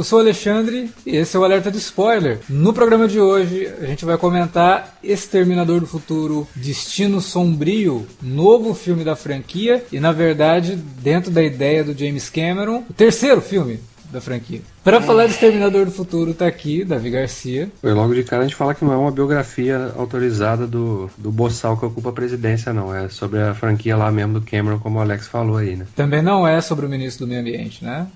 Eu 0.00 0.04
sou 0.04 0.18
o 0.18 0.22
Alexandre 0.22 0.90
e 1.04 1.14
esse 1.14 1.36
é 1.36 1.38
o 1.38 1.44
Alerta 1.44 1.70
de 1.70 1.76
Spoiler. 1.76 2.38
No 2.48 2.72
programa 2.72 3.06
de 3.06 3.20
hoje 3.20 3.70
a 3.82 3.84
gente 3.84 4.02
vai 4.02 4.16
comentar 4.16 4.96
Exterminador 5.04 5.78
do 5.78 5.86
Futuro 5.86 6.48
Destino 6.56 7.20
Sombrio, 7.20 8.06
novo 8.22 8.72
filme 8.72 9.04
da 9.04 9.14
franquia 9.14 9.84
e, 9.92 10.00
na 10.00 10.10
verdade, 10.10 10.74
dentro 10.74 11.30
da 11.30 11.42
ideia 11.42 11.84
do 11.84 11.92
James 11.92 12.30
Cameron, 12.30 12.82
o 12.88 12.94
terceiro 12.94 13.42
filme 13.42 13.78
da 14.10 14.22
franquia. 14.22 14.62
Para 14.82 15.02
falar 15.02 15.26
de 15.26 15.32
Exterminador 15.32 15.84
do 15.84 15.92
Futuro, 15.92 16.32
tá 16.32 16.46
aqui 16.46 16.82
Davi 16.82 17.10
Garcia. 17.10 17.70
Foi 17.82 17.92
logo 17.92 18.14
de 18.14 18.24
cara 18.24 18.44
a 18.44 18.46
gente 18.46 18.56
fala 18.56 18.74
que 18.74 18.82
não 18.82 18.94
é 18.94 18.96
uma 18.96 19.12
biografia 19.12 19.92
autorizada 19.98 20.66
do, 20.66 21.10
do 21.18 21.30
Boçal 21.30 21.76
que 21.76 21.84
ocupa 21.84 22.08
a 22.08 22.12
presidência, 22.12 22.72
não. 22.72 22.94
É 22.94 23.10
sobre 23.10 23.38
a 23.38 23.52
franquia 23.52 23.98
lá 23.98 24.10
mesmo 24.10 24.40
do 24.40 24.46
Cameron, 24.46 24.78
como 24.78 24.98
o 24.98 25.02
Alex 25.02 25.26
falou 25.26 25.58
aí, 25.58 25.76
né? 25.76 25.86
Também 25.94 26.22
não 26.22 26.48
é 26.48 26.58
sobre 26.62 26.86
o 26.86 26.88
ministro 26.88 27.26
do 27.26 27.28
Meio 27.28 27.42
Ambiente, 27.42 27.84
né? 27.84 28.06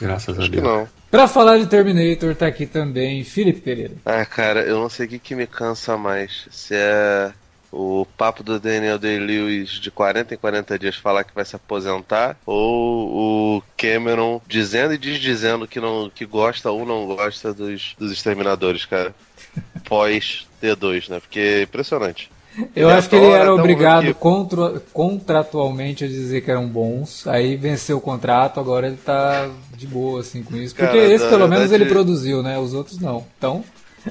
Graças 0.00 0.38
Acho 0.38 0.48
a 0.48 0.50
que 0.50 0.60
Deus. 0.60 0.64
não. 0.64 1.03
Pra 1.14 1.28
falar 1.28 1.58
de 1.58 1.66
Terminator, 1.68 2.34
tá 2.34 2.48
aqui 2.48 2.66
também 2.66 3.22
Felipe 3.22 3.60
Pereira. 3.60 3.92
Ah, 4.04 4.26
cara, 4.26 4.62
eu 4.62 4.80
não 4.80 4.88
sei 4.88 5.06
o 5.06 5.08
que, 5.08 5.20
que 5.20 5.36
me 5.36 5.46
cansa 5.46 5.96
mais. 5.96 6.48
Se 6.50 6.74
é 6.74 7.30
o 7.70 8.04
papo 8.18 8.42
do 8.42 8.58
Daniel 8.58 8.98
Day-Lewis 8.98 9.78
de 9.78 9.92
40 9.92 10.34
em 10.34 10.36
40 10.36 10.76
dias 10.76 10.96
falar 10.96 11.22
que 11.22 11.32
vai 11.32 11.44
se 11.44 11.54
aposentar, 11.54 12.36
ou 12.44 13.58
o 13.58 13.62
Cameron 13.76 14.42
dizendo 14.48 14.92
e 14.92 14.98
desdizendo 14.98 15.68
que, 15.68 15.78
não, 15.78 16.10
que 16.12 16.26
gosta 16.26 16.72
ou 16.72 16.84
não 16.84 17.06
gosta 17.06 17.54
dos, 17.54 17.94
dos 17.96 18.10
Exterminadores, 18.10 18.84
cara. 18.84 19.14
Pós 19.88 20.48
D2, 20.60 21.10
né? 21.10 21.20
Porque 21.20 21.38
é 21.38 21.62
impressionante. 21.62 22.28
Eu 22.74 22.88
acho 22.88 23.08
que 23.08 23.16
ele 23.16 23.26
era 23.26 23.52
obrigado 23.52 24.14
contra- 24.14 24.80
contratualmente 24.92 26.04
a 26.04 26.08
dizer 26.08 26.40
que 26.40 26.50
eram 26.50 26.68
bons, 26.68 27.26
aí 27.26 27.56
venceu 27.56 27.98
o 27.98 28.00
contrato, 28.00 28.60
agora 28.60 28.86
ele 28.86 28.96
tá 28.96 29.48
de 29.76 29.86
boa 29.86 30.20
assim 30.20 30.42
com 30.42 30.56
isso. 30.56 30.74
Porque 30.74 30.86
Cara, 30.98 31.12
esse 31.12 31.26
pelo 31.28 31.48
menos 31.48 31.70
verdade- 31.70 31.82
ele 31.84 31.90
produziu, 31.90 32.42
né? 32.42 32.58
Os 32.58 32.74
outros 32.74 32.98
não. 33.00 33.24
Então, 33.38 33.64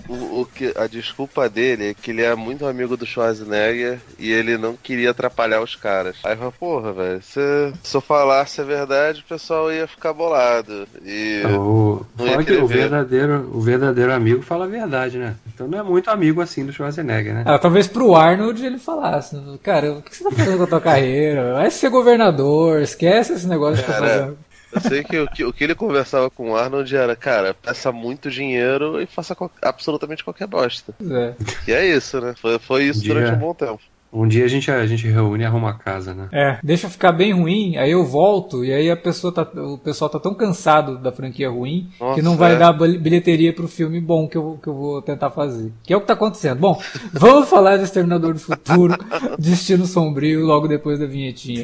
O, 0.09 0.41
o 0.41 0.45
que, 0.47 0.73
a 0.75 0.87
desculpa 0.87 1.47
dele 1.47 1.89
é 1.89 1.93
que 1.93 2.09
ele 2.09 2.23
é 2.23 2.33
muito 2.33 2.65
amigo 2.65 2.97
do 2.97 3.05
Schwarzenegger 3.05 3.99
e 4.17 4.31
ele 4.31 4.57
não 4.57 4.75
queria 4.75 5.11
atrapalhar 5.11 5.61
os 5.61 5.75
caras. 5.75 6.15
Aí 6.23 6.33
eu 6.33 6.37
falei, 6.37 6.53
porra, 6.59 6.93
velho, 6.93 7.21
se, 7.21 7.39
se 7.83 7.95
eu 7.95 8.01
falasse 8.01 8.59
a 8.59 8.63
verdade, 8.63 9.19
o 9.23 9.29
pessoal 9.29 9.71
ia 9.71 9.85
ficar 9.85 10.11
bolado. 10.11 10.87
E. 11.05 11.41
Então, 11.45 11.61
o, 11.61 12.05
o 12.17 12.67
ver. 12.67 12.67
verdadeiro, 12.67 13.51
o 13.53 13.61
verdadeiro 13.61 14.11
amigo 14.11 14.41
fala 14.41 14.65
a 14.65 14.67
verdade, 14.67 15.19
né? 15.19 15.35
Então 15.53 15.67
não 15.67 15.77
é 15.77 15.83
muito 15.83 16.09
amigo 16.09 16.41
assim 16.41 16.65
do 16.65 16.73
Schwarzenegger, 16.73 17.31
né? 17.35 17.43
ah, 17.45 17.59
talvez 17.59 17.87
pro 17.87 18.15
Arnold 18.15 18.65
ele 18.65 18.79
falasse, 18.79 19.37
cara, 19.61 19.93
o 19.93 20.01
que 20.01 20.15
você 20.17 20.23
tá 20.23 20.31
fazendo 20.31 20.57
com 20.57 20.63
a 20.63 20.67
tua 20.67 20.81
carreira? 20.81 21.53
Vai 21.53 21.69
ser 21.69 21.89
governador, 21.91 22.81
esquece 22.81 23.33
esse 23.33 23.45
negócio 23.45 23.83
que 23.83 23.91
tá 23.91 23.99
Cara, 23.99 24.07
fazendo. 24.07 24.37
Eu 24.73 24.81
sei 24.81 25.03
que 25.03 25.17
o, 25.19 25.27
que 25.27 25.43
o 25.45 25.53
que 25.53 25.63
ele 25.63 25.75
conversava 25.75 26.29
com 26.29 26.51
o 26.51 26.55
Arnold 26.55 26.95
era, 26.95 27.15
cara, 27.15 27.53
peça 27.53 27.91
muito 27.91 28.29
dinheiro 28.29 29.01
e 29.01 29.05
faça 29.05 29.35
qual- 29.35 29.51
absolutamente 29.61 30.23
qualquer 30.23 30.47
bosta. 30.47 30.93
É. 31.01 31.33
E 31.67 31.71
é 31.71 31.85
isso, 31.95 32.19
né? 32.19 32.33
Foi, 32.41 32.57
foi 32.59 32.83
isso 32.85 33.03
durante 33.03 33.31
um 33.31 33.37
bom 33.39 33.53
tempo. 33.53 33.79
Um 34.15 34.27
dia 34.27 34.45
a 34.45 34.47
gente, 34.47 34.69
a 34.69 34.85
gente 34.85 35.07
reúne 35.07 35.41
e 35.41 35.45
arruma 35.47 35.71
a 35.71 35.73
casa, 35.73 36.13
né? 36.13 36.27
É, 36.31 36.59
deixa 36.63 36.87
ficar 36.87 37.11
bem 37.11 37.33
ruim, 37.33 37.77
aí 37.77 37.89
eu 37.89 38.05
volto 38.05 38.63
e 38.63 38.71
aí 38.71 38.91
a 38.91 38.95
pessoa 38.95 39.33
tá, 39.33 39.41
o 39.41 39.75
pessoal 39.79 40.07
tá 40.07 40.19
tão 40.19 40.35
cansado 40.35 40.99
da 40.99 41.11
franquia 41.11 41.49
ruim 41.49 41.89
que 41.97 42.03
Nossa, 42.03 42.21
não 42.21 42.37
vai 42.37 42.53
é. 42.53 42.57
dar 42.57 42.73
bil- 42.73 42.99
bilheteria 42.99 43.51
pro 43.51 43.67
filme 43.67 43.99
bom 43.99 44.27
que 44.27 44.37
eu, 44.37 44.59
que 44.61 44.69
eu 44.69 44.73
vou 44.75 45.01
tentar 45.01 45.31
fazer. 45.31 45.71
Que 45.81 45.93
é 45.93 45.97
o 45.97 46.01
que 46.01 46.05
tá 46.05 46.13
acontecendo. 46.13 46.59
Bom, 46.59 46.79
vamos 47.11 47.49
falar 47.49 47.77
de 47.77 47.85
Exterminador 47.85 48.33
do 48.35 48.39
Futuro, 48.39 48.95
Destino 49.39 49.87
Sombrio, 49.87 50.45
logo 50.45 50.67
depois 50.67 50.99
da 50.99 51.07
vinhetinha. 51.07 51.63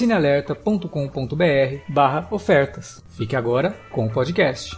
cinealerta.com.br 0.00 1.92
barra 1.92 2.26
ofertas. 2.30 3.04
Fique 3.10 3.36
agora 3.36 3.76
com 3.92 4.06
o 4.06 4.10
podcast. 4.10 4.74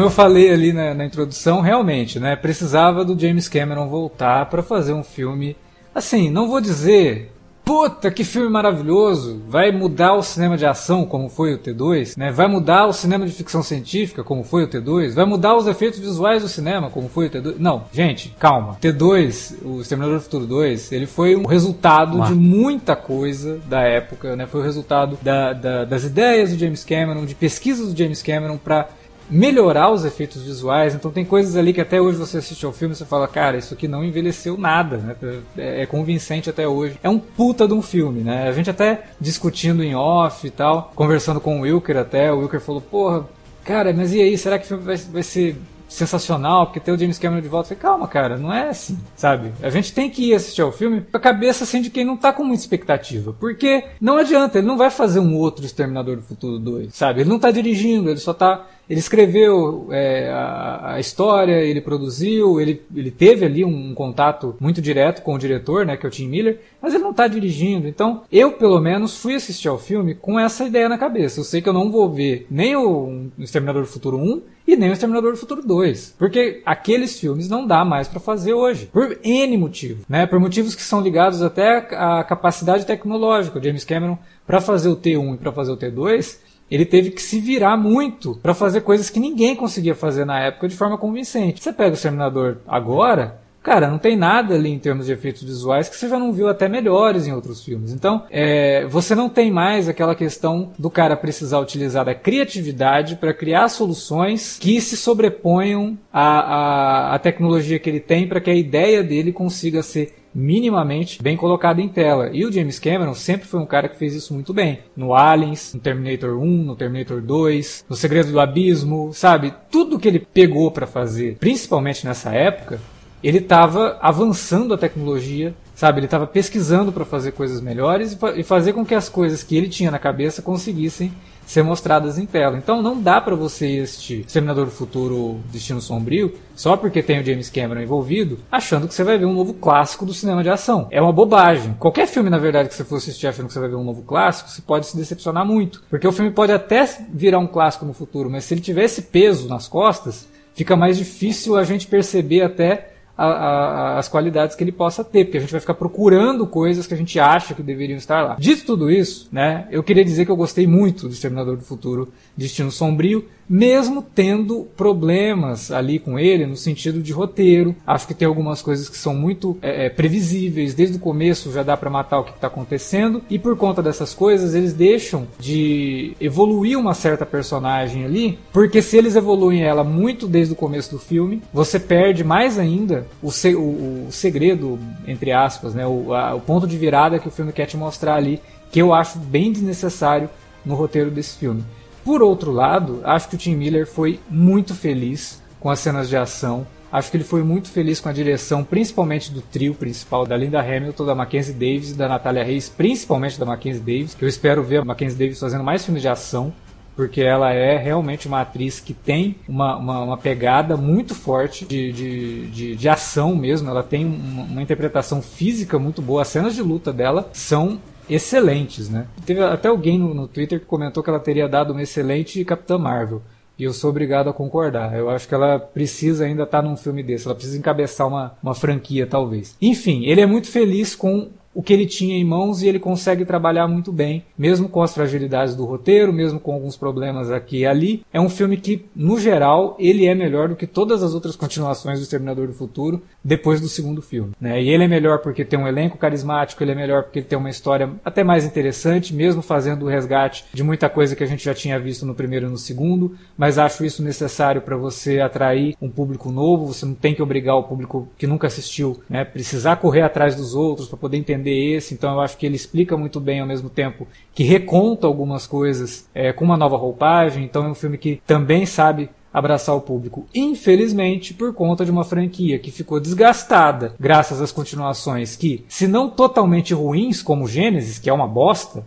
Como 0.00 0.08
eu 0.08 0.14
falei 0.14 0.50
ali 0.50 0.72
na, 0.72 0.94
na 0.94 1.04
introdução, 1.04 1.60
realmente, 1.60 2.18
né, 2.18 2.34
precisava 2.34 3.04
do 3.04 3.18
James 3.20 3.50
Cameron 3.50 3.86
voltar 3.86 4.46
para 4.46 4.62
fazer 4.62 4.94
um 4.94 5.02
filme, 5.04 5.54
assim, 5.94 6.30
não 6.30 6.48
vou 6.48 6.58
dizer, 6.58 7.30
puta 7.62 8.10
que 8.10 8.24
filme 8.24 8.48
maravilhoso, 8.48 9.42
vai 9.46 9.70
mudar 9.70 10.14
o 10.14 10.22
cinema 10.22 10.56
de 10.56 10.64
ação 10.64 11.04
como 11.04 11.28
foi 11.28 11.52
o 11.52 11.58
T2, 11.58 12.16
né, 12.16 12.32
vai 12.32 12.48
mudar 12.48 12.86
o 12.86 12.94
cinema 12.94 13.26
de 13.26 13.32
ficção 13.32 13.62
científica 13.62 14.24
como 14.24 14.42
foi 14.42 14.64
o 14.64 14.68
T2, 14.68 15.12
vai 15.12 15.26
mudar 15.26 15.54
os 15.54 15.66
efeitos 15.66 15.98
visuais 16.00 16.40
do 16.42 16.48
cinema 16.48 16.88
como 16.88 17.06
foi 17.10 17.26
o 17.26 17.30
T2. 17.30 17.56
Não, 17.58 17.84
gente, 17.92 18.34
calma. 18.38 18.78
T2, 18.80 19.56
o 19.62 19.82
Exterminador 19.82 20.16
do 20.16 20.22
Futuro 20.22 20.46
2, 20.46 20.92
ele 20.92 21.06
foi 21.06 21.36
um 21.36 21.44
resultado 21.44 22.16
Uma- 22.16 22.26
de 22.26 22.34
muita 22.34 22.96
coisa 22.96 23.60
da 23.68 23.82
época, 23.82 24.34
né, 24.34 24.46
foi 24.46 24.62
o 24.62 24.64
resultado 24.64 25.18
da- 25.20 25.52
da- 25.52 25.84
das 25.84 26.04
ideias 26.04 26.52
do 26.52 26.58
James 26.58 26.84
Cameron, 26.84 27.26
de 27.26 27.34
pesquisas 27.34 27.92
do 27.92 27.98
James 27.98 28.22
Cameron 28.22 28.56
para 28.56 28.88
melhorar 29.30 29.90
os 29.90 30.04
efeitos 30.04 30.42
visuais. 30.42 30.94
Então 30.94 31.10
tem 31.10 31.24
coisas 31.24 31.56
ali 31.56 31.72
que 31.72 31.80
até 31.80 32.00
hoje 32.00 32.18
você 32.18 32.38
assiste 32.38 32.66
ao 32.66 32.72
filme 32.72 32.94
e 32.94 32.96
você 32.96 33.04
fala, 33.04 33.28
cara, 33.28 33.56
isso 33.56 33.74
aqui 33.74 33.86
não 33.86 34.04
envelheceu 34.04 34.56
nada, 34.58 34.96
né? 34.96 35.16
É, 35.56 35.82
é 35.82 35.86
convincente 35.86 36.50
até 36.50 36.66
hoje. 36.66 36.98
É 37.02 37.08
um 37.08 37.18
puta 37.18 37.66
de 37.66 37.74
um 37.74 37.82
filme, 37.82 38.20
né? 38.20 38.48
A 38.48 38.52
gente 38.52 38.68
até 38.68 39.04
discutindo 39.20 39.82
em 39.82 39.94
off 39.94 40.46
e 40.46 40.50
tal, 40.50 40.92
conversando 40.94 41.40
com 41.40 41.60
o 41.60 41.62
Wilker 41.62 41.96
até, 41.96 42.32
o 42.32 42.40
Wilker 42.40 42.60
falou, 42.60 42.80
porra, 42.80 43.26
cara, 43.64 43.92
mas 43.92 44.12
e 44.12 44.20
aí, 44.20 44.36
será 44.36 44.58
que 44.58 44.64
o 44.64 44.68
filme 44.68 44.84
vai, 44.84 44.96
vai 44.96 45.22
ser 45.22 45.56
sensacional, 45.90 46.66
porque 46.66 46.78
tem 46.78 46.94
o 46.94 46.98
James 46.98 47.18
Cameron 47.18 47.42
de 47.42 47.48
volta. 47.48 47.68
Falei, 47.68 47.82
calma, 47.82 48.08
cara, 48.08 48.38
não 48.38 48.52
é 48.52 48.68
assim, 48.68 48.96
sabe? 49.16 49.52
A 49.60 49.68
gente 49.68 49.92
tem 49.92 50.08
que 50.08 50.30
ir 50.30 50.34
assistir 50.34 50.62
ao 50.62 50.70
filme 50.70 51.00
com 51.00 51.16
a 51.16 51.20
cabeça 51.20 51.64
assim 51.64 51.82
de 51.82 51.90
quem 51.90 52.04
não 52.04 52.16
tá 52.16 52.32
com 52.32 52.44
muita 52.44 52.62
expectativa. 52.62 53.34
Porque 53.38 53.84
não 54.00 54.16
adianta, 54.16 54.58
ele 54.58 54.66
não 54.66 54.78
vai 54.78 54.88
fazer 54.88 55.18
um 55.18 55.36
outro 55.36 55.66
Exterminador 55.66 56.16
do 56.16 56.22
Futuro 56.22 56.58
2, 56.60 56.94
sabe? 56.94 57.22
Ele 57.22 57.28
não 57.28 57.40
tá 57.40 57.50
dirigindo, 57.50 58.08
ele 58.08 58.20
só 58.20 58.32
tá 58.32 58.66
ele 58.90 58.98
escreveu 58.98 59.86
é, 59.92 60.28
a, 60.30 60.94
a, 60.94 61.00
história, 61.00 61.62
ele 61.62 61.80
produziu, 61.80 62.60
ele, 62.60 62.82
ele 62.92 63.12
teve 63.12 63.46
ali 63.46 63.64
um, 63.64 63.90
um, 63.90 63.94
contato 63.94 64.56
muito 64.58 64.82
direto 64.82 65.22
com 65.22 65.32
o 65.32 65.38
diretor, 65.38 65.86
né, 65.86 65.96
que 65.96 66.04
é 66.04 66.08
o 66.08 66.10
Tim 66.10 66.26
Miller, 66.26 66.58
mas 66.82 66.92
ele 66.92 67.04
não 67.04 67.12
está 67.12 67.28
dirigindo. 67.28 67.86
Então, 67.86 68.24
eu 68.32 68.50
pelo 68.50 68.80
menos 68.80 69.16
fui 69.16 69.36
assistir 69.36 69.68
ao 69.68 69.78
filme 69.78 70.16
com 70.16 70.40
essa 70.40 70.64
ideia 70.64 70.88
na 70.88 70.98
cabeça. 70.98 71.38
Eu 71.38 71.44
sei 71.44 71.62
que 71.62 71.68
eu 71.68 71.72
não 71.72 71.92
vou 71.92 72.10
ver 72.10 72.48
nem 72.50 72.74
o 72.74 73.28
Exterminador 73.38 73.82
do 73.82 73.88
Futuro 73.88 74.18
1 74.18 74.42
e 74.66 74.74
nem 74.74 74.90
o 74.90 74.92
Exterminador 74.92 75.30
do 75.30 75.38
Futuro 75.38 75.62
2, 75.64 76.16
porque 76.18 76.60
aqueles 76.66 77.18
filmes 77.18 77.48
não 77.48 77.64
dá 77.64 77.84
mais 77.84 78.08
para 78.08 78.18
fazer 78.18 78.54
hoje, 78.54 78.86
por 78.86 79.20
N 79.22 79.56
motivos, 79.56 80.04
né? 80.08 80.26
Por 80.26 80.40
motivos 80.40 80.74
que 80.74 80.82
são 80.82 81.00
ligados 81.00 81.42
até 81.42 81.76
à 81.94 82.24
capacidade 82.24 82.84
tecnológica. 82.84 83.60
O 83.60 83.62
James 83.62 83.84
Cameron 83.84 84.18
para 84.44 84.60
fazer 84.60 84.88
o 84.88 84.96
T1 84.96 85.34
e 85.34 85.38
para 85.38 85.52
fazer 85.52 85.70
o 85.70 85.76
T2 85.76 86.49
ele 86.70 86.84
teve 86.84 87.10
que 87.10 87.20
se 87.20 87.40
virar 87.40 87.76
muito 87.76 88.38
para 88.42 88.54
fazer 88.54 88.82
coisas 88.82 89.10
que 89.10 89.18
ninguém 89.18 89.56
conseguia 89.56 89.94
fazer 89.94 90.24
na 90.24 90.40
época 90.40 90.68
de 90.68 90.76
forma 90.76 90.96
convincente. 90.96 91.62
Você 91.62 91.72
pega 91.72 91.90
o 91.90 91.94
Exterminador 91.94 92.58
agora, 92.66 93.40
Cara, 93.62 93.90
não 93.90 93.98
tem 93.98 94.16
nada 94.16 94.54
ali 94.54 94.70
em 94.70 94.78
termos 94.78 95.06
de 95.06 95.12
efeitos 95.12 95.42
visuais 95.42 95.88
que 95.88 95.94
você 95.94 96.08
já 96.08 96.18
não 96.18 96.32
viu 96.32 96.48
até 96.48 96.66
melhores 96.66 97.26
em 97.26 97.32
outros 97.32 97.62
filmes. 97.62 97.92
Então, 97.92 98.24
é, 98.30 98.86
você 98.86 99.14
não 99.14 99.28
tem 99.28 99.50
mais 99.50 99.86
aquela 99.86 100.14
questão 100.14 100.72
do 100.78 100.88
cara 100.88 101.14
precisar 101.14 101.58
utilizar 101.58 102.04
da 102.04 102.14
criatividade 102.14 103.16
para 103.16 103.34
criar 103.34 103.68
soluções 103.68 104.58
que 104.58 104.80
se 104.80 104.96
sobreponham 104.96 105.98
à, 106.10 106.22
à, 106.22 107.14
à 107.14 107.18
tecnologia 107.18 107.78
que 107.78 107.90
ele 107.90 108.00
tem 108.00 108.26
para 108.26 108.40
que 108.40 108.50
a 108.50 108.54
ideia 108.54 109.02
dele 109.02 109.30
consiga 109.30 109.82
ser 109.82 110.14
minimamente 110.34 111.22
bem 111.22 111.36
colocado 111.36 111.80
em 111.80 111.88
tela. 111.88 112.30
E 112.32 112.44
o 112.44 112.52
James 112.52 112.78
Cameron 112.78 113.14
sempre 113.14 113.46
foi 113.46 113.60
um 113.60 113.66
cara 113.66 113.88
que 113.88 113.98
fez 113.98 114.14
isso 114.14 114.32
muito 114.32 114.52
bem. 114.52 114.80
No 114.96 115.14
Aliens, 115.14 115.74
no 115.74 115.80
Terminator 115.80 116.38
1, 116.38 116.46
no 116.46 116.76
Terminator 116.76 117.20
2, 117.20 117.84
no 117.88 117.96
Segredo 117.96 118.30
do 118.32 118.40
Abismo, 118.40 119.12
sabe? 119.12 119.52
Tudo 119.70 119.98
que 119.98 120.08
ele 120.08 120.20
pegou 120.20 120.70
para 120.70 120.86
fazer, 120.86 121.36
principalmente 121.38 122.06
nessa 122.06 122.32
época, 122.32 122.80
ele 123.22 123.38
estava 123.38 123.98
avançando 124.00 124.72
a 124.72 124.78
tecnologia, 124.78 125.54
sabe? 125.74 125.98
Ele 125.98 126.06
estava 126.06 126.26
pesquisando 126.26 126.92
para 126.92 127.04
fazer 127.04 127.32
coisas 127.32 127.60
melhores 127.60 128.16
e 128.36 128.42
fazer 128.42 128.72
com 128.72 128.84
que 128.84 128.94
as 128.94 129.08
coisas 129.08 129.42
que 129.42 129.56
ele 129.56 129.68
tinha 129.68 129.90
na 129.90 129.98
cabeça 129.98 130.40
conseguissem 130.40 131.12
ser 131.50 131.64
mostradas 131.64 132.16
em 132.16 132.26
tela. 132.26 132.56
Então 132.56 132.80
não 132.80 133.02
dá 133.02 133.20
para 133.20 133.34
você 133.34 133.80
assistir 133.82 134.20
Exterminador 134.20 134.66
do 134.66 134.70
Futuro 134.70 135.40
Destino 135.50 135.80
Sombrio 135.80 136.34
só 136.54 136.76
porque 136.76 137.02
tem 137.02 137.20
o 137.20 137.24
James 137.24 137.50
Cameron 137.50 137.80
envolvido, 137.80 138.38
achando 138.52 138.86
que 138.86 138.94
você 138.94 139.02
vai 139.02 139.18
ver 139.18 139.24
um 139.24 139.32
novo 139.32 139.54
clássico 139.54 140.06
do 140.06 140.14
cinema 140.14 140.44
de 140.44 140.48
ação. 140.48 140.86
É 140.92 141.02
uma 141.02 141.12
bobagem. 141.12 141.74
Qualquer 141.76 142.06
filme, 142.06 142.30
na 142.30 142.38
verdade, 142.38 142.68
que 142.68 142.74
você 142.76 142.84
for 142.84 142.98
assistir 142.98 143.26
achando 143.26 143.48
que 143.48 143.52
você 143.52 143.58
vai 143.58 143.68
ver 143.68 143.74
um 143.74 143.82
novo 143.82 144.02
clássico, 144.02 144.48
você 144.48 144.62
pode 144.62 144.86
se 144.86 144.96
decepcionar 144.96 145.44
muito. 145.44 145.82
Porque 145.90 146.06
o 146.06 146.12
filme 146.12 146.30
pode 146.30 146.52
até 146.52 146.88
virar 147.12 147.40
um 147.40 147.48
clássico 147.48 147.84
no 147.84 147.94
futuro, 147.94 148.30
mas 148.30 148.44
se 148.44 148.54
ele 148.54 148.60
tiver 148.60 148.84
esse 148.84 149.02
peso 149.02 149.48
nas 149.48 149.66
costas, 149.66 150.28
fica 150.54 150.76
mais 150.76 150.98
difícil 150.98 151.56
a 151.56 151.64
gente 151.64 151.88
perceber 151.88 152.42
até 152.42 152.89
a, 153.20 153.26
a, 153.26 153.98
as 153.98 154.08
qualidades 154.08 154.56
que 154.56 154.64
ele 154.64 154.72
possa 154.72 155.04
ter, 155.04 155.24
porque 155.24 155.36
a 155.36 155.40
gente 155.40 155.52
vai 155.52 155.60
ficar 155.60 155.74
procurando 155.74 156.46
coisas 156.46 156.86
que 156.86 156.94
a 156.94 156.96
gente 156.96 157.18
acha 157.20 157.54
que 157.54 157.62
deveriam 157.62 157.98
estar 157.98 158.22
lá. 158.22 158.36
Dito 158.38 158.64
tudo 158.64 158.90
isso, 158.90 159.28
né, 159.30 159.68
eu 159.70 159.82
queria 159.82 160.04
dizer 160.04 160.24
que 160.24 160.30
eu 160.30 160.36
gostei 160.36 160.66
muito 160.66 161.06
do 161.06 161.12
Exterminador 161.12 161.56
do 161.56 161.62
Futuro 161.62 162.12
Destino 162.36 162.70
Sombrio, 162.70 163.28
mesmo 163.50 164.00
tendo 164.00 164.68
problemas 164.76 165.72
ali 165.72 165.98
com 165.98 166.16
ele 166.16 166.46
no 166.46 166.54
sentido 166.54 167.02
de 167.02 167.12
roteiro. 167.12 167.74
Acho 167.84 168.06
que 168.06 168.14
tem 168.14 168.28
algumas 168.28 168.62
coisas 168.62 168.88
que 168.88 168.96
são 168.96 169.12
muito 169.12 169.58
é, 169.60 169.86
é 169.86 169.90
previsíveis, 169.90 170.72
desde 170.72 170.98
o 170.98 171.00
começo 171.00 171.50
já 171.50 171.64
dá 171.64 171.76
para 171.76 171.90
matar 171.90 172.20
o 172.20 172.24
que 172.24 172.30
está 172.30 172.46
acontecendo, 172.46 173.22
e 173.28 173.40
por 173.40 173.56
conta 173.56 173.82
dessas 173.82 174.14
coisas 174.14 174.54
eles 174.54 174.72
deixam 174.72 175.26
de 175.36 176.14
evoluir 176.20 176.78
uma 176.78 176.94
certa 176.94 177.26
personagem 177.26 178.04
ali, 178.04 178.38
porque 178.52 178.80
se 178.80 178.96
eles 178.96 179.16
evoluem 179.16 179.62
ela 179.62 179.82
muito 179.82 180.28
desde 180.28 180.52
o 180.52 180.56
começo 180.56 180.92
do 180.92 180.98
filme, 181.00 181.42
você 181.52 181.80
perde 181.80 182.22
mais 182.22 182.56
ainda 182.56 183.06
o, 183.20 183.32
se, 183.32 183.56
o, 183.56 184.06
o 184.06 184.08
segredo, 184.12 184.78
entre 185.08 185.32
aspas, 185.32 185.74
né, 185.74 185.84
o, 185.84 186.14
a, 186.14 186.34
o 186.36 186.40
ponto 186.40 186.68
de 186.68 186.78
virada 186.78 187.18
que 187.18 187.26
o 187.26 187.32
filme 187.32 187.52
quer 187.52 187.66
te 187.66 187.76
mostrar 187.76 188.14
ali, 188.14 188.40
que 188.70 188.80
eu 188.80 188.94
acho 188.94 189.18
bem 189.18 189.50
desnecessário 189.50 190.30
no 190.64 190.76
roteiro 190.76 191.10
desse 191.10 191.36
filme. 191.36 191.64
Por 192.10 192.24
outro 192.24 192.50
lado, 192.50 193.00
acho 193.04 193.28
que 193.28 193.36
o 193.36 193.38
Tim 193.38 193.54
Miller 193.54 193.86
foi 193.86 194.18
muito 194.28 194.74
feliz 194.74 195.40
com 195.60 195.70
as 195.70 195.78
cenas 195.78 196.08
de 196.08 196.16
ação. 196.16 196.66
Acho 196.90 197.08
que 197.08 197.16
ele 197.16 197.22
foi 197.22 197.44
muito 197.44 197.70
feliz 197.70 198.00
com 198.00 198.08
a 198.08 198.12
direção, 198.12 198.64
principalmente 198.64 199.30
do 199.30 199.40
trio 199.40 199.74
principal, 199.74 200.26
da 200.26 200.36
Linda 200.36 200.58
Hamilton, 200.58 201.06
da 201.06 201.14
Mackenzie 201.14 201.54
Davis 201.54 201.92
e 201.92 201.94
da 201.94 202.08
Natalia 202.08 202.42
Reis, 202.42 202.68
principalmente 202.68 203.38
da 203.38 203.46
Mackenzie 203.46 203.80
Davis, 203.80 204.14
que 204.14 204.24
eu 204.24 204.28
espero 204.28 204.60
ver 204.60 204.78
a 204.78 204.84
Mackenzie 204.84 205.16
Davis 205.16 205.38
fazendo 205.38 205.62
mais 205.62 205.84
filmes 205.84 206.02
de 206.02 206.08
ação, 206.08 206.52
porque 206.96 207.20
ela 207.20 207.52
é 207.52 207.76
realmente 207.76 208.26
uma 208.26 208.40
atriz 208.40 208.80
que 208.80 208.92
tem 208.92 209.36
uma, 209.48 209.76
uma, 209.76 210.00
uma 210.00 210.18
pegada 210.18 210.76
muito 210.76 211.14
forte 211.14 211.64
de, 211.64 211.92
de, 211.92 212.46
de, 212.48 212.74
de, 212.74 212.88
ação 212.88 213.36
mesmo. 213.36 213.70
Ela 213.70 213.84
tem 213.84 214.04
uma, 214.04 214.42
uma 214.42 214.62
interpretação 214.62 215.22
física 215.22 215.78
muito 215.78 216.02
boa. 216.02 216.22
As 216.22 216.28
cenas 216.28 216.56
de 216.56 216.60
luta 216.60 216.92
dela 216.92 217.30
são 217.32 217.80
excelentes, 218.10 218.90
né? 218.90 219.06
Teve 219.24 219.42
até 219.42 219.68
alguém 219.68 219.98
no, 219.98 220.12
no, 220.12 220.26
Twitter 220.28 220.58
que 220.58 220.66
comentou 220.66 221.02
que 221.02 221.08
ela 221.08 221.20
teria 221.20 221.48
dado 221.48 221.72
uma 221.72 221.82
excelente 221.82 222.44
Capitã 222.44 222.76
Marvel. 222.76 223.22
E 223.58 223.64
eu 223.64 223.72
sou 223.72 223.90
obrigado 223.90 224.28
a 224.28 224.32
concordar. 224.32 224.96
Eu 224.96 225.10
acho 225.10 225.28
que 225.28 225.34
ela 225.34 225.58
precisa 225.58 226.24
ainda 226.24 226.44
estar 226.44 226.62
tá 226.62 226.68
num 226.68 226.76
filme 226.76 227.02
desse. 227.02 227.26
Ela 227.26 227.34
precisa 227.34 227.58
encabeçar 227.58 228.08
uma, 228.08 228.34
uma 228.42 228.54
franquia, 228.54 229.06
talvez. 229.06 229.54
Enfim, 229.60 230.04
ele 230.06 230.20
é 230.20 230.26
muito 230.26 230.48
feliz 230.48 230.94
com 230.94 231.28
o 231.54 231.62
que 231.62 231.72
ele 231.72 231.86
tinha 231.86 232.16
em 232.16 232.24
mãos 232.24 232.62
e 232.62 232.68
ele 232.68 232.78
consegue 232.78 233.24
trabalhar 233.24 233.66
muito 233.66 233.92
bem, 233.92 234.24
mesmo 234.38 234.68
com 234.68 234.82
as 234.82 234.94
fragilidades 234.94 235.54
do 235.54 235.64
roteiro, 235.64 236.12
mesmo 236.12 236.38
com 236.38 236.52
alguns 236.52 236.76
problemas 236.76 237.30
aqui 237.30 237.58
e 237.58 237.66
ali. 237.66 238.04
É 238.12 238.20
um 238.20 238.28
filme 238.28 238.56
que, 238.56 238.86
no 238.94 239.18
geral, 239.18 239.76
ele 239.78 240.06
é 240.06 240.14
melhor 240.14 240.48
do 240.48 240.56
que 240.56 240.66
todas 240.66 241.02
as 241.02 241.14
outras 241.14 241.34
continuações 241.36 241.98
do 241.98 242.02
Exterminador 242.02 242.46
do 242.46 242.52
Futuro 242.52 243.02
depois 243.22 243.60
do 243.60 243.68
segundo 243.68 244.00
filme. 244.00 244.32
Né? 244.40 244.62
E 244.62 244.70
ele 244.70 244.84
é 244.84 244.88
melhor 244.88 245.18
porque 245.18 245.44
tem 245.44 245.58
um 245.58 245.66
elenco 245.66 245.98
carismático, 245.98 246.62
ele 246.62 246.72
é 246.72 246.74
melhor 246.74 247.02
porque 247.02 247.18
ele 247.18 247.26
tem 247.26 247.38
uma 247.38 247.50
história 247.50 247.90
até 248.04 248.22
mais 248.22 248.44
interessante, 248.44 249.14
mesmo 249.14 249.42
fazendo 249.42 249.84
o 249.84 249.88
resgate 249.88 250.44
de 250.52 250.62
muita 250.62 250.88
coisa 250.88 251.16
que 251.16 251.24
a 251.24 251.26
gente 251.26 251.44
já 251.44 251.54
tinha 251.54 251.78
visto 251.78 252.06
no 252.06 252.14
primeiro 252.14 252.46
e 252.46 252.50
no 252.50 252.58
segundo, 252.58 253.16
mas 253.36 253.58
acho 253.58 253.84
isso 253.84 254.02
necessário 254.02 254.62
para 254.62 254.76
você 254.76 255.20
atrair 255.20 255.76
um 255.80 255.88
público 255.88 256.30
novo, 256.30 256.66
você 256.66 256.86
não 256.86 256.94
tem 256.94 257.14
que 257.14 257.22
obrigar 257.22 257.56
o 257.56 257.64
público 257.64 258.08
que 258.16 258.26
nunca 258.26 258.46
assistiu, 258.46 259.00
né, 259.08 259.24
precisar 259.24 259.76
correr 259.76 260.02
atrás 260.02 260.34
dos 260.34 260.54
outros 260.54 260.88
para 260.88 260.98
poder 260.98 261.16
entender 261.16 261.39
esse, 261.48 261.94
então 261.94 262.12
eu 262.12 262.20
acho 262.20 262.36
que 262.36 262.44
ele 262.44 262.56
explica 262.56 262.96
muito 262.96 263.18
bem 263.18 263.40
ao 263.40 263.46
mesmo 263.46 263.70
tempo 263.70 264.06
que 264.34 264.44
reconta 264.44 265.06
algumas 265.06 265.46
coisas 265.46 266.08
é, 266.14 266.32
com 266.32 266.44
uma 266.44 266.56
nova 266.56 266.76
roupagem, 266.76 267.44
então 267.44 267.64
é 267.64 267.68
um 267.68 267.74
filme 267.74 267.96
que 267.96 268.20
também 268.26 268.66
sabe 268.66 269.08
abraçar 269.32 269.76
o 269.76 269.80
público. 269.80 270.26
Infelizmente, 270.34 271.32
por 271.32 271.54
conta 271.54 271.84
de 271.84 271.90
uma 271.90 272.04
franquia 272.04 272.58
que 272.58 272.70
ficou 272.70 273.00
desgastada 273.00 273.94
graças 273.98 274.40
às 274.40 274.52
continuações 274.52 275.36
que, 275.36 275.64
se 275.68 275.86
não 275.86 276.10
totalmente 276.10 276.74
ruins, 276.74 277.22
como 277.22 277.46
Gênesis, 277.46 277.98
que 277.98 278.10
é 278.10 278.12
uma 278.12 278.26
bosta, 278.26 278.84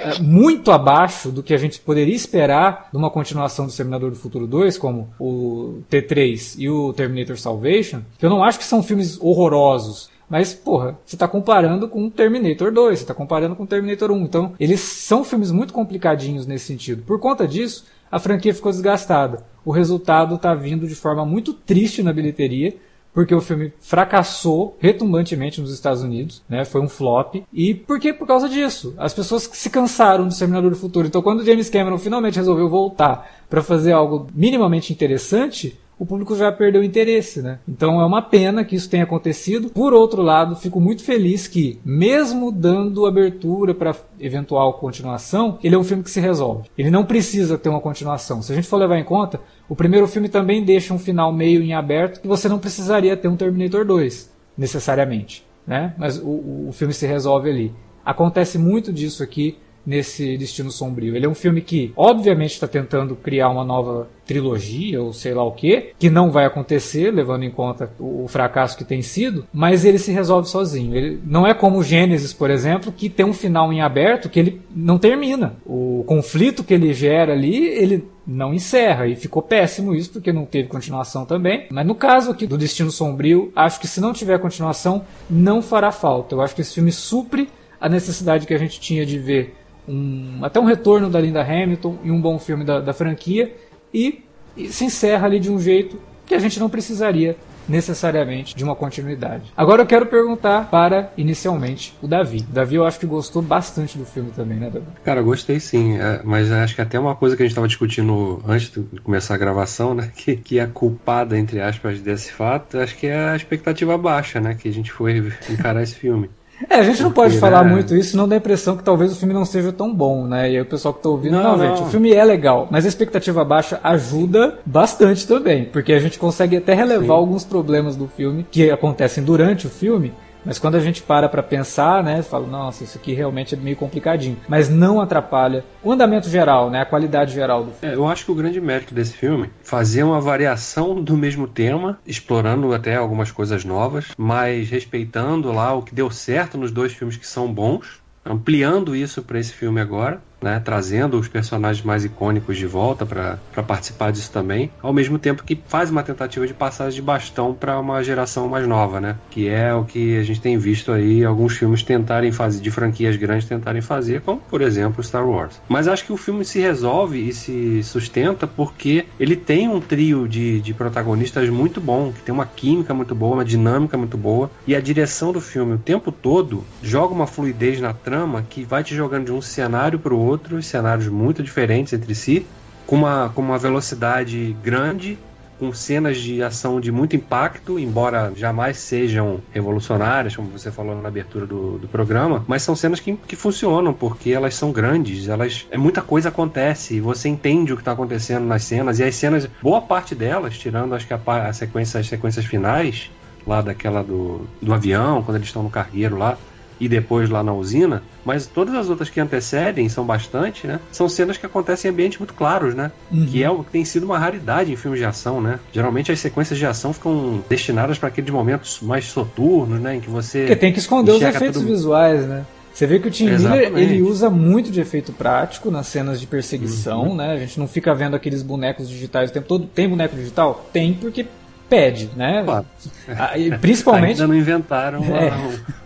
é, 0.00 0.20
muito 0.20 0.70
abaixo 0.70 1.30
do 1.30 1.42
que 1.42 1.54
a 1.54 1.56
gente 1.56 1.80
poderia 1.80 2.14
esperar 2.14 2.88
de 2.90 2.96
uma 2.96 3.10
continuação 3.10 3.66
do 3.66 3.72
Terminador 3.72 4.10
do 4.10 4.16
Futuro 4.16 4.46
2, 4.46 4.76
como 4.76 5.08
o 5.18 5.78
T3 5.90 6.56
e 6.58 6.68
o 6.68 6.92
Terminator 6.92 7.38
Salvation, 7.38 8.02
que 8.18 8.26
eu 8.26 8.30
não 8.30 8.44
acho 8.44 8.58
que 8.58 8.64
são 8.64 8.82
filmes 8.82 9.18
horrorosos, 9.18 10.10
mas, 10.32 10.54
porra, 10.54 10.98
você 11.04 11.14
está 11.14 11.28
comparando 11.28 11.86
com 11.86 12.08
Terminator 12.08 12.72
2, 12.72 12.98
você 12.98 13.04
está 13.04 13.12
comparando 13.12 13.54
com 13.54 13.66
Terminator 13.66 14.10
1. 14.10 14.22
Então, 14.22 14.54
eles 14.58 14.80
são 14.80 15.22
filmes 15.22 15.50
muito 15.50 15.74
complicadinhos 15.74 16.46
nesse 16.46 16.64
sentido. 16.64 17.02
Por 17.02 17.20
conta 17.20 17.46
disso, 17.46 17.84
a 18.10 18.18
franquia 18.18 18.54
ficou 18.54 18.72
desgastada. 18.72 19.44
O 19.62 19.70
resultado 19.70 20.36
está 20.36 20.54
vindo 20.54 20.88
de 20.88 20.94
forma 20.94 21.26
muito 21.26 21.52
triste 21.52 22.02
na 22.02 22.14
bilheteria, 22.14 22.74
porque 23.12 23.34
o 23.34 23.42
filme 23.42 23.74
fracassou 23.78 24.74
retumbantemente 24.80 25.60
nos 25.60 25.70
Estados 25.70 26.02
Unidos, 26.02 26.42
né? 26.48 26.64
Foi 26.64 26.80
um 26.80 26.88
flop. 26.88 27.34
E 27.52 27.74
por 27.74 28.00
que? 28.00 28.10
Por 28.10 28.26
causa 28.26 28.48
disso. 28.48 28.94
As 28.96 29.12
pessoas 29.12 29.50
se 29.52 29.68
cansaram 29.68 30.26
do 30.26 30.34
Terminador 30.34 30.70
do 30.70 30.76
Futuro. 30.78 31.06
Então, 31.06 31.20
quando 31.20 31.44
James 31.44 31.68
Cameron 31.68 31.98
finalmente 31.98 32.36
resolveu 32.36 32.70
voltar 32.70 33.30
para 33.50 33.62
fazer 33.62 33.92
algo 33.92 34.28
minimamente 34.34 34.94
interessante, 34.94 35.78
o 35.98 36.06
público 36.06 36.34
já 36.34 36.50
perdeu 36.50 36.82
interesse, 36.82 37.40
né? 37.40 37.58
Então 37.68 38.00
é 38.00 38.04
uma 38.04 38.22
pena 38.22 38.64
que 38.64 38.74
isso 38.74 38.90
tenha 38.90 39.04
acontecido. 39.04 39.70
Por 39.70 39.92
outro 39.92 40.20
lado, 40.22 40.56
fico 40.56 40.80
muito 40.80 41.04
feliz 41.04 41.46
que, 41.46 41.78
mesmo 41.84 42.50
dando 42.50 43.06
abertura 43.06 43.74
para 43.74 43.94
eventual 44.18 44.74
continuação, 44.74 45.58
ele 45.62 45.74
é 45.74 45.78
um 45.78 45.84
filme 45.84 46.02
que 46.02 46.10
se 46.10 46.20
resolve. 46.20 46.68
Ele 46.76 46.90
não 46.90 47.04
precisa 47.04 47.56
ter 47.56 47.68
uma 47.68 47.80
continuação. 47.80 48.42
Se 48.42 48.52
a 48.52 48.54
gente 48.54 48.68
for 48.68 48.78
levar 48.78 48.98
em 48.98 49.04
conta, 49.04 49.40
o 49.68 49.76
primeiro 49.76 50.08
filme 50.08 50.28
também 50.28 50.64
deixa 50.64 50.92
um 50.92 50.98
final 50.98 51.32
meio 51.32 51.62
em 51.62 51.72
aberto 51.72 52.20
que 52.20 52.28
você 52.28 52.48
não 52.48 52.58
precisaria 52.58 53.16
ter 53.16 53.28
um 53.28 53.36
Terminator 53.36 53.84
2, 53.84 54.32
necessariamente, 54.56 55.46
né? 55.66 55.94
Mas 55.96 56.18
o, 56.18 56.68
o 56.68 56.72
filme 56.72 56.92
se 56.92 57.06
resolve 57.06 57.48
ali. 57.48 57.72
Acontece 58.04 58.58
muito 58.58 58.92
disso 58.92 59.22
aqui 59.22 59.56
nesse 59.84 60.36
Destino 60.36 60.70
Sombrio. 60.70 61.16
Ele 61.16 61.26
é 61.26 61.28
um 61.28 61.34
filme 61.34 61.60
que, 61.60 61.92
obviamente, 61.96 62.52
está 62.52 62.68
tentando 62.68 63.16
criar 63.16 63.48
uma 63.48 63.64
nova 63.64 64.08
trilogia 64.24 65.02
ou 65.02 65.12
sei 65.12 65.34
lá 65.34 65.44
o 65.44 65.52
que, 65.52 65.92
que 65.98 66.08
não 66.08 66.30
vai 66.30 66.44
acontecer, 66.44 67.10
levando 67.10 67.42
em 67.42 67.50
conta 67.50 67.90
o 67.98 68.26
fracasso 68.28 68.78
que 68.78 68.84
tem 68.84 69.02
sido, 69.02 69.46
mas 69.52 69.84
ele 69.84 69.98
se 69.98 70.12
resolve 70.12 70.48
sozinho. 70.48 70.94
Ele 70.94 71.20
não 71.24 71.46
é 71.46 71.52
como 71.52 71.78
o 71.78 71.82
Gênesis, 71.82 72.32
por 72.32 72.50
exemplo, 72.50 72.92
que 72.92 73.10
tem 73.10 73.26
um 73.26 73.34
final 73.34 73.72
em 73.72 73.82
aberto 73.82 74.28
que 74.28 74.38
ele 74.38 74.60
não 74.74 74.98
termina. 74.98 75.56
O 75.66 76.04
conflito 76.06 76.64
que 76.64 76.74
ele 76.74 76.94
gera 76.94 77.32
ali, 77.32 77.66
ele 77.66 78.08
não 78.26 78.54
encerra 78.54 79.06
e 79.06 79.16
ficou 79.16 79.42
péssimo 79.42 79.94
isso 79.94 80.12
porque 80.12 80.32
não 80.32 80.44
teve 80.44 80.68
continuação 80.68 81.24
também. 81.24 81.66
Mas 81.70 81.86
no 81.86 81.94
caso 81.94 82.30
aqui 82.30 82.46
do 82.46 82.56
Destino 82.56 82.90
Sombrio, 82.90 83.52
acho 83.54 83.80
que 83.80 83.88
se 83.88 84.00
não 84.00 84.12
tiver 84.12 84.38
continuação, 84.38 85.04
não 85.28 85.60
fará 85.60 85.90
falta. 85.90 86.34
Eu 86.34 86.40
acho 86.40 86.54
que 86.54 86.60
esse 86.60 86.74
filme 86.74 86.92
supre 86.92 87.48
a 87.80 87.88
necessidade 87.88 88.46
que 88.46 88.54
a 88.54 88.58
gente 88.58 88.80
tinha 88.80 89.04
de 89.04 89.18
ver 89.18 89.56
um, 89.88 90.38
até 90.42 90.60
um 90.60 90.64
retorno 90.64 91.10
da 91.10 91.20
Linda 91.20 91.42
Hamilton 91.42 91.98
e 92.04 92.10
um 92.10 92.20
bom 92.20 92.38
filme 92.38 92.64
da, 92.64 92.80
da 92.80 92.92
franquia 92.92 93.54
e, 93.92 94.22
e 94.56 94.68
se 94.68 94.84
encerra 94.84 95.26
ali 95.26 95.40
de 95.40 95.50
um 95.50 95.58
jeito 95.58 95.98
que 96.26 96.34
a 96.34 96.38
gente 96.38 96.58
não 96.60 96.68
precisaria 96.68 97.36
necessariamente 97.68 98.56
de 98.56 98.64
uma 98.64 98.74
continuidade. 98.74 99.52
Agora 99.56 99.82
eu 99.82 99.86
quero 99.86 100.06
perguntar 100.06 100.68
para, 100.68 101.12
inicialmente, 101.16 101.94
o 102.02 102.08
Davi. 102.08 102.44
O 102.50 102.52
Davi 102.52 102.76
eu 102.76 102.84
acho 102.84 102.98
que 102.98 103.06
gostou 103.06 103.40
bastante 103.42 103.96
do 103.96 104.04
filme 104.04 104.30
também, 104.30 104.58
né, 104.58 104.70
Davi? 104.70 104.86
Cara, 105.04 105.22
gostei 105.22 105.60
sim, 105.60 105.96
é, 105.96 106.20
mas 106.24 106.50
acho 106.50 106.74
que 106.74 106.80
até 106.80 106.98
uma 106.98 107.14
coisa 107.14 107.36
que 107.36 107.42
a 107.42 107.46
gente 107.46 107.52
estava 107.52 107.68
discutindo 107.68 108.42
antes 108.46 108.70
de 108.70 109.00
começar 109.00 109.34
a 109.34 109.38
gravação, 109.38 109.94
né, 109.94 110.10
que, 110.16 110.36
que 110.36 110.58
é 110.58 110.66
culpada, 110.66 111.38
entre 111.38 111.60
aspas, 111.60 112.00
desse 112.00 112.32
fato, 112.32 112.78
acho 112.78 112.96
que 112.96 113.06
é 113.06 113.30
a 113.30 113.36
expectativa 113.36 113.96
baixa, 113.96 114.40
né, 114.40 114.54
que 114.54 114.68
a 114.68 114.72
gente 114.72 114.90
foi 114.90 115.32
encarar 115.48 115.82
esse 115.82 115.94
filme. 115.94 116.30
É, 116.68 116.76
a 116.76 116.82
gente 116.82 117.02
não 117.02 117.12
pode 117.12 117.38
falar 117.38 117.64
muito 117.64 117.94
isso, 117.94 118.16
não 118.16 118.28
dá 118.28 118.36
a 118.36 118.38
impressão 118.38 118.76
que 118.76 118.82
talvez 118.82 119.12
o 119.12 119.16
filme 119.16 119.34
não 119.34 119.44
seja 119.44 119.72
tão 119.72 119.94
bom, 119.94 120.26
né? 120.26 120.50
E 120.50 120.56
aí 120.56 120.60
o 120.60 120.66
pessoal 120.66 120.94
que 120.94 121.02
tá 121.02 121.08
ouvindo, 121.08 121.32
não, 121.32 121.42
não, 121.42 121.56
não, 121.56 121.76
gente, 121.76 121.82
o 121.82 121.90
filme 121.90 122.12
é 122.12 122.24
legal, 122.24 122.68
mas 122.70 122.84
a 122.84 122.88
expectativa 122.88 123.44
baixa 123.44 123.80
ajuda 123.82 124.58
bastante 124.64 125.26
também, 125.26 125.64
porque 125.64 125.92
a 125.92 125.98
gente 125.98 126.18
consegue 126.18 126.56
até 126.56 126.74
relevar 126.74 127.06
Sim. 127.06 127.10
alguns 127.10 127.44
problemas 127.44 127.96
do 127.96 128.06
filme 128.06 128.46
que 128.50 128.70
acontecem 128.70 129.22
durante 129.22 129.66
o 129.66 129.70
filme 129.70 130.12
mas 130.44 130.58
quando 130.58 130.76
a 130.76 130.80
gente 130.80 131.02
para 131.02 131.28
para 131.28 131.42
pensar, 131.42 132.02
né, 132.02 132.22
fala, 132.22 132.46
nossa, 132.46 132.84
isso 132.84 132.98
aqui 132.98 133.12
realmente 133.12 133.54
é 133.54 133.58
meio 133.58 133.76
complicadinho. 133.76 134.36
Mas 134.48 134.68
não 134.68 135.00
atrapalha 135.00 135.64
o 135.82 135.92
andamento 135.92 136.28
geral, 136.28 136.70
né, 136.70 136.80
a 136.80 136.86
qualidade 136.86 137.32
geral 137.32 137.64
do 137.64 137.72
filme. 137.72 137.94
É, 137.94 137.96
eu 137.96 138.06
acho 138.06 138.24
que 138.24 138.32
o 138.32 138.34
grande 138.34 138.60
mérito 138.60 138.94
desse 138.94 139.14
filme 139.14 139.50
fazer 139.62 140.02
uma 140.02 140.20
variação 140.20 141.02
do 141.02 141.16
mesmo 141.16 141.46
tema, 141.46 141.98
explorando 142.06 142.72
até 142.74 142.96
algumas 142.96 143.30
coisas 143.30 143.64
novas, 143.64 144.06
mas 144.16 144.70
respeitando 144.70 145.52
lá 145.52 145.74
o 145.74 145.82
que 145.82 145.94
deu 145.94 146.10
certo 146.10 146.58
nos 146.58 146.70
dois 146.70 146.92
filmes 146.92 147.16
que 147.16 147.26
são 147.26 147.52
bons, 147.52 148.02
ampliando 148.24 148.94
isso 148.94 149.22
para 149.22 149.38
esse 149.38 149.52
filme 149.52 149.80
agora 149.80 150.20
né, 150.42 150.60
trazendo 150.64 151.18
os 151.18 151.28
personagens 151.28 151.84
mais 151.84 152.04
icônicos 152.04 152.56
de 152.56 152.66
volta 152.66 153.06
para 153.06 153.38
participar 153.62 154.12
disso 154.12 154.30
também, 154.32 154.70
ao 154.82 154.92
mesmo 154.92 155.18
tempo 155.18 155.44
que 155.44 155.60
faz 155.66 155.90
uma 155.90 156.02
tentativa 156.02 156.46
de 156.46 156.54
passagem 156.54 156.96
de 156.96 157.02
bastão 157.02 157.54
para 157.54 157.78
uma 157.78 158.02
geração 158.02 158.48
mais 158.48 158.66
nova, 158.66 159.00
né, 159.00 159.16
que 159.30 159.48
é 159.48 159.72
o 159.74 159.84
que 159.84 160.18
a 160.18 160.22
gente 160.22 160.40
tem 160.40 160.58
visto 160.58 160.92
aí 160.92 161.24
alguns 161.24 161.56
filmes 161.56 161.82
tentarem 161.82 162.32
fazer, 162.32 162.60
de 162.60 162.70
franquias 162.70 163.16
grandes 163.16 163.48
tentarem 163.48 163.80
fazer, 163.80 164.20
como 164.22 164.40
por 164.40 164.60
exemplo 164.60 165.02
Star 165.02 165.26
Wars. 165.26 165.60
Mas 165.68 165.88
acho 165.88 166.04
que 166.04 166.12
o 166.12 166.16
filme 166.16 166.44
se 166.44 166.60
resolve 166.60 167.28
e 167.28 167.32
se 167.32 167.82
sustenta 167.82 168.46
porque 168.46 169.06
ele 169.18 169.36
tem 169.36 169.68
um 169.68 169.80
trio 169.80 170.26
de, 170.28 170.60
de 170.60 170.74
protagonistas 170.74 171.48
muito 171.48 171.80
bom, 171.80 172.12
que 172.12 172.22
tem 172.22 172.34
uma 172.34 172.46
química 172.46 172.92
muito 172.92 173.14
boa, 173.14 173.34
uma 173.34 173.44
dinâmica 173.44 173.96
muito 173.96 174.16
boa, 174.16 174.50
e 174.66 174.74
a 174.74 174.80
direção 174.80 175.32
do 175.32 175.40
filme 175.40 175.74
o 175.74 175.78
tempo 175.78 176.10
todo 176.10 176.64
joga 176.82 177.14
uma 177.14 177.26
fluidez 177.26 177.80
na 177.80 177.92
trama 177.92 178.44
que 178.48 178.64
vai 178.64 178.82
te 178.82 178.94
jogando 178.94 179.26
de 179.26 179.32
um 179.32 179.40
cenário 179.40 179.98
para 179.98 180.14
o 180.14 180.18
outro 180.18 180.31
outros, 180.32 180.66
cenários 180.66 181.08
muito 181.08 181.42
diferentes 181.42 181.92
entre 181.92 182.14
si, 182.14 182.46
com 182.86 182.96
uma, 182.96 183.30
com 183.34 183.40
uma 183.40 183.58
velocidade 183.58 184.56
grande, 184.62 185.18
com 185.58 185.72
cenas 185.72 186.18
de 186.18 186.42
ação 186.42 186.80
de 186.80 186.90
muito 186.90 187.14
impacto, 187.14 187.78
embora 187.78 188.32
jamais 188.34 188.78
sejam 188.78 189.40
revolucionárias, 189.52 190.34
como 190.34 190.48
você 190.48 190.72
falou 190.72 191.00
na 191.00 191.06
abertura 191.06 191.46
do, 191.46 191.78
do 191.78 191.86
programa, 191.86 192.44
mas 192.48 192.62
são 192.62 192.74
cenas 192.74 192.98
que, 192.98 193.14
que 193.14 193.36
funcionam, 193.36 193.92
porque 193.92 194.30
elas 194.30 194.56
são 194.56 194.72
grandes, 194.72 195.28
elas 195.28 195.64
é 195.70 195.78
muita 195.78 196.02
coisa 196.02 196.30
acontece, 196.30 197.00
você 197.00 197.28
entende 197.28 197.72
o 197.72 197.76
que 197.76 197.82
está 197.82 197.92
acontecendo 197.92 198.44
nas 198.44 198.64
cenas, 198.64 198.98
e 198.98 199.04
as 199.04 199.14
cenas, 199.14 199.48
boa 199.62 199.80
parte 199.80 200.16
delas, 200.16 200.58
tirando 200.58 200.96
acho 200.96 201.06
que 201.06 201.14
a, 201.14 201.20
a 201.48 201.52
sequência, 201.52 202.00
as 202.00 202.08
sequências 202.08 202.44
finais, 202.44 203.08
lá 203.46 203.60
daquela 203.60 204.02
do, 204.02 204.40
do 204.60 204.74
avião, 204.74 205.22
quando 205.22 205.36
eles 205.36 205.48
estão 205.48 205.62
no 205.62 205.70
cargueiro 205.70 206.16
lá, 206.16 206.36
e 206.82 206.88
depois 206.88 207.30
lá 207.30 207.44
na 207.44 207.54
usina, 207.54 208.02
mas 208.24 208.44
todas 208.44 208.74
as 208.74 208.88
outras 208.88 209.08
que 209.08 209.20
antecedem, 209.20 209.88
são 209.88 210.04
bastante, 210.04 210.66
né? 210.66 210.80
São 210.90 211.08
cenas 211.08 211.36
que 211.36 211.46
acontecem 211.46 211.88
em 211.88 211.94
ambientes 211.94 212.18
muito 212.18 212.34
claros, 212.34 212.74
né? 212.74 212.90
Uhum. 213.08 213.24
Que 213.24 213.44
é 213.44 213.48
o 213.48 213.62
que 213.62 213.70
tem 213.70 213.84
sido 213.84 214.02
uma 214.02 214.18
raridade 214.18 214.72
em 214.72 214.74
filmes 214.74 214.98
de 214.98 215.06
ação, 215.06 215.40
né? 215.40 215.60
Geralmente 215.72 216.10
as 216.10 216.18
sequências 216.18 216.58
de 216.58 216.66
ação 216.66 216.92
ficam 216.92 217.40
destinadas 217.48 217.98
para 217.98 218.08
aqueles 218.08 218.30
momentos 218.30 218.80
mais 218.82 219.04
soturnos, 219.04 219.80
né? 219.80 219.94
Em 219.94 220.00
que 220.00 220.10
você. 220.10 220.40
Porque 220.40 220.56
tem 220.56 220.72
que 220.72 220.80
esconder 220.80 221.12
os 221.12 221.22
efeitos 221.22 221.62
tudo... 221.62 221.72
visuais, 221.72 222.26
né? 222.26 222.44
Você 222.74 222.84
vê 222.84 222.98
que 222.98 223.06
o 223.06 223.10
Tim 223.10 223.26
Miller 223.26 223.72
ele 223.76 224.02
usa 224.02 224.28
muito 224.28 224.70
de 224.70 224.80
efeito 224.80 225.12
prático 225.12 225.70
nas 225.70 225.86
cenas 225.86 226.18
de 226.18 226.26
perseguição, 226.26 227.10
uhum. 227.10 227.14
né? 227.14 227.32
A 227.32 227.36
gente 227.36 227.60
não 227.60 227.68
fica 227.68 227.94
vendo 227.94 228.16
aqueles 228.16 228.42
bonecos 228.42 228.88
digitais 228.88 229.30
o 229.30 229.32
tempo 229.32 229.46
todo. 229.46 229.66
Tem 229.66 229.88
boneco 229.88 230.16
digital? 230.16 230.66
Tem, 230.72 230.94
porque 230.94 231.26
pede, 231.72 232.10
né? 232.14 232.42
Claro. 232.44 232.66
Ah, 233.08 233.32
principalmente. 233.58 234.20
Ainda 234.20 234.26
não 234.26 234.34
inventaram 234.34 235.02
é. 235.04 235.32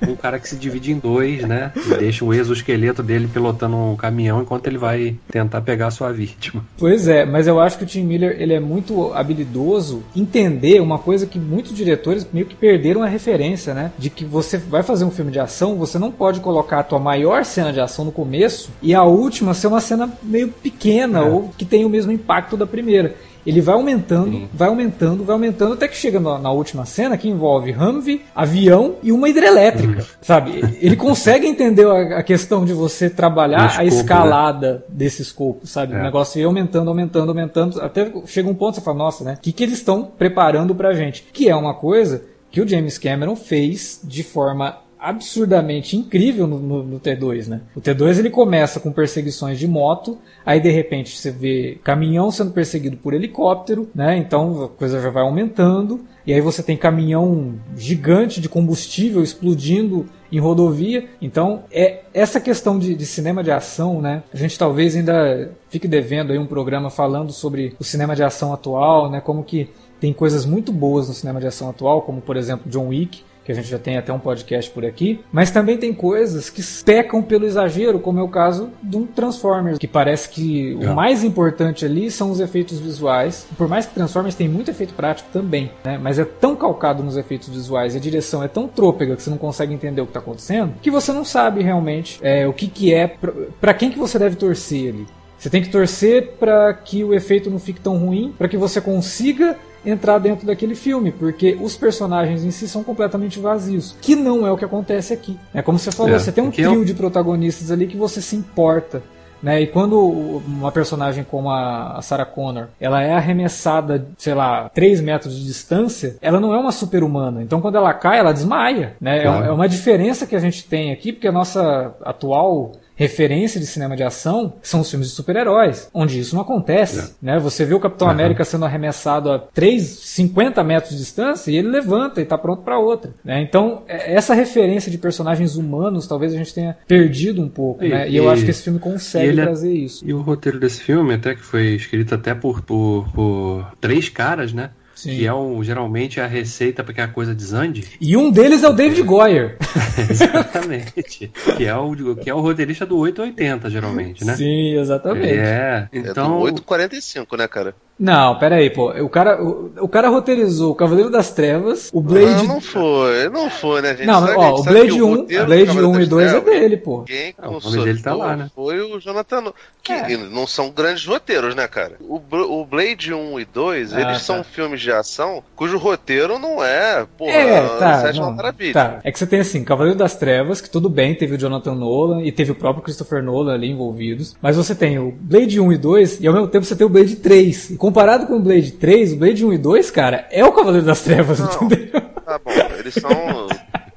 um, 0.05 0.11
um, 0.11 0.17
cara 0.17 0.41
que 0.41 0.49
se 0.49 0.57
divide 0.57 0.91
em 0.91 0.99
dois, 0.99 1.43
né? 1.43 1.71
E 1.77 1.95
deixa 1.95 2.25
o 2.25 2.35
exoesqueleto 2.35 3.05
dele 3.05 3.29
pilotando 3.33 3.77
um 3.77 3.95
caminhão 3.95 4.43
enquanto 4.43 4.67
ele 4.67 4.79
vai 4.79 5.15
tentar 5.31 5.61
pegar 5.61 5.87
a 5.87 5.91
sua 5.93 6.13
vítima. 6.13 6.65
Pois 6.77 7.07
é, 7.07 7.25
mas 7.25 7.47
eu 7.47 7.61
acho 7.61 7.79
que 7.79 7.85
o 7.85 7.87
Tim 7.87 8.03
Miller 8.03 8.37
ele 8.41 8.53
é 8.53 8.59
muito 8.59 9.15
habilidoso 9.15 10.03
entender 10.17 10.81
uma 10.81 10.99
coisa 10.99 11.25
que 11.25 11.39
muitos 11.39 11.73
diretores 11.73 12.27
meio 12.33 12.47
que 12.47 12.57
perderam 12.57 13.05
a 13.05 13.07
referência, 13.07 13.73
né? 13.73 13.93
De 13.97 14.11
que 14.11 14.25
você 14.25 14.59
vai 14.59 14.83
fazer 14.83 15.05
um 15.05 15.11
filme 15.13 15.31
de 15.31 15.39
ação, 15.39 15.77
você 15.77 16.01
não 16.01 16.11
pode 16.11 16.41
colocar 16.41 16.81
a 16.81 16.83
tua 16.83 16.99
maior 16.99 17.45
cena 17.45 17.73
de 17.73 17.81
ação 17.81 18.05
no 18.05 18.13
começo 18.13 18.71
e 18.83 18.93
a 18.93 19.05
última 19.05 19.55
ser 19.55 19.69
uma 19.69 19.81
cena 19.81 20.11
meio 20.21 20.49
pequena 20.49 21.21
é. 21.21 21.23
ou 21.23 21.51
que 21.57 21.65
tem 21.65 21.85
o 21.85 21.89
mesmo 21.89 22.11
impacto 22.11 22.57
da 22.57 22.67
primeira. 22.67 23.15
Ele 23.47 23.61
vai 23.61 23.75
aumentando, 23.75 24.33
Sim. 24.33 24.49
vai 24.53 24.69
aumentando, 24.69 25.25
vai 25.25 25.35
aumentando, 25.35 25.75
até 25.75 25.87
que 25.87 25.97
chega 25.97 26.19
na, 26.19 26.39
na, 26.39 26.51
última 26.51 26.85
cena 26.85 27.17
que 27.17 27.29
envolve 27.29 27.73
Humvee, 27.73 28.23
avião 28.35 28.97
e 29.03 29.13
uma 29.13 29.29
hidrelétrica. 29.29 30.01
Uhum. 30.01 30.07
Sabe? 30.21 30.79
Ele 30.81 30.97
consegue 30.97 31.47
entender 31.47 31.87
a, 31.87 32.19
a 32.19 32.23
questão 32.23 32.65
de 32.65 32.73
você 32.73 33.09
trabalhar 33.09 33.67
escopo, 33.67 33.81
a 33.81 33.85
escalada 33.85 34.73
né? 34.73 34.81
desse 34.89 35.23
escopo, 35.23 35.67
sabe? 35.67 35.95
É. 35.95 36.01
O 36.01 36.03
negócio 36.03 36.41
ir 36.41 36.45
aumentando, 36.45 36.89
aumentando, 36.89 37.29
aumentando, 37.29 37.81
até 37.81 38.13
chega 38.27 38.49
um 38.49 38.55
ponto 38.55 38.75
que 38.75 38.81
você 38.81 38.85
fala, 38.85 38.99
nossa, 38.99 39.25
né? 39.25 39.35
O 39.39 39.41
que, 39.41 39.53
que 39.53 39.63
eles 39.63 39.79
estão 39.79 40.05
preparando 40.05 40.75
pra 40.75 40.93
gente? 40.93 41.25
Que 41.33 41.49
é 41.49 41.55
uma 41.55 41.75
coisa 41.75 42.25
que 42.51 42.61
o 42.61 42.67
James 42.67 42.99
Cameron 42.99 43.37
fez 43.37 44.01
de 44.03 44.23
forma 44.23 44.79
absurdamente 44.99 45.97
incrível 45.97 46.47
no, 46.47 46.59
no, 46.59 46.83
no, 46.83 47.01
T2, 47.01 47.49
né? 47.49 47.61
O 47.75 47.81
T2 47.81 48.19
ele 48.19 48.31
começa 48.31 48.81
com 48.81 48.93
perseguições 48.93 49.59
de 49.59 49.69
moto, 49.69 50.19
aí 50.45 50.61
de 50.61 50.71
repente 50.71 51.17
você 51.17 51.31
vê 51.31 51.79
caminhão 51.85 52.31
sendo 52.31 52.51
perseguido 52.51 52.97
por 52.97 53.15
helicóptero, 53.15 53.89
né? 53.95 54.17
Então 54.17 54.65
a 54.65 54.69
coisa 54.69 55.01
já 55.01 55.11
vai 55.11 55.23
aumentando, 55.23 56.05
e 56.27 56.33
aí 56.33 56.41
você 56.41 56.63
tem 56.63 56.77
caminhão 56.77 57.55
gigante 57.77 58.41
de 58.41 58.49
combustível 58.49 59.23
explodindo 59.23 60.07
em 60.31 60.41
rodovia. 60.41 61.09
Então, 61.23 61.63
é 61.71 62.03
essa 62.13 62.41
questão 62.41 62.79
de, 62.79 62.97
de, 62.97 63.07
cinema 63.07 63.45
de 63.45 63.53
ação, 63.53 64.01
né? 64.01 64.25
A 64.35 64.37
gente 64.37 64.59
talvez 64.59 64.97
ainda 64.97 65.53
fique 65.69 65.87
devendo 65.87 66.33
aí 66.33 66.39
um 66.39 66.47
programa 66.47 66.91
falando 66.91 67.33
sobre 67.33 67.77
o 67.79 67.85
cinema 67.85 68.17
de 68.17 68.25
ação 68.25 68.53
atual, 68.53 69.09
né? 69.09 69.21
Como 69.21 69.45
que 69.45 69.71
tem 70.01 70.13
coisas 70.13 70.45
muito 70.45 70.73
boas 70.73 71.09
no 71.09 71.15
cinema 71.15 71.41
de 71.41 71.47
ação 71.47 71.71
atual, 71.71 72.03
como 72.03 72.21
por 72.21 72.37
exemplo 72.37 72.69
John 72.69 72.89
Wick, 72.89 73.23
que 73.47 73.53
a 73.53 73.55
gente 73.55 73.69
já 73.69 73.79
tem 73.79 73.97
até 73.97 74.13
um 74.13 74.19
podcast 74.19 74.69
por 74.73 74.85
aqui, 74.85 75.21
mas 75.31 75.53
também 75.53 75.79
tem 75.79 75.95
coisas 75.95 76.51
que 76.51 76.61
pecam 76.85 77.23
pelo 77.23 77.47
exagero, 77.47 78.01
como 78.01 78.19
é 78.19 78.23
o 78.23 78.29
caso 78.29 78.71
de 78.83 78.97
um 78.97 79.07
Transformers, 79.07 79.79
que 79.79 79.87
parece 79.87 80.29
que 80.29 80.77
é. 80.81 80.91
o 80.91 80.95
mais 80.97 81.23
importante 81.23 81.85
ali 81.85 82.11
são 82.11 82.33
os 82.33 82.41
efeitos 82.41 82.81
visuais. 82.81 83.47
Por 83.57 83.69
mais 83.69 83.87
que 83.87 83.95
Transformers 83.95 84.35
tem 84.35 84.49
muito 84.49 84.69
efeito 84.71 84.95
prático 84.95 85.29
também, 85.33 85.71
né? 85.85 85.97
Mas 85.97 86.19
é 86.19 86.25
tão 86.25 86.57
calcado 86.57 87.05
nos 87.05 87.17
efeitos 87.17 87.49
visuais 87.49 87.95
e 87.95 87.99
a 87.99 88.01
direção 88.01 88.43
é 88.43 88.49
tão 88.49 88.67
trôpega 88.67 89.15
que 89.15 89.23
você 89.23 89.31
não 89.31 89.39
consegue 89.39 89.73
entender 89.73 90.01
o 90.01 90.07
que 90.07 90.11
está 90.11 90.21
acontecendo, 90.21 90.75
que 90.83 90.91
você 90.91 91.13
não 91.13 91.25
sabe 91.25 91.63
realmente 91.63 92.19
é, 92.23 92.49
o 92.49 92.53
que, 92.53 92.67
que 92.67 92.93
é, 92.93 93.17
para 93.61 93.73
quem 93.73 93.91
que 93.91 93.99
você 93.99 94.19
deve 94.19 94.35
torcer 94.35 94.93
ali. 94.93 95.07
Você 95.39 95.51
tem 95.51 95.63
que 95.63 95.69
torcer 95.69 96.33
para 96.41 96.73
que 96.73 97.05
o 97.05 97.15
efeito 97.15 97.51
não 97.51 97.59
fique 97.59 97.81
tão 97.81 97.97
ruim, 97.99 98.35
para 98.37 98.49
que 98.49 98.57
você 98.57 98.81
consiga 98.81 99.57
entrar 99.87 100.19
dentro 100.19 100.47
daquele 100.47 100.75
filme, 100.75 101.13
porque 101.13 101.57
os 101.61 101.77
personagens 101.77 102.45
em 102.45 102.51
si 102.51 102.69
são 102.69 102.83
completamente 102.83 103.39
vazios, 103.39 103.97
que 104.01 104.17
não 104.17 104.47
é 104.47 104.51
o 104.51 104.57
que 104.57 104.65
acontece 104.65 105.15
aqui. 105.15 105.39
É 105.55 105.63
como 105.63 105.79
você 105.79 105.93
falou, 105.93 106.15
é, 106.15 106.19
você 106.19 106.33
tem 106.33 106.43
um 106.43 106.51
trio 106.51 106.75
eu... 106.75 106.85
de 106.85 106.93
protagonistas 106.93 107.71
ali 107.71 107.87
que 107.87 107.97
você 107.97 108.21
se 108.21 108.35
importa. 108.37 109.03
Né? 109.43 109.63
E 109.63 109.67
quando 109.67 110.01
uma 110.01 110.73
personagem 110.73 111.23
como 111.23 111.51
a 111.51 112.01
Sarah 112.03 112.25
Connor, 112.25 112.69
ela 112.81 113.03
é 113.03 113.13
arremessada, 113.13 114.07
sei 114.17 114.35
lá, 114.35 114.69
3 114.71 115.01
metros 115.01 115.37
de 115.37 115.45
distância, 115.45 116.17
ela 116.21 116.41
não 116.41 116.55
é 116.55 116.59
uma 116.59 116.73
super-humana. 116.73 117.43
Então 117.43 117.61
quando 117.61 117.77
ela 117.77 117.93
cai, 117.93 118.19
ela 118.19 118.33
desmaia, 118.33 118.97
né? 119.01 119.19
É 119.19 119.23
claro. 119.23 119.45
É 119.45 119.51
uma 119.51 119.69
diferença 119.69 120.27
que 120.27 120.35
a 120.35 120.41
gente 120.41 120.65
tem 120.65 120.91
aqui, 120.91 121.13
porque 121.13 121.29
a 121.29 121.33
nossa 121.33 121.95
atual 122.03 122.73
referência 122.97 123.61
de 123.61 123.67
cinema 123.67 123.95
de 123.95 124.03
ação 124.03 124.55
são 124.63 124.81
os 124.81 124.91
filmes 124.91 125.09
de 125.11 125.15
super-heróis, 125.15 125.89
onde 125.95 126.19
isso 126.19 126.35
não 126.35 126.43
acontece. 126.43 127.15
Né? 127.23 127.39
Você 127.39 127.65
vê 127.65 127.75
o 127.75 127.79
Capitão 127.81 128.09
América 128.09 128.43
sendo 128.45 128.65
arremessado 128.65 129.31
a 129.31 129.39
3, 129.39 129.83
50 129.85 130.65
metros 130.65 130.93
de 130.93 130.99
distância 130.99 131.51
e 131.51 131.57
ele 131.57 131.69
levanta 131.69 132.21
e 132.21 132.25
está 132.25 132.39
pronto 132.39 132.63
para 132.63 132.79
outra. 132.79 133.13
Né? 133.25 133.43
Então, 133.43 133.83
é- 133.87 134.15
essa 134.15 134.35
referência 134.35 134.91
de 134.91 134.97
personagens 134.99 135.57
humanos 135.57 136.07
talvez 136.07 136.33
a 136.35 136.37
gente 136.39 136.55
tenha 136.55 136.77
perdido 136.89 137.43
um 137.43 137.49
pouco. 137.49 137.85
E- 137.85 137.89
né? 137.91 138.09
e 138.09 138.17
eu 138.17 138.25
e- 138.25 138.29
acho 138.29 138.45
que 138.45 138.51
esse 138.51 138.63
filme 138.63 138.79
consegue 138.79 139.29
ele 139.29 139.41
é- 139.43 139.45
trazer 139.45 139.73
isso. 139.73 140.03
E 140.09 140.15
o 140.15 140.21
roteiro 140.23 140.59
desse 140.59 140.81
filme, 140.81 141.13
até 141.15 141.35
que 141.35 141.43
foi 141.43 141.75
escrito 141.75 142.15
até 142.15 142.35
por, 142.35 142.63
por, 142.63 143.07
por 143.13 143.73
três 143.81 144.09
caras, 144.09 144.53
né? 144.55 144.71
Sim. 144.97 145.15
Que 145.15 145.27
é 145.27 145.33
o, 145.33 145.63
geralmente 145.63 146.21
a 146.21 146.27
receita 146.27 146.83
para 146.83 146.95
que 146.95 147.01
a 147.03 147.07
coisa 147.07 147.35
desande. 147.35 147.87
E 148.01 148.17
um 148.17 148.31
deles 148.31 148.65
é 148.65 148.69
o 148.69 148.73
David 148.73 149.03
Goyer. 149.03 149.59
Exatamente. 150.11 151.31
que, 151.57 151.65
é 151.67 151.77
o, 151.77 152.17
que 152.17 152.31
é 152.31 152.35
o 152.35 152.41
roteirista 152.41 152.87
do 152.87 152.97
880, 152.97 153.69
geralmente, 153.69 154.25
né? 154.25 154.35
Sim, 154.35 154.79
exatamente. 154.79 155.35
É, 155.35 155.89
É 155.93 155.99
então. 155.99 156.39
do 156.39 156.45
845, 156.45 157.37
né, 157.37 157.47
cara? 157.47 157.75
Não, 157.99 158.39
pera 158.39 158.57
aí, 158.57 158.69
pô. 158.69 158.91
O 159.03 159.09
cara, 159.09 159.43
o, 159.43 159.73
o 159.81 159.89
cara 159.89 160.09
roteirizou 160.11 160.73
o 160.73 160.75
Cavaleiro 160.75 161.09
das 161.11 161.31
Trevas, 161.33 161.89
o 161.95 162.01
Blade. 162.03 162.47
Não, 162.47 162.55
não 162.57 162.61
foi, 162.61 163.29
não 163.31 163.49
foi, 163.49 163.81
né, 163.81 163.97
gente? 163.97 164.07
Não, 164.07 164.21
Sabe- 164.21 164.35
ó, 164.37 164.55
o 164.61 164.63
Blade 164.63 164.89
que 164.91 165.03
o 165.03 165.07
1, 165.07 165.17
roteiro 165.17 165.43
do 165.43 165.47
Blade 165.47 165.67
Cavaleiro 165.67 165.91
1 165.91 165.95
e 165.95 165.99
das 166.01 166.09
2 166.09 166.35
é 166.35 166.41
dele, 166.43 166.77
pô. 166.77 167.03
Quem 167.05 167.31
o 167.31 167.43
consultou 167.43 167.85
dele 167.85 168.03
tá 168.03 168.15
lá, 168.15 168.37
né? 168.37 168.51
foi 168.55 168.81
o 168.83 169.01
Jonathan 169.01 169.45
que 169.83 169.93
É. 169.93 170.17
não 170.17 170.47
são 170.47 170.69
grandes 170.71 171.07
roteiros, 171.07 171.55
né, 171.55 171.67
cara? 171.69 171.93
O, 172.01 172.21
o 172.61 172.67
Blade 172.67 173.15
1 173.15 173.41
e 173.41 173.45
2, 173.47 173.95
Ah, 173.95 174.01
eles 174.01 174.13
tá. 174.19 174.19
são 174.19 174.45
filmes 174.45 174.81
de 174.81 174.91
ação 174.93 175.43
cujo 175.55 175.79
roteiro 175.79 176.39
não 176.39 176.63
é, 176.63 177.07
porra, 177.17 177.31
É, 177.33 177.79
tá, 177.79 178.01
Sétima 178.03 178.27
não, 178.27 178.35
Maravilha. 178.35 178.75
tá. 178.75 179.01
É 179.05 179.11
que 179.11 179.19
você 179.19 179.27
tem 179.27 179.41
assim, 179.41 179.65
Cavaleiro 179.65 179.99
das 179.99 180.17
Trevas, 180.17 180.61
que 180.61 180.69
tudo 180.69 180.91
bem, 180.91 181.15
teve 181.15 181.37
o 181.37 181.39
Jonathan 181.39 181.75
Nolan 181.75 182.23
e 182.23 182.31
teve 182.31 182.51
o 182.53 182.55
próprio 182.55 182.83
Christopher 182.85 183.23
Nolan 183.23 183.55
ali 183.55 183.71
envolvidos, 183.71 184.37
mas 184.43 184.57
você 184.57 184.75
tem 184.75 184.99
o 184.99 185.13
Blade 185.19 185.59
1 185.59 185.73
e 185.73 185.79
2 185.79 186.21
e 186.21 186.27
ao 186.27 186.35
mesmo 186.35 186.49
tempo 186.49 186.67
você 186.67 186.77
tem 186.77 186.87
o 186.87 186.91
Blade 186.91 187.17
3. 187.17 187.71
E 187.71 187.77
comparado 187.87 188.27
com 188.27 188.35
o 188.35 188.41
Blade 188.41 188.73
3, 188.73 189.13
o 189.13 189.17
Blade 189.17 189.47
1 189.47 189.53
e 189.53 189.59
2, 189.59 189.91
cara, 189.93 190.27
é 190.33 190.45
o 190.45 190.51
Cavaleiro 190.51 190.85
das 190.85 191.03
Trevas, 191.03 191.39
Não. 191.39 191.63
entendeu? 191.63 192.01
Tá 192.01 192.37
bom, 192.37 192.51
eles 192.77 192.95
são. 192.95 193.47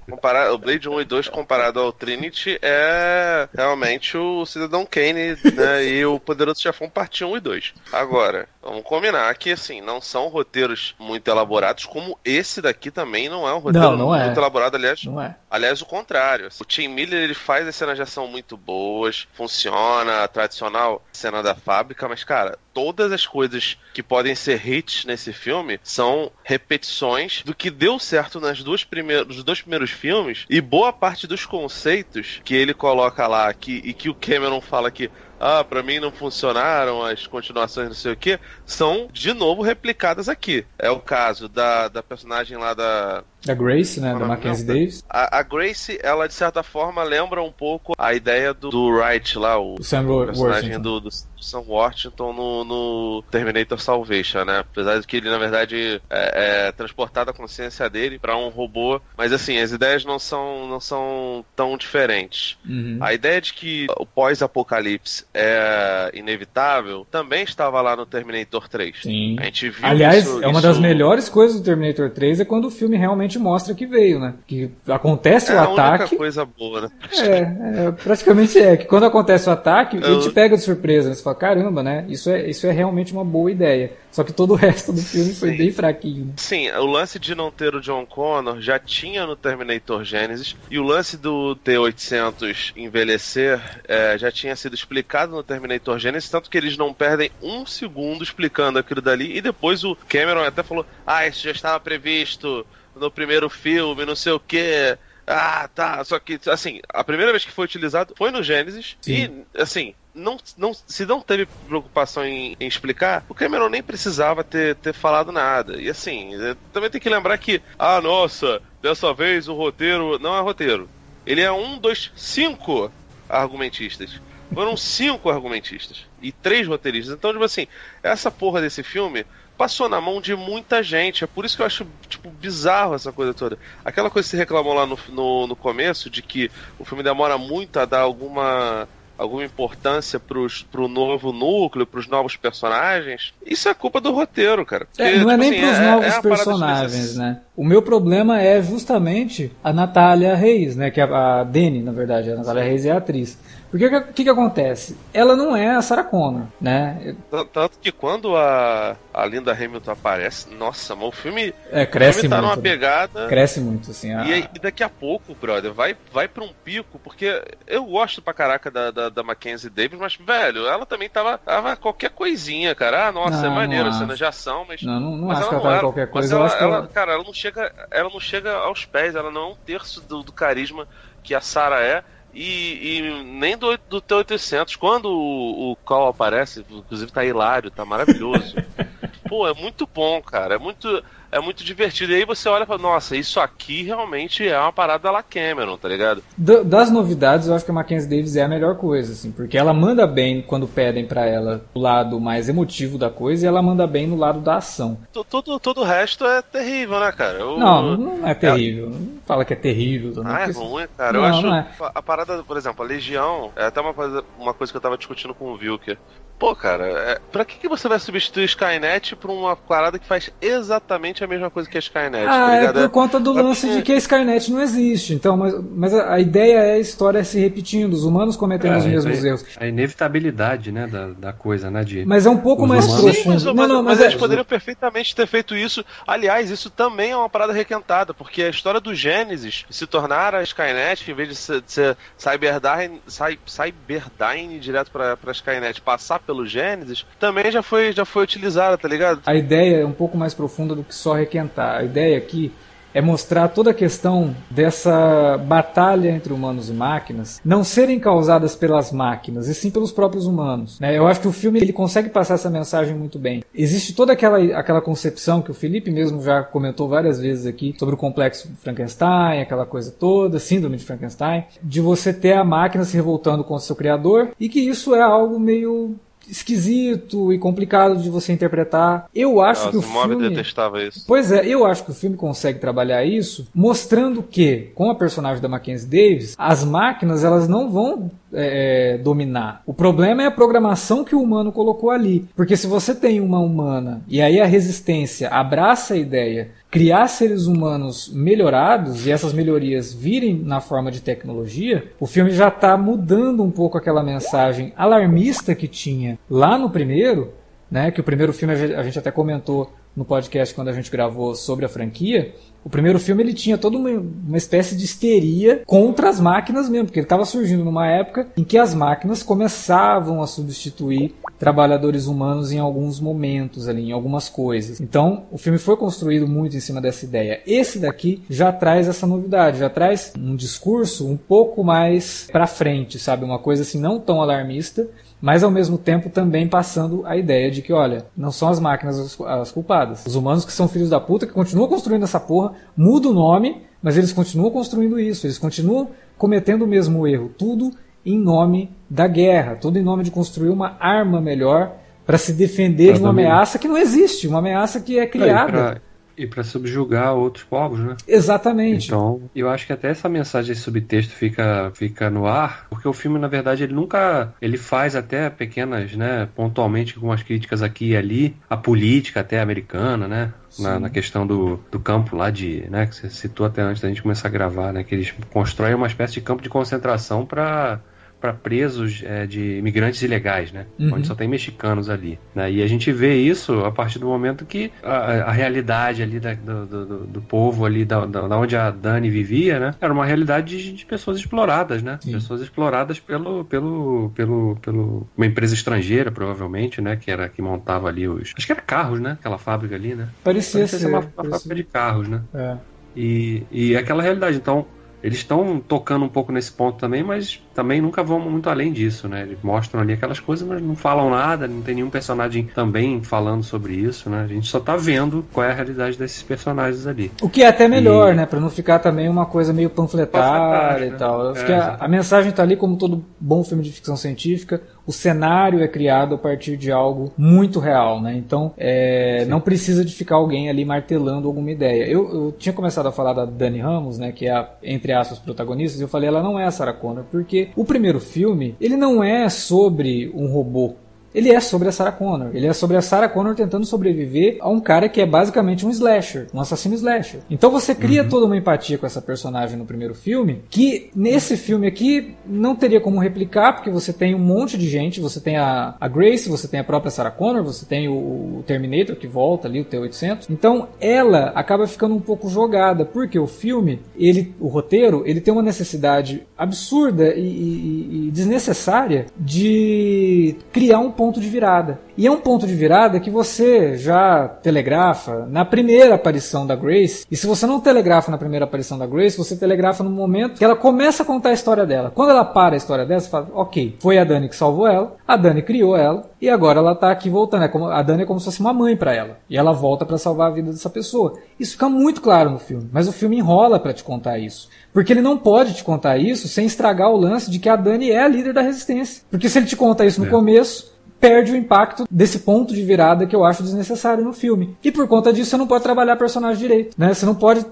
Comparar, 0.07 0.53
o 0.53 0.59
Blade 0.59 0.87
1 0.87 1.01
e 1.01 1.05
2 1.05 1.27
comparado 1.29 1.79
ao 1.79 1.91
Trinity 1.91 2.59
é 2.61 3.49
realmente 3.55 4.15
o 4.15 4.45
Cidadão 4.45 4.85
Kane 4.85 5.35
né, 5.55 5.85
e 5.85 6.05
o 6.05 6.19
Poderoso 6.19 6.61
Chefão 6.61 6.87
parte 6.87 7.23
1 7.23 7.37
e 7.37 7.39
2. 7.39 7.73
Agora, 7.91 8.47
vamos 8.61 8.83
combinar 8.83 9.33
que 9.35 9.51
assim, 9.51 9.81
não 9.81 10.01
são 10.01 10.27
roteiros 10.27 10.95
muito 10.99 11.29
elaborados, 11.29 11.85
como 11.85 12.17
esse 12.23 12.61
daqui 12.61 12.91
também 12.91 13.29
não 13.29 13.47
é 13.47 13.53
um 13.53 13.59
roteiro 13.59 13.91
Não, 13.91 13.97
não 13.97 14.15
é. 14.15 14.25
muito 14.25 14.37
elaborado, 14.37 14.75
aliás. 14.75 15.03
Não 15.03 15.21
é? 15.21 15.35
Aliás, 15.49 15.81
o 15.81 15.85
contrário. 15.85 16.49
O 16.59 16.65
Tim 16.65 16.87
Miller 16.87 17.23
ele 17.23 17.33
faz 17.33 17.67
as 17.67 17.75
cenas 17.75 17.95
de 17.95 18.01
ação 18.01 18.27
muito 18.27 18.55
boas, 18.55 19.27
funciona, 19.33 20.23
a 20.23 20.27
tradicional 20.27 21.03
cena 21.11 21.41
da 21.41 21.55
fábrica, 21.55 22.07
mas, 22.07 22.23
cara, 22.23 22.57
todas 22.73 23.11
as 23.11 23.25
coisas 23.25 23.77
que 23.93 24.03
podem 24.03 24.35
ser 24.35 24.65
hits 24.67 25.05
nesse 25.05 25.33
filme 25.33 25.79
são 25.83 26.31
repetições 26.43 27.43
do 27.43 27.55
que 27.55 27.69
deu 27.69 27.99
certo 27.99 28.39
nas 28.39 28.63
duas 28.63 28.83
primeiras, 28.83 29.27
nos 29.27 29.43
dois 29.43 29.61
primeiros 29.61 29.91
filmes 29.91 30.45
e 30.49 30.61
boa 30.61 30.93
parte 30.93 31.27
dos 31.27 31.45
conceitos 31.45 32.41
que 32.43 32.55
ele 32.55 32.73
coloca 32.73 33.27
lá 33.27 33.53
que, 33.53 33.81
e 33.83 33.93
que 33.93 34.09
o 34.09 34.15
Cameron 34.15 34.61
fala 34.61 34.91
que 34.91 35.09
ah, 35.39 35.63
pra 35.63 35.81
mim 35.81 35.99
não 35.99 36.11
funcionaram 36.11 37.03
as 37.03 37.25
continuações, 37.25 37.87
não 37.87 37.95
sei 37.95 38.11
o 38.11 38.17
que, 38.17 38.39
são 38.65 39.07
de 39.11 39.33
novo 39.33 39.61
replicadas 39.61 40.27
aqui. 40.27 40.65
É 40.77 40.89
o 40.89 40.99
caso 40.99 41.47
da, 41.47 41.87
da 41.87 42.03
personagem 42.03 42.57
lá 42.57 42.73
da, 42.73 43.23
Da 43.45 43.53
Grace, 43.53 43.99
né? 44.01 44.13
Da 44.17 44.25
Mackenzie. 44.25 44.65
Davis. 44.65 45.03
a, 45.09 45.39
a 45.39 45.43
Grace, 45.43 45.97
ela 46.03 46.27
de 46.27 46.33
certa 46.33 46.61
forma 46.61 47.03
lembra 47.03 47.41
um 47.41 47.51
pouco 47.51 47.93
a 47.97 48.13
ideia 48.13 48.53
do, 48.53 48.69
do 48.69 48.87
Wright 48.89 49.37
lá, 49.37 49.57
o 49.57 49.75
O 49.79 49.83
Sam 49.83 50.05
personagem 50.25 50.79
do, 50.79 50.99
do, 50.99 51.09
Sam 51.41 51.63
Washington 51.67 52.33
no, 52.33 52.63
no 52.65 53.23
Terminator 53.31 53.79
Salvation, 53.79 54.43
né? 54.43 54.59
Apesar 54.59 54.99
de 54.99 55.07
que 55.07 55.17
ele, 55.17 55.29
na 55.29 55.37
verdade, 55.37 56.01
é, 56.09 56.67
é 56.67 56.71
transportado 56.73 57.31
a 57.31 57.33
consciência 57.33 57.89
dele 57.89 58.19
pra 58.19 58.35
um 58.35 58.49
robô, 58.49 58.99
mas 59.17 59.31
assim, 59.31 59.57
as 59.57 59.71
ideias 59.71 60.03
não 60.03 60.19
são, 60.19 60.67
não 60.67 60.79
são 60.81 61.45
tão 61.55 61.77
diferentes. 61.77 62.57
Uhum. 62.67 62.97
A 63.01 63.13
ideia 63.13 63.39
de 63.39 63.53
que 63.53 63.87
o 63.97 64.05
pós-apocalipse 64.05 65.25
é 65.33 66.11
inevitável 66.13 67.05
também 67.09 67.43
estava 67.43 67.81
lá 67.81 67.95
no 67.95 68.05
Terminator 68.05 68.67
3. 68.67 69.01
Sim. 69.01 69.35
A 69.39 69.43
gente 69.45 69.69
viu 69.69 69.85
Aliás, 69.85 70.25
isso- 70.25 70.43
é 70.43 70.47
uma 70.47 70.61
das 70.61 70.73
isso- 70.73 70.81
melhores 70.81 71.29
coisas 71.29 71.59
do 71.59 71.63
Terminator 71.63 72.09
3 72.09 72.39
é 72.39 72.45
quando 72.45 72.65
o 72.65 72.71
filme 72.71 72.97
realmente 72.97 73.28
mostra 73.37 73.75
que 73.75 73.85
veio, 73.85 74.19
né? 74.19 74.33
Que 74.47 74.71
acontece 74.87 75.51
É 75.51 75.55
o 75.61 75.73
ataque. 75.73 76.15
coisa 76.15 76.43
boa, 76.45 76.81
né? 76.81 76.89
É, 77.13 77.85
é, 77.87 77.91
praticamente 77.91 78.57
é. 78.57 78.77
Que 78.77 78.85
quando 78.85 79.03
acontece 79.05 79.49
o 79.49 79.51
ataque, 79.51 79.97
ele 79.97 80.07
Eu- 80.07 80.21
te 80.21 80.31
pega 80.31 80.55
de 80.55 80.63
surpresa. 80.63 81.09
né? 81.09 81.15
Você 81.15 81.21
fala, 81.23 81.35
caramba, 81.35 81.83
né? 81.83 82.05
Isso 82.07 82.29
é, 82.29 82.49
isso 82.49 82.65
é 82.65 82.71
realmente 82.71 83.11
uma 83.13 83.23
boa 83.25 83.51
ideia. 83.51 83.91
Só 84.11 84.23
que 84.23 84.33
todo 84.33 84.51
o 84.53 84.55
resto 84.57 84.91
do 84.91 85.01
filme 85.01 85.33
foi 85.33 85.51
Sim. 85.51 85.57
bem 85.57 85.71
fraquinho. 85.71 86.25
né? 86.25 86.33
Sim, 86.37 86.71
o 86.71 86.85
lance 86.85 87.19
de 87.19 87.35
não 87.35 87.51
ter 87.51 87.75
o 87.75 87.81
John 87.81 88.05
Connor 88.05 88.59
já 88.59 88.79
tinha 88.79 89.25
no 89.27 89.35
Terminator 89.35 90.03
Genesis 90.03 90.55
e 90.71 90.79
o 90.79 90.83
lance 90.83 91.15
do 91.17 91.55
T-800 91.57 92.73
envelhecer 92.75 93.59
é, 93.87 94.17
já 94.17 94.31
tinha 94.31 94.55
sido 94.55 94.73
explicado 94.75 95.31
no 95.35 95.43
Terminator 95.43 95.99
Genesis, 95.99 96.29
tanto 96.29 96.49
que 96.49 96.57
eles 96.57 96.77
não 96.77 96.93
perdem 96.93 97.29
um 97.41 97.65
segundo 97.65 98.23
explicando 98.23 98.79
aquilo 98.79 99.01
dali 99.01 99.35
e 99.37 99.41
depois 99.41 99.83
o 99.83 99.95
Cameron 100.07 100.43
até 100.43 100.63
falou: 100.63 100.85
Ah, 101.05 101.27
isso 101.27 101.43
já 101.43 101.51
estava 101.51 101.79
previsto 101.79 102.65
no 102.95 103.11
primeiro 103.11 103.49
filme, 103.49 104.05
não 104.05 104.15
sei 104.15 104.33
o 104.33 104.39
que. 104.39 104.97
Ah, 105.25 105.69
tá. 105.73 106.03
Só 106.03 106.17
que, 106.19 106.39
assim, 106.47 106.81
a 106.89 107.03
primeira 107.03 107.31
vez 107.31 107.45
que 107.45 107.51
foi 107.51 107.65
utilizado 107.65 108.13
foi 108.17 108.31
no 108.31 108.41
Genesis 108.41 108.97
Sim. 109.01 109.45
e, 109.55 109.61
assim, 109.61 109.93
não, 110.13 110.37
não, 110.57 110.73
se 110.73 111.05
não 111.05 111.21
teve 111.21 111.45
preocupação 111.67 112.25
em, 112.25 112.55
em 112.59 112.67
explicar, 112.67 113.23
o 113.29 113.35
Cameron 113.35 113.69
nem 113.69 113.81
precisava 113.81 114.43
ter, 114.43 114.75
ter 114.75 114.93
falado 114.93 115.31
nada. 115.31 115.81
E 115.81 115.89
assim, 115.89 116.33
eh, 116.35 116.55
também 116.73 116.89
tem 116.89 116.99
que 116.99 117.09
lembrar 117.09 117.37
que, 117.37 117.61
ah, 117.77 118.01
nossa, 118.01 118.61
dessa 118.81 119.13
vez 119.13 119.47
o 119.47 119.53
roteiro 119.53 120.19
não 120.19 120.35
é 120.35 120.41
roteiro. 120.41 120.89
Ele 121.25 121.41
é 121.41 121.51
um, 121.51 121.77
dois, 121.77 122.11
cinco 122.15 122.91
argumentistas. 123.27 124.19
Foram 124.53 124.75
cinco 124.77 125.29
argumentistas 125.29 126.05
e 126.21 126.31
três 126.31 126.67
roteiristas. 126.67 127.15
Então, 127.15 127.31
tipo 127.31 127.43
assim, 127.43 127.67
essa 128.03 128.31
porra 128.31 128.61
desse 128.61 128.83
filme 128.83 129.25
passou 129.57 129.89
na 129.89 130.01
mão 130.01 130.21
de 130.21 130.35
muita 130.35 130.81
gente. 130.81 131.23
É 131.23 131.27
por 131.27 131.45
isso 131.45 131.55
que 131.55 131.61
eu 131.61 131.65
acho, 131.65 131.85
tipo, 132.19 132.29
bizarro 132.39 132.93
essa 132.95 133.11
coisa 133.11 133.33
toda. 133.33 133.57
Aquela 133.83 134.09
coisa 134.09 134.25
que 134.27 134.31
você 134.31 134.37
reclamou 134.37 134.73
lá 134.73 134.85
no, 134.85 134.97
no, 135.09 135.47
no 135.47 135.55
começo, 135.55 136.09
de 136.09 136.21
que 136.21 136.51
o 136.77 136.85
filme 136.85 137.03
demora 137.03 137.37
muito 137.37 137.79
a 137.79 137.85
dar 137.85 138.01
alguma 138.01 138.87
alguma 139.17 139.43
importância 139.43 140.17
pros, 140.17 140.63
pro 140.71 140.87
novo 140.87 141.33
núcleo, 141.33 141.85
pros 141.85 142.07
novos 142.07 142.37
personagens, 142.37 143.33
isso 143.45 143.67
é 143.67 143.73
culpa 143.73 143.99
do 143.99 144.13
roteiro, 144.13 144.65
cara. 144.65 144.87
É, 144.97 145.09
Porque, 145.09 145.19
não 145.25 145.31
é 145.31 145.33
tipo 145.33 145.49
nem 145.49 145.49
assim, 145.49 145.59
pros 145.59 145.77
é- 145.77 145.91
novos 145.91 146.05
é 146.05 146.09
uma 146.09 146.21
parada 146.21 146.37
personagens, 146.37 147.15
né? 147.17 147.41
O 147.53 147.65
meu 147.65 147.81
problema 147.81 148.39
é 148.39 148.61
justamente 148.61 149.51
a 149.61 149.73
Natália 149.73 150.35
Reis, 150.35 150.77
né? 150.77 150.89
Que 150.89 151.01
é 151.01 151.03
a 151.03 151.43
Dani, 151.43 151.83
na 151.83 151.91
verdade. 151.91 152.31
A 152.31 152.37
Natália 152.37 152.63
Reis 152.63 152.85
é 152.85 152.91
a 152.91 152.97
atriz. 152.97 153.37
Porque 153.71 153.85
o 153.85 154.03
que, 154.13 154.23
que, 154.23 154.29
acontece? 154.29 154.97
Ela 155.13 155.35
não 155.35 155.55
é 155.55 155.75
a 155.75 155.81
Sarah 155.81 156.03
Connor, 156.03 156.43
né? 156.59 157.15
Tanto 157.53 157.77
que 157.79 157.91
quando 157.91 158.35
a, 158.35 158.95
a 159.13 159.25
Linda 159.27 159.51
Hamilton 159.53 159.91
aparece, 159.91 160.49
nossa, 160.55 160.95
mas 160.95 161.07
o 161.07 161.11
filme, 161.11 161.53
É, 161.71 161.83
o 161.83 161.87
cresce 161.87 162.21
filme 162.21 162.29
tá 162.29 162.37
muito. 162.41 162.49
numa 162.49 162.55
né? 162.55 162.61
pegada. 162.63 163.27
Cresce 163.27 163.59
muito, 163.61 163.91
assim. 163.91 164.11
a- 164.11 164.25
E, 164.25 164.49
e 164.55 164.59
daqui 164.59 164.83
a 164.83 164.89
pouco, 164.89 165.35
brother, 165.35 165.71
vai, 165.71 165.95
vai 166.11 166.27
pra 166.27 166.43
um 166.43 166.49
pico, 166.63 166.97
porque 166.97 167.43
eu 167.67 167.85
gosto 167.85 168.21
pra 168.23 168.33
caraca 168.33 168.71
da, 168.71 168.89
da, 168.89 169.09
da 169.09 169.21
Mackenzie 169.23 169.69
Davis, 169.69 169.99
mas, 169.99 170.15
velho, 170.15 170.65
ela 170.67 170.85
também 170.85 171.07
tava, 171.07 171.37
tava 171.37 171.75
qualquer 171.75 172.09
coisinha, 172.09 172.73
cara. 172.73 173.07
Ah, 173.07 173.11
nossa, 173.11 173.37
Não, 173.37 173.45
é 173.45 173.49
não 173.49 173.55
maneiro, 173.55 173.89
acho. 173.89 173.99
cena 173.99 174.15
de 174.15 174.25
ação, 174.25 174.65
mas. 174.67 174.81
Não, 174.81 174.99
não, 174.99 175.15
não 175.17 175.31
acho 175.31 175.47
que 175.47 175.53
ela 175.55 175.71
era. 175.73 175.79
qualquer 175.81 176.09
coisa. 176.09 176.35
Ela, 176.35 176.47
ela- 176.47 176.75
ela... 176.77 176.87
cara, 176.87 177.11
ela 177.13 177.23
não 177.23 177.33
chega, 177.33 177.71
ela 177.91 178.09
não 178.09 178.19
chega 178.19 178.51
aos 178.51 178.83
pés, 178.85 179.13
ela 179.13 179.29
não 179.29 179.41
é 179.41 179.51
um 179.51 179.55
terço 179.55 180.01
do, 180.01 180.23
do 180.23 180.31
carisma 180.31 180.87
que 181.21 181.35
a 181.35 181.41
Sarah 181.41 181.81
é. 181.81 182.03
E, 182.33 182.97
e 182.99 183.23
nem 183.23 183.57
do, 183.57 183.77
do 183.87 184.01
T-800. 184.01 184.75
Quando 184.77 185.09
o, 185.09 185.71
o 185.71 185.75
Call 185.77 186.09
aparece, 186.09 186.65
inclusive 186.69 187.11
tá 187.11 187.25
hilário, 187.25 187.71
tá 187.71 187.83
maravilhoso. 187.83 188.55
Pô, 189.27 189.47
é 189.47 189.53
muito 189.53 189.87
bom, 189.93 190.21
cara. 190.21 190.55
É 190.55 190.57
muito, 190.57 191.03
é 191.31 191.39
muito 191.39 191.63
divertido. 191.63 192.11
E 192.11 192.15
aí 192.15 192.25
você 192.25 192.47
olha 192.49 192.63
e 192.63 192.65
fala, 192.67 192.79
nossa, 192.81 193.15
isso 193.15 193.39
aqui 193.39 193.83
realmente 193.83 194.47
é 194.47 194.57
uma 194.59 194.71
parada 194.73 195.09
lá 195.11 195.21
Cameron, 195.23 195.77
tá 195.77 195.87
ligado? 195.87 196.23
Da- 196.37 196.61
Das 196.63 196.91
novidades, 196.91 197.47
eu 197.47 197.53
acho 197.55 197.65
que 197.65 197.71
a 197.71 197.73
Mackenzie 197.73 198.09
Davis 198.09 198.35
é 198.35 198.43
a 198.43 198.47
melhor 198.47 198.75
coisa, 198.77 199.13
assim, 199.13 199.31
porque 199.31 199.57
ela 199.57 199.73
manda 199.73 200.05
bem 200.07 200.41
quando 200.41 200.67
pedem 200.67 201.05
pra 201.05 201.25
ela 201.25 201.63
o 201.73 201.79
lado 201.79 202.19
mais 202.19 202.49
emotivo 202.49 202.97
da 202.97 203.09
coisa 203.09 203.45
e 203.45 203.47
ela 203.47 203.61
manda 203.61 203.85
bem 203.87 204.07
no 204.07 204.15
lado 204.15 204.39
da 204.39 204.55
ação. 204.57 204.97
Todo, 205.29 205.59
todo 205.59 205.81
o 205.81 205.83
resto 205.83 206.25
é 206.25 206.41
terrível, 206.41 206.99
né, 206.99 207.11
cara? 207.11 207.37
Eu- 207.39 207.57
Não, 207.57 207.97
não 207.97 208.27
é 208.27 208.33
terrível. 208.33 208.89
Não 208.89 209.19
fala 209.25 209.45
que 209.45 209.53
é 209.53 209.55
terrível. 209.55 210.13
também, 210.13 210.31
Ah, 210.33 210.39
é 210.41 210.45
porque 210.45 210.59
ruim, 210.59 210.87
cara. 210.97 211.13
Não, 211.13 211.19
eu 211.19 211.25
acho 211.25 211.41
não 211.43 211.55
é. 211.55 211.67
a 211.95 212.01
parada, 212.01 212.43
por 212.43 212.57
exemplo, 212.57 212.83
a 212.83 212.87
Legião 212.87 213.51
é 213.55 213.65
até 213.65 213.79
uma 213.81 213.93
coisa, 213.93 214.23
uma 214.39 214.53
coisa 214.53 214.71
que 214.73 214.77
eu 214.77 214.81
tava 214.81 214.97
discutindo 214.97 215.33
com 215.33 215.51
o 215.51 215.57
Vilker. 215.57 215.97
Pô, 216.39 216.55
cara, 216.55 216.85
é, 216.87 217.19
pra 217.33 217.43
que, 217.43 217.57
que 217.59 217.67
você 217.67 217.89
vai 217.89 217.99
substituir 217.99 218.45
Skynet 218.45 219.13
por 219.17 219.29
uma 219.29 219.57
parada 219.57 219.99
que 219.99 220.07
faz 220.07 220.31
exatamente 220.41 221.21
a 221.21 221.27
mesma 221.27 221.49
coisa 221.49 221.69
que 221.69 221.75
a 221.77 221.79
Skynet. 221.79 222.25
Ah, 222.25 222.47
tá 222.47 222.79
é 222.79 222.83
por 222.83 222.89
conta 222.91 223.19
do 223.19 223.37
é 223.37 223.41
lance 223.41 223.69
de 223.69 223.81
que 223.81 223.91
a 223.91 223.97
Skynet 223.97 224.49
não 224.49 224.61
existe. 224.61 225.13
Então, 225.13 225.35
mas, 225.35 225.53
mas 225.75 225.93
a, 225.93 226.13
a 226.13 226.19
ideia 226.19 226.59
é 226.59 226.71
a 226.75 226.79
história 226.79 227.21
se 227.25 227.37
repetindo, 227.39 227.91
os 227.91 228.05
humanos 228.05 228.37
cometendo 228.37 228.77
os 228.77 228.85
É, 228.85 228.87
mesmos 228.87 229.13
isso 229.17 229.23
aí- 229.25 229.29
erros. 229.29 229.45
A 229.57 229.67
inevitabilidade, 229.67 230.71
né, 230.71 230.87
da, 230.87 231.07
da 231.07 231.33
coisa, 231.33 231.69
né, 231.69 231.83
de... 231.83 232.05
Mas 232.05 232.25
é 232.25 232.29
um 232.29 232.37
pouco 232.37 232.63
Os 232.63 232.69
mais 232.69 232.85
humanos- 232.85 233.01
Sim, 233.01 233.11
profundo. 233.23 233.33
mas, 233.33 233.43
não, 233.43 233.53
não, 233.67 233.83
mas, 233.83 233.97
mas 233.97 233.99
eles 234.01 234.15
é, 234.15 234.17
poderiam 234.17 234.45
perfeitamente 234.45 235.13
ter 235.13 235.27
feito 235.27 235.53
isso. 235.55 235.83
Aliás, 236.07 236.49
isso 236.49 236.69
também 236.69 237.11
é 237.11 237.17
uma 237.17 237.29
parada 237.29 237.51
requentada, 237.51 238.13
porque 238.13 238.43
a 238.43 238.49
história 238.49 238.79
do 238.79 238.95
Gênesis 238.95 239.65
se 239.69 239.85
tornar 239.85 240.33
a 240.33 240.41
Skynet, 240.41 241.11
em 241.11 241.13
vez 241.13 241.27
de 241.27 241.35
ser, 241.35 241.61
de 241.61 241.71
ser 241.71 241.97
Cyberdyne, 242.17 243.01
Cy- 243.07 243.39
Cyberdyne 243.45 244.57
direto 244.59 244.89
pra, 244.91 245.17
pra 245.17 245.31
Skynet, 245.33 245.81
passar 245.81 246.19
pelo 246.29 246.45
Gênesis, 246.45 247.07
também 247.19 247.51
já 247.51 247.63
foi, 247.63 247.91
já 247.91 248.05
foi 248.05 248.23
utilizada, 248.23 248.77
tá 248.77 248.87
ligado? 248.87 249.21
a 249.25 249.33
ideia 249.33 249.77
é 249.77 249.85
um 249.85 249.91
pouco 249.91 250.15
mais 250.15 250.31
profunda 250.31 250.75
do 250.75 250.83
que 250.83 250.93
só 250.93 251.13
requentar. 251.13 251.77
A 251.79 251.83
ideia 251.83 252.19
aqui 252.19 252.51
é 252.93 253.01
mostrar 253.01 253.47
toda 253.49 253.71
a 253.71 253.73
questão 253.73 254.35
dessa 254.49 255.37
batalha 255.37 256.09
entre 256.09 256.33
humanos 256.33 256.69
e 256.69 256.73
máquinas 256.73 257.39
não 257.43 257.63
serem 257.63 257.99
causadas 257.99 258.55
pelas 258.55 258.91
máquinas, 258.91 259.47
e 259.47 259.53
sim 259.53 259.69
pelos 259.69 259.91
próprios 259.91 260.25
humanos. 260.25 260.79
né? 260.79 260.97
Eu 260.97 261.07
acho 261.07 261.21
que 261.21 261.27
o 261.27 261.31
filme 261.31 261.59
ele 261.59 261.73
consegue 261.73 262.09
passar 262.09 262.35
essa 262.35 262.49
mensagem 262.49 262.95
muito 262.95 263.19
bem. 263.19 263.43
Existe 263.53 263.93
toda 263.93 264.13
aquela, 264.13 264.39
aquela 264.57 264.81
concepção 264.81 265.41
que 265.41 265.51
o 265.51 265.53
Felipe 265.53 265.91
mesmo 265.91 266.21
já 266.21 266.41
comentou 266.43 266.87
várias 266.87 267.19
vezes 267.19 267.45
aqui 267.45 267.75
sobre 267.77 267.95
o 267.95 267.97
complexo 267.97 268.49
Frankenstein, 268.61 269.41
aquela 269.41 269.65
coisa 269.65 269.91
toda, 269.91 270.39
síndrome 270.39 270.77
de 270.77 270.85
Frankenstein, 270.85 271.45
de 271.61 271.81
você 271.81 272.13
ter 272.13 272.33
a 272.33 272.43
máquina 272.43 272.83
se 272.83 272.95
revoltando 272.95 273.43
contra 273.43 273.63
o 273.63 273.67
seu 273.67 273.75
criador, 273.75 274.31
e 274.39 274.49
que 274.49 274.59
isso 274.59 274.95
é 274.95 275.01
algo 275.01 275.39
meio 275.39 275.95
esquisito 276.29 277.33
e 277.33 277.39
complicado 277.39 277.97
de 277.97 278.09
você 278.09 278.31
interpretar. 278.31 279.07
Eu 279.13 279.41
acho 279.41 279.65
Nossa, 279.65 279.71
que 279.71 279.77
o 279.77 279.81
filme 279.81 280.29
detestava 280.29 280.83
isso. 280.83 281.03
Pois 281.07 281.31
é, 281.31 281.45
eu 281.45 281.65
acho 281.65 281.83
que 281.83 281.91
o 281.91 281.93
filme 281.93 282.15
consegue 282.15 282.59
trabalhar 282.59 283.03
isso, 283.03 283.47
mostrando 283.53 284.21
que, 284.21 284.71
com 284.75 284.89
a 284.89 284.95
personagem 284.95 285.41
da 285.41 285.49
Mackenzie 285.49 285.87
Davis, 285.87 286.35
as 286.37 286.63
máquinas 286.63 287.23
elas 287.23 287.47
não 287.47 287.69
vão 287.71 288.11
é, 288.33 288.93
é, 288.93 288.97
dominar. 288.97 289.61
O 289.65 289.73
problema 289.73 290.23
é 290.23 290.25
a 290.27 290.31
programação 290.31 291.03
que 291.03 291.15
o 291.15 291.21
humano 291.21 291.51
colocou 291.51 291.89
ali. 291.91 292.27
Porque 292.35 292.55
se 292.55 292.67
você 292.67 292.93
tem 292.93 293.19
uma 293.19 293.39
humana 293.39 294.01
e 294.07 294.21
aí 294.21 294.39
a 294.39 294.45
resistência 294.45 295.29
abraça 295.29 295.93
a 295.93 295.97
ideia 295.97 296.51
criar 296.69 297.07
seres 297.07 297.47
humanos 297.47 298.11
melhorados 298.13 299.07
e 299.07 299.11
essas 299.11 299.33
melhorias 299.33 299.91
virem 299.93 300.35
na 300.37 300.61
forma 300.61 300.91
de 300.91 301.01
tecnologia, 301.01 301.91
o 301.99 302.05
filme 302.05 302.31
já 302.31 302.47
está 302.49 302.77
mudando 302.77 303.43
um 303.43 303.49
pouco 303.49 303.77
aquela 303.77 304.03
mensagem 304.03 304.71
alarmista 304.77 305.55
que 305.55 305.67
tinha 305.67 306.19
lá 306.29 306.57
no 306.57 306.69
primeiro, 306.69 307.33
né? 307.71 307.89
Que 307.91 308.01
o 308.01 308.03
primeiro 308.03 308.33
filme 308.33 308.53
a 308.53 308.57
gente- 308.57 308.75
a 308.75 308.83
gente 308.83 308.99
até 308.99 309.09
comentou 309.11 309.71
no 309.95 310.05
podcast 310.05 310.53
quando 310.53 310.67
a 310.69 310.73
gente 310.73 310.91
gravou 310.91 311.35
sobre 311.35 311.65
a 311.65 311.69
franquia. 311.69 312.33
O 312.63 312.69
primeiro 312.69 312.99
filme 312.99 313.23
ele 313.23 313.33
tinha 313.33 313.57
toda 313.57 313.77
uma, 313.77 313.89
uma 313.89 314.37
espécie 314.37 314.75
de 314.75 314.85
histeria 314.85 315.61
contra 315.65 316.09
as 316.09 316.19
máquinas 316.19 316.69
mesmo, 316.69 316.85
porque 316.85 316.99
ele 316.99 317.05
estava 317.05 317.25
surgindo 317.25 317.63
numa 317.63 317.87
época 317.87 318.27
em 318.37 318.43
que 318.43 318.57
as 318.57 318.73
máquinas 318.73 319.23
começavam 319.23 320.21
a 320.21 320.27
substituir 320.27 321.15
trabalhadores 321.37 322.05
humanos 322.05 322.51
em 322.51 322.59
alguns 322.59 322.99
momentos 322.99 323.67
ali, 323.67 323.89
em 323.89 323.91
algumas 323.91 324.27
coisas. 324.27 324.81
Então, 324.81 325.23
o 325.31 325.37
filme 325.37 325.57
foi 325.57 325.77
construído 325.77 326.27
muito 326.27 326.57
em 326.57 326.59
cima 326.59 326.81
dessa 326.81 327.05
ideia. 327.05 327.41
Esse 327.47 327.79
daqui 327.79 328.21
já 328.29 328.51
traz 328.51 328.87
essa 328.87 329.07
novidade, 329.07 329.59
já 329.59 329.69
traz 329.69 330.11
um 330.17 330.35
discurso 330.35 331.07
um 331.07 331.15
pouco 331.15 331.63
mais 331.63 332.27
para 332.31 332.45
frente, 332.45 332.99
sabe, 332.99 333.23
uma 333.23 333.39
coisa 333.39 333.61
assim 333.61 333.79
não 333.79 333.99
tão 333.99 334.21
alarmista, 334.21 334.87
mas 335.21 335.43
ao 335.43 335.51
mesmo 335.51 335.77
tempo 335.77 336.09
também 336.09 336.47
passando 336.47 337.05
a 337.05 337.17
ideia 337.17 337.51
de 337.51 337.61
que, 337.61 337.73
olha, 337.73 338.05
não 338.15 338.31
são 338.31 338.49
as 338.49 338.59
máquinas 338.59 338.99
as, 338.99 339.19
as 339.21 339.51
culpadas. 339.51 340.05
Os 340.05 340.15
humanos 340.15 340.45
que 340.45 340.51
são 340.51 340.67
filhos 340.67 340.89
da 340.89 340.99
puta, 340.99 341.27
que 341.27 341.33
continuam 341.33 341.67
construindo 341.67 342.03
essa 342.03 342.19
porra, 342.19 342.53
muda 342.75 343.09
o 343.09 343.13
nome, 343.13 343.63
mas 343.81 343.97
eles 343.97 344.13
continuam 344.13 344.51
construindo 344.51 344.99
isso, 344.99 345.25
eles 345.25 345.37
continuam 345.37 345.89
cometendo 346.17 346.63
o 346.63 346.67
mesmo 346.67 347.07
erro. 347.07 347.31
Tudo 347.37 347.71
em 348.05 348.17
nome 348.17 348.71
da 348.89 349.07
guerra, 349.07 349.55
tudo 349.55 349.77
em 349.77 349.83
nome 349.83 350.03
de 350.03 350.11
construir 350.11 350.49
uma 350.49 350.77
arma 350.79 351.19
melhor 351.19 351.73
para 352.05 352.17
se 352.17 352.33
defender 352.33 352.87
Pra 352.87 352.95
de 352.95 352.99
uma 353.01 353.09
ameaça 353.09 353.59
que 353.59 353.67
não 353.67 353.77
existe, 353.77 354.27
uma 354.27 354.39
ameaça 354.39 354.79
que 354.79 354.97
é 354.97 355.05
criada. 355.05 355.81
E 356.19 356.27
para 356.27 356.43
subjugar 356.43 357.13
outros 357.13 357.45
povos, 357.45 357.79
né? 357.79 357.95
Exatamente. 358.05 358.87
Então, 358.87 359.29
eu 359.33 359.49
acho 359.49 359.65
que 359.65 359.71
até 359.71 359.87
essa 359.87 360.09
mensagem, 360.09 360.51
esse 360.51 360.59
subtexto 360.59 361.13
fica, 361.13 361.71
fica 361.73 362.09
no 362.09 362.27
ar, 362.27 362.67
porque 362.69 362.85
o 362.85 362.91
filme, 362.91 363.17
na 363.17 363.29
verdade, 363.29 363.63
ele 363.63 363.73
nunca. 363.73 364.33
Ele 364.41 364.57
faz 364.57 364.97
até 364.97 365.29
pequenas, 365.29 365.95
né, 365.95 366.27
pontualmente, 366.35 366.95
algumas 366.95 367.23
críticas 367.23 367.63
aqui 367.63 367.91
e 367.91 367.95
ali, 367.95 368.35
a 368.49 368.57
política 368.57 369.21
até 369.21 369.39
americana, 369.39 370.09
né? 370.09 370.33
Na, 370.59 370.77
na 370.77 370.89
questão 370.89 371.25
do, 371.25 371.57
do 371.71 371.79
campo 371.79 372.17
lá 372.17 372.29
de. 372.29 372.67
né, 372.69 372.85
que 372.85 372.95
você 372.95 373.09
citou 373.09 373.45
até 373.45 373.61
antes 373.61 373.81
da 373.81 373.87
gente 373.87 374.01
começar 374.01 374.27
a 374.27 374.31
gravar, 374.31 374.73
né? 374.73 374.83
Que 374.83 374.95
eles 374.95 375.13
constroem 375.31 375.73
uma 375.73 375.87
espécie 375.87 376.15
de 376.15 376.21
campo 376.21 376.43
de 376.43 376.49
concentração 376.49 377.25
para 377.25 377.79
para 378.19 378.33
presos 378.33 379.01
é, 379.05 379.25
de 379.25 379.57
imigrantes 379.59 380.01
ilegais, 380.01 380.51
né? 380.51 380.65
Uhum. 380.79 380.95
Onde 380.95 381.07
só 381.07 381.15
tem 381.15 381.27
mexicanos 381.27 381.89
ali. 381.89 382.19
Né? 382.35 382.51
E 382.51 382.61
a 382.63 382.67
gente 382.67 382.91
vê 382.91 383.15
isso 383.15 383.63
a 383.65 383.71
partir 383.71 383.97
do 383.99 384.07
momento 384.07 384.45
que 384.45 384.71
a, 384.83 384.95
a 385.23 385.31
realidade 385.31 386.03
ali 386.03 386.19
da- 386.19 386.33
do, 386.33 386.65
do, 386.65 386.85
do- 387.07 387.21
povo 387.21 387.65
ali, 387.65 387.85
da, 387.85 388.05
da 388.05 388.37
onde 388.37 388.55
a 388.57 388.71
Dani 388.71 389.09
vivia, 389.09 389.59
né? 389.59 389.75
Era 389.79 389.93
uma 389.93 390.05
realidade 390.05 390.57
de, 390.57 390.73
de 390.73 390.85
pessoas 390.85 391.17
exploradas, 391.17 391.81
né? 391.83 391.97
Sim. 392.01 392.11
Pessoas 392.13 392.41
exploradas 392.41 392.99
pelo, 392.99 393.45
pelo, 393.45 394.11
pelo, 394.15 394.57
pelo 394.61 395.07
uma 395.15 395.25
empresa 395.25 395.53
estrangeira, 395.53 396.11
provavelmente, 396.11 396.81
né? 396.81 396.95
Que 396.95 397.11
era 397.11 397.29
que 397.29 397.41
montava 397.41 397.87
ali 397.87 398.07
os. 398.07 398.33
Acho 398.35 398.45
que 398.45 398.51
era 398.51 398.61
carros, 398.61 398.99
né? 398.99 399.11
Aquela 399.19 399.37
fábrica 399.37 399.75
ali, 399.75 399.95
né? 399.95 400.09
Parecia 400.23 400.59
Parecia 400.61 400.67
ser. 400.79 400.85
ser 400.85 400.89
uma, 400.89 400.99
uma 400.99 401.07
parecia- 401.09 401.39
fábrica 401.39 401.55
de 401.55 401.63
carros, 401.63 402.07
né? 402.07 402.21
é. 402.33 402.57
E, 402.95 403.43
e 403.51 403.75
é 403.75 403.77
aquela 403.77 404.01
realidade. 404.01 404.37
Então, 404.37 404.65
eles 405.01 405.19
estão 405.19 405.59
tocando 405.65 406.03
um 406.03 406.09
pouco 406.09 406.31
nesse 406.31 406.51
ponto 406.51 406.77
também, 406.77 407.03
mas 407.03 407.41
também 407.59 407.81
nunca 407.81 408.01
vão 408.01 408.21
muito 408.21 408.49
além 408.49 408.71
disso, 408.71 409.09
né? 409.09 409.23
Eles 409.23 409.37
mostram 409.43 409.81
ali 409.81 409.91
aquelas 409.91 410.17
coisas, 410.17 410.47
mas 410.47 410.61
não 410.61 410.77
falam 410.77 411.09
nada, 411.09 411.45
não 411.45 411.61
tem 411.61 411.75
nenhum 411.75 411.89
personagem 411.89 412.45
também 412.55 413.03
falando 413.03 413.43
sobre 413.43 413.73
isso, 413.73 414.09
né? 414.09 414.23
A 414.23 414.27
gente 414.27 414.47
só 414.47 414.61
tá 414.61 414.77
vendo 414.77 415.25
qual 415.33 415.45
é 415.45 415.51
a 415.51 415.53
realidade 415.53 415.97
desses 415.97 416.23
personagens 416.23 416.87
ali. 416.87 417.11
O 417.21 417.27
que 417.27 417.43
é 417.43 417.47
até 417.47 417.67
melhor, 417.67 418.13
E- 418.13 418.15
né? 418.15 418.25
Pra 418.25 418.39
não 418.39 418.49
ficar 418.49 418.79
também 418.79 419.09
uma 419.09 419.25
coisa 419.25 419.51
meio 419.51 419.69
panfletária 419.69 420.85
e 420.85 420.89
né? 420.91 420.95
tal. 420.97 421.35
É, 421.35 421.53
a, 421.53 421.77
a 421.81 421.87
mensagem 421.89 422.31
tá 422.31 422.43
ali 422.43 422.55
como 422.55 422.77
todo 422.77 423.03
bom 423.19 423.43
filme 423.43 423.61
de 423.61 423.73
ficção 423.73 423.97
científica. 423.97 424.61
O 424.87 424.91
cenário 424.91 425.61
é 425.61 425.67
criado 425.67 426.15
a 426.15 426.17
partir 426.17 426.57
de 426.57 426.71
algo 426.71 427.11
muito 427.15 427.59
real, 427.59 428.01
né? 428.01 428.15
Então, 428.15 428.53
é, 428.57 429.23
não 429.25 429.39
precisa 429.39 429.85
de 429.85 429.93
ficar 429.93 430.15
alguém 430.15 430.49
ali 430.49 430.65
martelando 430.65 431.27
alguma 431.27 431.51
ideia. 431.51 431.83
Eu, 431.85 432.09
eu 432.11 432.35
tinha 432.39 432.53
começado 432.53 432.87
a 432.87 432.91
falar 432.91 433.13
da 433.13 433.25
Dani 433.25 433.59
Ramos, 433.59 433.99
né? 433.99 434.11
Que 434.11 434.25
é 434.27 434.31
a, 434.31 434.49
entre 434.63 434.91
aspas, 434.93 435.19
protagonista. 435.19 435.77
E 435.77 435.81
eu 435.81 435.87
falei, 435.87 436.07
ela 436.07 436.23
não 436.23 436.39
é 436.39 436.45
a 436.45 436.51
Sarah 436.51 436.73
Connor, 436.73 437.03
porque 437.11 437.48
o 437.55 437.65
primeiro 437.65 437.99
filme, 437.99 438.55
ele 438.59 438.75
não 438.75 439.03
é 439.03 439.29
sobre 439.29 440.09
um 440.13 440.27
robô. 440.27 440.75
Ele 441.13 441.31
é 441.31 441.39
sobre 441.39 441.67
a 441.67 441.71
Sarah 441.71 441.91
Connor. 441.91 442.29
Ele 442.33 442.47
é 442.47 442.53
sobre 442.53 442.77
a 442.77 442.81
Sarah 442.81 443.09
Connor 443.09 443.35
tentando 443.35 443.65
sobreviver 443.65 444.37
a 444.39 444.49
um 444.49 444.59
cara 444.59 444.87
que 444.89 445.01
é 445.01 445.05
basicamente 445.05 445.65
um 445.65 445.69
slasher, 445.69 446.27
um 446.33 446.39
assassino 446.39 446.75
slasher. 446.75 447.21
Então 447.29 447.49
você 447.51 447.73
cria 447.73 448.03
toda 448.03 448.25
uma 448.25 448.37
empatia 448.37 448.77
com 448.77 448.85
essa 448.85 449.01
personagem 449.01 449.57
no 449.57 449.65
primeiro 449.65 449.93
filme, 449.95 450.41
que 450.49 450.89
nesse 450.95 451.35
filme 451.37 451.67
aqui 451.67 452.15
não 452.25 452.55
teria 452.55 452.79
como 452.79 452.99
replicar, 452.99 453.53
porque 453.53 453.69
você 453.69 453.91
tem 453.91 454.13
um 454.13 454.19
monte 454.19 454.57
de 454.57 454.67
gente, 454.69 454.99
você 454.99 455.19
tem 455.19 455.37
a, 455.37 455.75
a 455.79 455.87
Grace, 455.87 456.29
você 456.29 456.47
tem 456.47 456.59
a 456.59 456.63
própria 456.63 456.91
Sarah 456.91 457.11
Connor, 457.11 457.43
você 457.43 457.65
tem 457.65 457.87
o, 457.87 457.93
o 458.39 458.43
Terminator 458.45 458.95
que 458.95 459.07
volta 459.07 459.47
ali, 459.47 459.61
o 459.61 459.65
T-800. 459.65 460.25
Então 460.29 460.67
ela 460.79 461.31
acaba 461.35 461.65
ficando 461.67 461.95
um 461.95 461.99
pouco 461.99 462.29
jogada, 462.29 462.85
porque 462.85 463.17
o 463.17 463.27
filme, 463.27 463.79
ele, 463.97 464.33
o 464.39 464.47
roteiro, 464.47 465.03
ele 465.05 465.21
tem 465.21 465.33
uma 465.33 465.43
necessidade 465.43 466.23
absurda 466.37 467.13
e, 467.15 467.21
e- 467.21 468.07
e 468.07 468.11
desnecessária 468.11 469.05
de 469.17 470.35
criar 470.51 470.79
um 470.79 470.91
ponto 470.99 471.21
de 471.21 471.29
virada. 471.29 471.79
E 471.97 472.05
é 472.05 472.11
um 472.11 472.17
ponto 472.17 472.45
de 472.45 472.53
virada 472.53 472.99
que 472.99 473.09
você 473.09 473.77
já 473.77 474.27
telegrafa 474.27 475.25
na 475.29 475.45
primeira 475.45 475.95
aparição 475.95 476.45
da 476.45 476.57
Grace. 476.57 477.05
E 477.09 477.15
se 477.15 477.25
você 477.25 477.47
não 477.47 477.61
telegrafa 477.61 478.11
na 478.11 478.17
primeira 478.17 478.43
aparição 478.43 478.77
da 478.77 478.85
Grace, 478.85 479.17
você 479.17 479.37
telegrafa 479.37 479.81
no 479.81 479.89
momento 479.89 480.37
que 480.37 480.43
ela 480.43 480.57
começa 480.57 481.03
a 481.03 481.05
contar 481.05 481.29
a 481.29 481.33
história 481.33 481.65
dela. 481.65 481.89
Quando 481.95 482.09
ela 482.09 482.25
para 482.25 482.55
a 482.55 482.57
história 482.57 482.85
dela, 482.85 482.99
você 482.99 483.09
fala, 483.09 483.29
ok, 483.33 483.77
foi 483.79 483.97
a 483.97 484.03
Dani 484.03 484.27
que 484.27 484.35
salvou 484.35 484.67
ela, 484.67 484.97
a 485.07 485.15
Dani 485.15 485.41
criou 485.41 485.77
ela, 485.77 486.09
e 486.21 486.29
agora 486.29 486.59
ela 486.59 486.75
tá 486.75 486.91
aqui 486.91 487.09
voltando. 487.09 487.45
É 487.45 487.47
como, 487.47 487.67
a 487.67 487.81
Dani 487.81 488.03
é 488.03 488.05
como 488.05 488.19
se 488.19 488.25
fosse 488.25 488.41
uma 488.41 488.51
mãe 488.51 488.75
para 488.75 488.93
ela. 488.93 489.19
E 489.29 489.37
ela 489.37 489.53
volta 489.53 489.85
para 489.85 489.97
salvar 489.97 490.27
a 490.27 490.33
vida 490.33 490.51
dessa 490.51 490.69
pessoa. 490.69 491.13
Isso 491.39 491.53
fica 491.53 491.69
muito 491.69 492.01
claro 492.01 492.29
no 492.29 492.39
filme, 492.39 492.69
mas 492.73 492.89
o 492.89 492.91
filme 492.91 493.17
enrola 493.17 493.57
para 493.57 493.71
te 493.71 493.85
contar 493.85 494.19
isso. 494.19 494.49
Porque 494.73 494.91
ele 494.91 495.01
não 495.01 495.17
pode 495.17 495.53
te 495.53 495.63
contar 495.63 495.97
isso 495.97 496.27
sem 496.27 496.45
estragar 496.45 496.89
o 496.91 496.97
lance 496.97 497.31
de 497.31 497.39
que 497.39 497.47
a 497.47 497.55
Dani 497.55 497.89
é 497.89 498.03
a 498.03 498.07
líder 498.07 498.33
da 498.33 498.41
resistência. 498.41 499.01
Porque 499.09 499.29
se 499.29 499.39
ele 499.39 499.47
te 499.47 499.55
conta 499.55 499.85
isso 499.85 500.01
no 500.01 500.07
É. 500.07 500.09
começo, 500.09 500.77
perde 500.99 501.31
o 501.31 501.35
impacto 501.35 501.85
desse 501.89 502.19
ponto 502.19 502.53
de 502.53 502.63
virada 502.63 503.05
que 503.05 503.15
eu 503.15 503.23
acho 503.23 503.43
desnecessário 503.43 504.03
no 504.03 504.13
filme. 504.13 504.55
E 504.63 504.71
por 504.71 504.87
conta 504.87 505.11
disso 505.13 505.29
você 505.31 505.37
não 505.37 505.47
pode 505.47 505.63
trabalhar 505.63 505.93
a 505.93 505.97
personagem 505.97 506.39
direito, 506.39 506.75
né? 506.77 506.93
Você 506.93 507.05
não 507.05 507.15
pode 507.15 507.45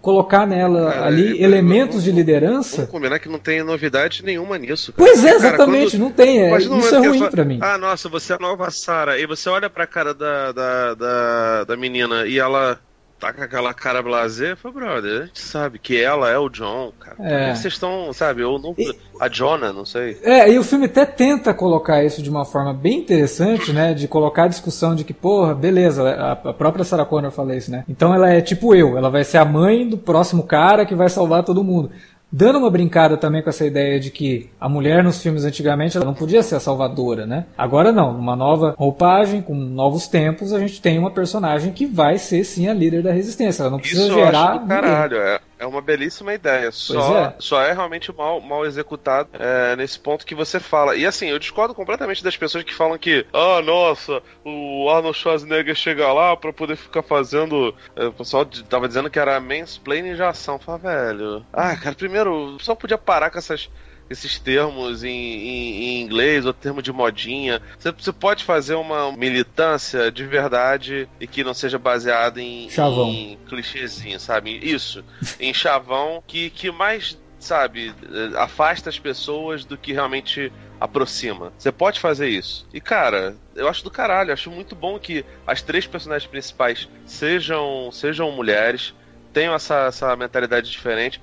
colocar 0.00 0.46
nela 0.46 0.90
Cara, 0.92 1.06
ali 1.06 1.38
é- 1.40 1.42
elementos 1.44 2.02
de 2.04 2.10
Vamos 2.10 2.24
liderança. 2.26 2.86
combiar 2.86 3.18
que 3.18 3.28
não 3.28 3.38
tem 3.38 3.62
novidade 3.62 4.22
nenhuma 4.24 4.56
nisso. 4.58 4.92
cara. 4.92 5.08
Pois 5.08 5.24
é, 5.24 5.26
Cara, 5.32 5.36
exatamente, 5.36 5.90
quando- 5.96 6.02
não 6.02 6.10
tem. 6.10 6.42
É, 6.42 6.56
isso 6.58 6.94
é 6.94 6.98
ruim 6.98 7.18
fala, 7.18 7.30
pra 7.30 7.44
mim. 7.44 7.58
Ah, 7.60 7.78
nossa, 7.78 8.08
você 8.08 8.32
é 8.32 8.36
a 8.36 8.38
nova 8.38 8.70
Sarah. 8.70 9.18
E 9.18 9.26
você 9.26 9.48
olha 9.48 9.68
pra 9.68 9.86
cara 9.86 10.14
da, 10.14 10.52
da, 10.52 10.94
da, 10.94 11.64
da 11.64 11.76
menina 11.76 12.26
e 12.26 12.38
ela 12.38 12.78
tá 13.24 13.32
com 13.32 13.42
aquela 13.42 13.72
cara 13.72 14.02
blazer, 14.02 14.56
foi 14.56 14.70
brother, 14.70 15.22
a 15.22 15.26
gente 15.26 15.40
sabe 15.40 15.78
que 15.78 15.98
ela 15.98 16.28
é 16.28 16.36
o 16.36 16.50
John, 16.50 16.92
cara. 17.00 17.16
É. 17.20 17.54
Vocês 17.54 17.72
estão, 17.72 18.12
sabe, 18.12 18.42
ou 18.42 18.58
não, 18.58 18.74
e... 18.76 18.94
a 19.18 19.28
Jonah, 19.28 19.72
não 19.72 19.86
sei. 19.86 20.18
É, 20.22 20.50
e 20.50 20.58
o 20.58 20.64
filme 20.64 20.84
até 20.84 21.06
tenta 21.06 21.54
colocar 21.54 22.04
isso 22.04 22.22
de 22.22 22.28
uma 22.28 22.44
forma 22.44 22.74
bem 22.74 22.98
interessante, 22.98 23.72
né? 23.72 23.94
De 23.94 24.06
colocar 24.06 24.44
a 24.44 24.48
discussão 24.48 24.94
de 24.94 25.04
que, 25.04 25.14
porra, 25.14 25.54
beleza, 25.54 26.02
a, 26.02 26.32
a 26.32 26.52
própria 26.52 26.84
Sarah 26.84 27.06
Connor 27.06 27.30
fala 27.30 27.56
isso, 27.56 27.70
né? 27.70 27.84
Então 27.88 28.14
ela 28.14 28.30
é 28.30 28.40
tipo 28.42 28.74
eu, 28.74 28.98
ela 28.98 29.08
vai 29.08 29.24
ser 29.24 29.38
a 29.38 29.44
mãe 29.44 29.88
do 29.88 29.96
próximo 29.96 30.42
cara 30.42 30.84
que 30.84 30.94
vai 30.94 31.08
salvar 31.08 31.44
todo 31.44 31.64
mundo 31.64 31.90
dando 32.34 32.58
uma 32.58 32.68
brincada 32.68 33.16
também 33.16 33.40
com 33.40 33.48
essa 33.48 33.64
ideia 33.64 34.00
de 34.00 34.10
que 34.10 34.50
a 34.60 34.68
mulher 34.68 35.04
nos 35.04 35.22
filmes 35.22 35.44
antigamente 35.44 35.96
ela 35.96 36.04
não 36.04 36.14
podia 36.14 36.42
ser 36.42 36.56
a 36.56 36.60
salvadora, 36.60 37.24
né? 37.24 37.46
Agora 37.56 37.92
não, 37.92 38.12
numa 38.12 38.34
nova 38.34 38.74
roupagem, 38.76 39.40
com 39.40 39.54
novos 39.54 40.08
tempos, 40.08 40.52
a 40.52 40.58
gente 40.58 40.82
tem 40.82 40.98
uma 40.98 41.12
personagem 41.12 41.72
que 41.72 41.86
vai 41.86 42.18
ser 42.18 42.42
sim 42.42 42.66
a 42.68 42.74
líder 42.74 43.04
da 43.04 43.12
resistência. 43.12 43.62
Ela 43.62 43.70
não 43.70 43.78
precisa 43.78 44.06
Isso 44.06 44.14
gerar. 44.14 44.46
Eu 44.46 44.50
acho 44.50 44.60
do 44.62 44.66
caralho, 44.66 45.16
é. 45.16 45.38
É 45.64 45.66
uma 45.66 45.80
belíssima 45.80 46.34
ideia. 46.34 46.70
Só 46.70 47.18
é. 47.18 47.34
só 47.38 47.62
é 47.62 47.72
realmente 47.72 48.12
mal, 48.12 48.38
mal 48.38 48.66
executado 48.66 49.30
é, 49.32 49.74
nesse 49.76 49.98
ponto 49.98 50.26
que 50.26 50.34
você 50.34 50.60
fala. 50.60 50.94
E 50.94 51.06
assim, 51.06 51.28
eu 51.28 51.38
discordo 51.38 51.74
completamente 51.74 52.22
das 52.22 52.36
pessoas 52.36 52.64
que 52.64 52.74
falam 52.74 52.98
que, 52.98 53.26
ah, 53.32 53.62
nossa, 53.62 54.22
o 54.44 54.90
Arnold 54.90 55.16
Schwarzenegger 55.16 55.74
chega 55.74 56.12
lá 56.12 56.36
pra 56.36 56.52
poder 56.52 56.76
ficar 56.76 57.02
fazendo. 57.02 57.74
É, 57.96 58.04
o 58.04 58.12
pessoal 58.12 58.44
tava 58.68 58.86
dizendo 58.86 59.08
que 59.08 59.18
era 59.18 59.40
mansplaining 59.40 60.14
de 60.14 60.22
ação. 60.22 60.58
Fala, 60.58 60.78
velho. 60.78 61.46
Ah, 61.50 61.74
cara, 61.76 61.94
primeiro, 61.94 62.58
só 62.60 62.74
podia 62.74 62.98
parar 62.98 63.30
com 63.30 63.38
essas 63.38 63.70
esses 64.08 64.38
termos 64.38 65.02
em, 65.02 65.10
em, 65.10 65.84
em, 65.84 66.02
inglês 66.02 66.46
ou 66.46 66.52
termo 66.52 66.82
de 66.82 66.92
modinha. 66.92 67.60
Você, 67.78 67.92
você, 67.92 68.12
pode 68.12 68.44
fazer 68.44 68.74
uma 68.74 69.12
militância 69.12 70.10
de 70.10 70.24
verdade 70.24 71.08
e 71.20 71.26
que 71.26 71.42
não 71.42 71.54
seja 71.54 71.78
baseada 71.78 72.40
em, 72.40 72.68
chavão. 72.68 73.08
em 73.08 73.38
clichêzinho, 73.48 74.20
sabe? 74.20 74.58
Isso. 74.62 75.04
em 75.40 75.52
chavão 75.52 76.22
que, 76.26 76.50
que 76.50 76.70
mais, 76.70 77.18
sabe, 77.38 77.94
afasta 78.36 78.88
as 78.88 78.98
pessoas 78.98 79.64
do 79.64 79.76
que 79.76 79.92
realmente 79.92 80.52
aproxima. 80.80 81.52
Você 81.56 81.72
pode 81.72 81.98
fazer 81.98 82.28
isso. 82.28 82.66
E, 82.72 82.80
cara, 82.80 83.36
eu 83.54 83.68
acho 83.68 83.82
do 83.82 83.90
caralho. 83.90 84.32
acho 84.32 84.50
muito 84.50 84.74
bom 84.74 84.98
que 84.98 85.24
as 85.46 85.62
três 85.62 85.86
personagens 85.86 86.30
principais 86.30 86.88
sejam, 87.06 87.90
sejam 87.90 88.30
mulheres, 88.32 88.94
tenham 89.32 89.54
essa, 89.54 89.86
essa 89.86 90.14
mentalidade 90.16 90.70
diferente. 90.70 91.22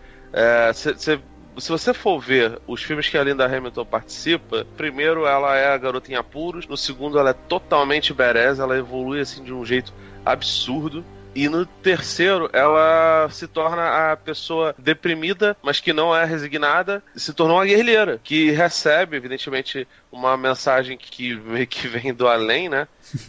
Você 0.74 1.14
é, 1.14 1.20
se 1.58 1.70
você 1.70 1.94
for 1.94 2.20
ver 2.20 2.60
os 2.66 2.82
filmes 2.82 3.10
que 3.10 3.18
a 3.18 3.24
Linda 3.24 3.46
Hamilton 3.46 3.86
participa, 3.86 4.66
primeiro 4.78 5.26
ela 5.26 5.56
é 5.58 5.74
a 5.74 5.78
garota 5.78 6.12
em 6.12 6.16
apuros, 6.16 6.68
no 6.68 6.78
segundo 6.78 7.20
ela 7.20 7.32
é 7.32 7.34
totalmente 7.34 8.14
badass, 8.14 8.60
ela 8.60 8.78
evolui 8.78 9.20
assim 9.20 9.44
de 9.44 9.54
um 9.54 9.66
jeito 9.66 9.94
absurdo. 10.26 11.04
E 11.34 11.48
no 11.48 11.66
terceiro, 11.66 12.50
ela 12.52 13.30
se 13.30 13.48
torna 13.48 14.12
a 14.12 14.18
pessoa 14.18 14.76
deprimida, 14.78 15.56
mas 15.62 15.80
que 15.80 15.94
não 15.94 16.16
é 16.16 16.26
resignada, 16.26 17.02
se 17.16 17.34
tornou 17.34 17.58
uma 17.58 17.66
guerrilheira, 17.66 18.20
que 18.22 18.52
recebe, 18.52 19.16
evidentemente, 19.16 19.88
uma 20.12 20.36
mensagem 20.36 20.98
que, 20.98 21.38
que 21.68 21.88
vem 21.88 22.14
do 22.14 22.28
além, 22.28 22.68
né? 22.68 22.88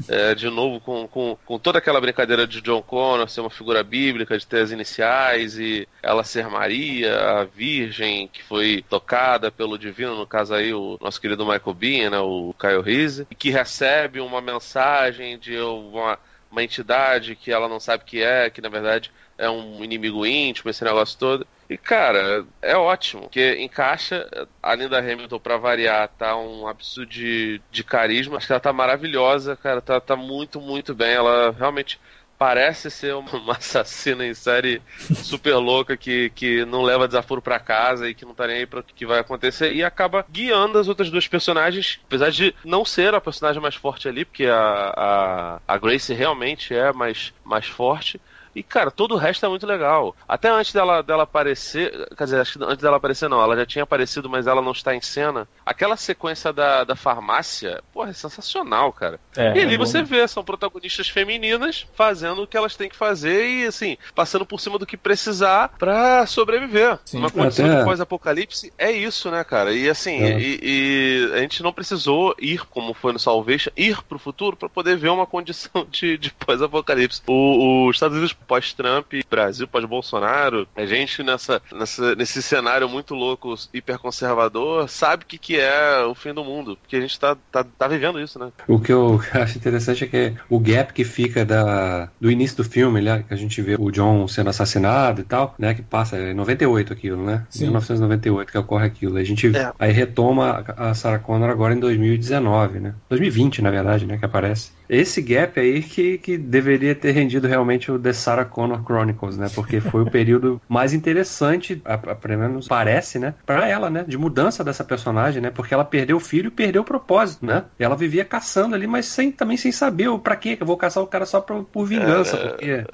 É, 0.09 0.35
de 0.35 0.49
novo, 0.51 0.81
com, 0.81 1.07
com, 1.07 1.37
com 1.47 1.59
toda 1.59 1.79
aquela 1.79 2.01
brincadeira 2.01 2.47
de 2.47 2.61
John 2.61 2.83
Connor 2.83 3.29
ser 3.29 3.41
uma 3.41 3.51
figura 3.51 3.83
bíblica, 3.85 4.37
de 4.37 4.47
ter 4.47 4.61
as 4.61 4.71
iniciais 4.71 5.59
e 5.59 5.89
ela 6.03 6.25
ser 6.25 6.49
Maria, 6.49 7.41
a 7.41 7.45
Virgem, 7.45 8.29
que 8.29 8.43
foi 8.43 8.85
tocada 8.89 9.51
pelo 9.51 9.79
divino, 9.79 10.17
no 10.17 10.27
caso 10.27 10.55
aí, 10.55 10.75
o 10.75 10.99
nosso 11.01 11.21
querido 11.21 11.47
Michael 11.47 11.75
Bean, 11.75 12.11
né? 12.11 12.19
O 12.19 12.55
Kyle 12.59 12.83
Reese, 12.83 13.27
que 13.39 13.51
recebe 13.51 14.21
uma 14.21 14.41
mensagem 14.41 15.39
de 15.39 15.57
uma 15.57 16.19
uma 16.53 16.63
entidade 16.63 17.35
que 17.35 17.51
ela 17.51 17.67
não 17.69 17.81
sabe 17.81 18.05
que 18.05 18.23
é, 18.23 18.51
que 18.51 18.61
na 18.61 18.69
verdade 18.69 19.11
é 19.39 19.51
um 19.51 19.83
inimigo 19.83 20.25
íntimo, 20.27 20.71
esse 20.71 20.85
negócio 20.85 21.19
todo. 21.19 21.47
E, 21.69 21.79
cara, 21.79 22.45
é 22.61 22.77
ótimo, 22.77 23.23
porque 23.23 23.57
encaixa 23.59 24.29
a 24.63 24.75
Linda 24.75 24.99
Hamilton, 24.99 25.39
pra 25.39 25.57
variar, 25.57 26.07
tá 26.09 26.37
um 26.37 26.69
absurdo 26.69 27.11
de, 27.11 27.61
de 27.71 27.83
carisma. 27.83 28.37
Acho 28.37 28.47
que 28.47 28.53
ela 28.53 28.61
tá 28.61 28.73
maravilhosa, 28.73 29.57
cara, 29.57 29.81
tá, 29.81 29.99
tá 29.99 30.15
muito, 30.15 30.61
muito 30.61 30.95
bem. 30.95 31.13
Ela 31.15 31.51
realmente 31.53 31.99
parece 32.39 32.91
ser 32.91 33.15
uma 33.15 33.57
assassina 33.57 34.27
em 34.27 34.35
série 34.35 34.83
super 34.99 35.57
louca 35.57 35.97
que, 35.97 36.31
que 36.31 36.65
não 36.65 36.83
leva 36.83 37.07
desaforo 37.07 37.43
para 37.43 37.59
casa 37.59 38.09
e 38.09 38.15
que 38.15 38.25
não 38.25 38.35
tá 38.35 38.47
nem 38.47 38.59
aí 38.59 38.67
pra 38.67 38.81
o 38.81 38.83
que 38.83 39.07
vai 39.07 39.19
acontecer 39.19 39.73
e 39.73 39.85
acaba 39.85 40.25
guiando 40.31 40.79
as 40.79 40.89
outras 40.89 41.11
duas 41.11 41.29
personagens, 41.29 42.01
apesar 42.05 42.31
de 42.31 42.55
não 42.65 42.85
ser 42.85 43.15
a 43.15 43.21
personagem 43.21 43.61
mais 43.61 43.75
forte 43.75 44.09
ali, 44.09 44.25
porque 44.25 44.47
a, 44.47 44.93
a, 44.97 45.61
a 45.67 45.79
Grace 45.79 46.13
realmente 46.13 46.75
é 46.75 46.93
mais, 46.93 47.33
mais 47.45 47.67
forte. 47.67 48.21
E, 48.55 48.63
cara, 48.63 48.91
todo 48.91 49.15
o 49.15 49.19
resto 49.19 49.45
é 49.47 49.49
muito 49.49 49.67
legal. 49.67 50.15
Até 50.29 50.49
antes 50.49 50.73
dela, 50.73 51.03
dela 51.03 51.23
aparecer. 51.23 52.09
Quer 52.17 52.25
dizer, 52.25 52.41
acho 52.41 52.59
que 52.59 52.65
antes 52.65 52.83
dela 52.83 52.97
aparecer, 52.97 53.29
não. 53.29 53.43
Ela 53.43 53.57
já 53.57 53.67
tinha 53.67 53.83
aparecido, 53.83 54.29
mas 54.29 54.47
ela 54.47 54.61
não 54.61 54.73
está 54.73 54.95
em 54.95 55.01
cena. 55.01 55.49
Aquela 55.65 55.97
sequência 55.97 56.53
da, 56.53 56.85
da 56.85 56.95
farmácia, 56.95 57.83
porra, 57.93 58.11
é 58.11 58.13
sensacional, 58.13 58.93
cara. 58.93 59.19
É, 59.37 59.57
e 59.57 59.61
ali 59.63 59.75
é 59.75 59.79
você 59.79 60.03
vê, 60.03 60.27
são 60.29 60.45
protagonistas 60.45 61.09
femininas 61.09 61.87
fazendo 61.95 62.43
o 62.43 62.47
que 62.47 62.57
elas 62.57 62.77
têm 62.77 62.89
que 62.89 62.97
fazer 62.97 63.47
e, 63.47 63.67
assim, 63.67 63.97
passando 64.15 64.45
por 64.45 64.61
cima 64.61 64.79
do 64.79 64.87
que 64.87 64.97
precisar 64.97 65.71
pra 65.79 66.27
sobreviver. 66.27 66.99
Sim. 67.05 67.19
Uma 67.19 67.31
condição 67.31 67.67
Até... 67.67 67.79
de 67.79 67.85
pós-apocalipse 67.85 68.73
é 68.77 68.91
isso, 68.93 69.31
né, 69.31 69.43
cara? 69.45 69.73
E, 69.73 69.89
assim, 69.89 70.23
é. 70.23 70.39
e, 70.39 70.61
e, 70.63 71.31
a 71.35 71.39
gente 71.39 71.63
não 71.63 71.73
precisou 71.73 72.35
ir, 72.39 72.67
como 72.67 72.93
foi 72.93 73.13
no 73.13 73.19
Salvation, 73.19 73.71
ir 73.77 74.03
pro 74.03 74.19
futuro 74.19 74.57
para 74.57 74.69
poder 74.69 74.97
ver 74.97 75.09
uma 75.09 75.27
condição 75.27 75.87
de, 75.91 76.19
de 76.19 76.33
pós-apocalipse. 76.33 77.23
Os 77.27 77.97
Estados 77.97 78.17
Unidos 78.17 78.37
pós-Trump, 78.47 79.13
Brasil 79.31 79.67
pós-Bolsonaro, 79.67 80.67
a 80.77 80.85
gente 80.85 81.23
nessa, 81.23 81.61
nessa, 81.73 82.15
nesse 82.15 82.43
cenário 82.43 82.89
muito 82.89 83.15
louco, 83.15 83.55
hiperconservador, 83.73 84.89
sabe 84.89 85.25
o 85.25 85.27
que, 85.27 85.39
que 85.39 85.59
é 85.59 86.05
o 86.05 86.15
fim 86.15 86.33
do 86.33 86.45
mundo, 86.45 86.77
porque 86.77 86.97
a 86.97 87.01
gente 87.01 87.19
tá, 87.19 87.37
tá, 87.51 87.65
tá 87.65 87.89
vivendo 87.89 88.21
isso, 88.21 88.39
né? 88.39 88.51
O 88.69 88.79
que 88.79 88.93
eu 88.93 89.21
acho 89.33 89.59
interessante 89.59 90.05
é 90.05 90.07
que 90.07 90.35
o 90.49 90.59
gap 90.59 90.93
que 90.93 91.05
fica 91.05 91.45
da, 91.45 92.09
do 92.21 92.31
início 92.31 92.57
do 92.57 92.65
filme, 92.65 93.01
né, 93.01 93.25
que 93.27 93.33
a 93.33 93.37
gente 93.37 93.61
vê 93.63 93.77
o 93.79 93.91
John 93.91 94.27
sendo 94.29 94.51
assassinado 94.51 95.21
e 95.21 95.25
tal, 95.25 95.55
né, 95.59 95.75
que 95.75 95.83
passa, 95.83 96.17
é 96.17 96.35
98 96.35 96.93
aquilo, 96.93 97.25
né? 97.25 97.47
Sim. 97.49 97.65
1998 97.65 98.53
que 98.53 98.59
ocorre 98.59 98.87
aquilo. 98.87 99.17
A 99.17 99.25
gente 99.25 99.57
é. 99.57 99.73
aí 99.79 99.93
retoma 99.93 100.65
a 100.77 100.95
Sarah 100.95 101.19
Connor 101.19 101.51
agora 101.51 101.75
em 101.75 101.81
2019, 101.81 102.81
né? 102.81 102.95
2020, 103.09 103.63
na 103.63 103.71
verdade, 103.71 104.07
né, 104.07 104.19
que 104.19 104.25
aparece. 104.25 104.73
Esse 104.93 105.23
gap 105.23 105.59
aí 105.59 105.83
que, 105.83 106.19
que 106.19 106.37
deveria 106.37 106.95
ter 106.95 107.13
rendido 107.13 107.49
realmente 107.49 107.91
o 107.91 107.99
The 107.99 108.13
Sarah 108.13 108.45
Connor 108.45 108.85
Chronicles, 108.85 109.39
né? 109.39 109.49
Porque 109.55 109.81
foi 109.81 110.03
o 110.03 110.11
período 110.11 110.61
mais 110.69 110.93
interessante, 110.93 111.81
a, 111.83 111.95
a, 111.95 112.15
pelo 112.15 112.39
menos 112.39 112.69
parece, 112.69 113.19
né? 113.19 113.33
Pra 113.47 113.67
ela, 113.67 113.89
né? 113.89 114.05
De 114.07 114.19
mudança 114.19 114.63
dessa 114.63 114.85
personagem, 114.85 115.41
né? 115.41 115.51
Porque 115.51 115.73
ela 115.73 115.83
perdeu 115.83 116.19
o 116.19 116.21
filho 116.21 116.49
e 116.49 116.51
perdeu 116.51 116.83
o 116.83 116.85
propósito, 116.85 117.47
né? 117.47 117.65
Ela 117.79 117.97
vivia 117.97 118.23
caçando 118.23 118.75
ali, 118.75 118.87
mas 118.87 119.07
sem, 119.07 119.33
também 119.33 119.57
sem 119.57 119.73
saber 119.73 120.09
o 120.09 120.19
pra 120.19 120.37
quê 120.37 120.57
que 120.57 120.63
eu 120.63 120.67
vou 120.67 120.77
caçar 120.77 121.03
o 121.03 121.07
cara 121.07 121.25
só 121.25 121.41
por, 121.41 121.65
por 121.65 121.87
vingança, 121.87 122.37
porque 122.37 122.85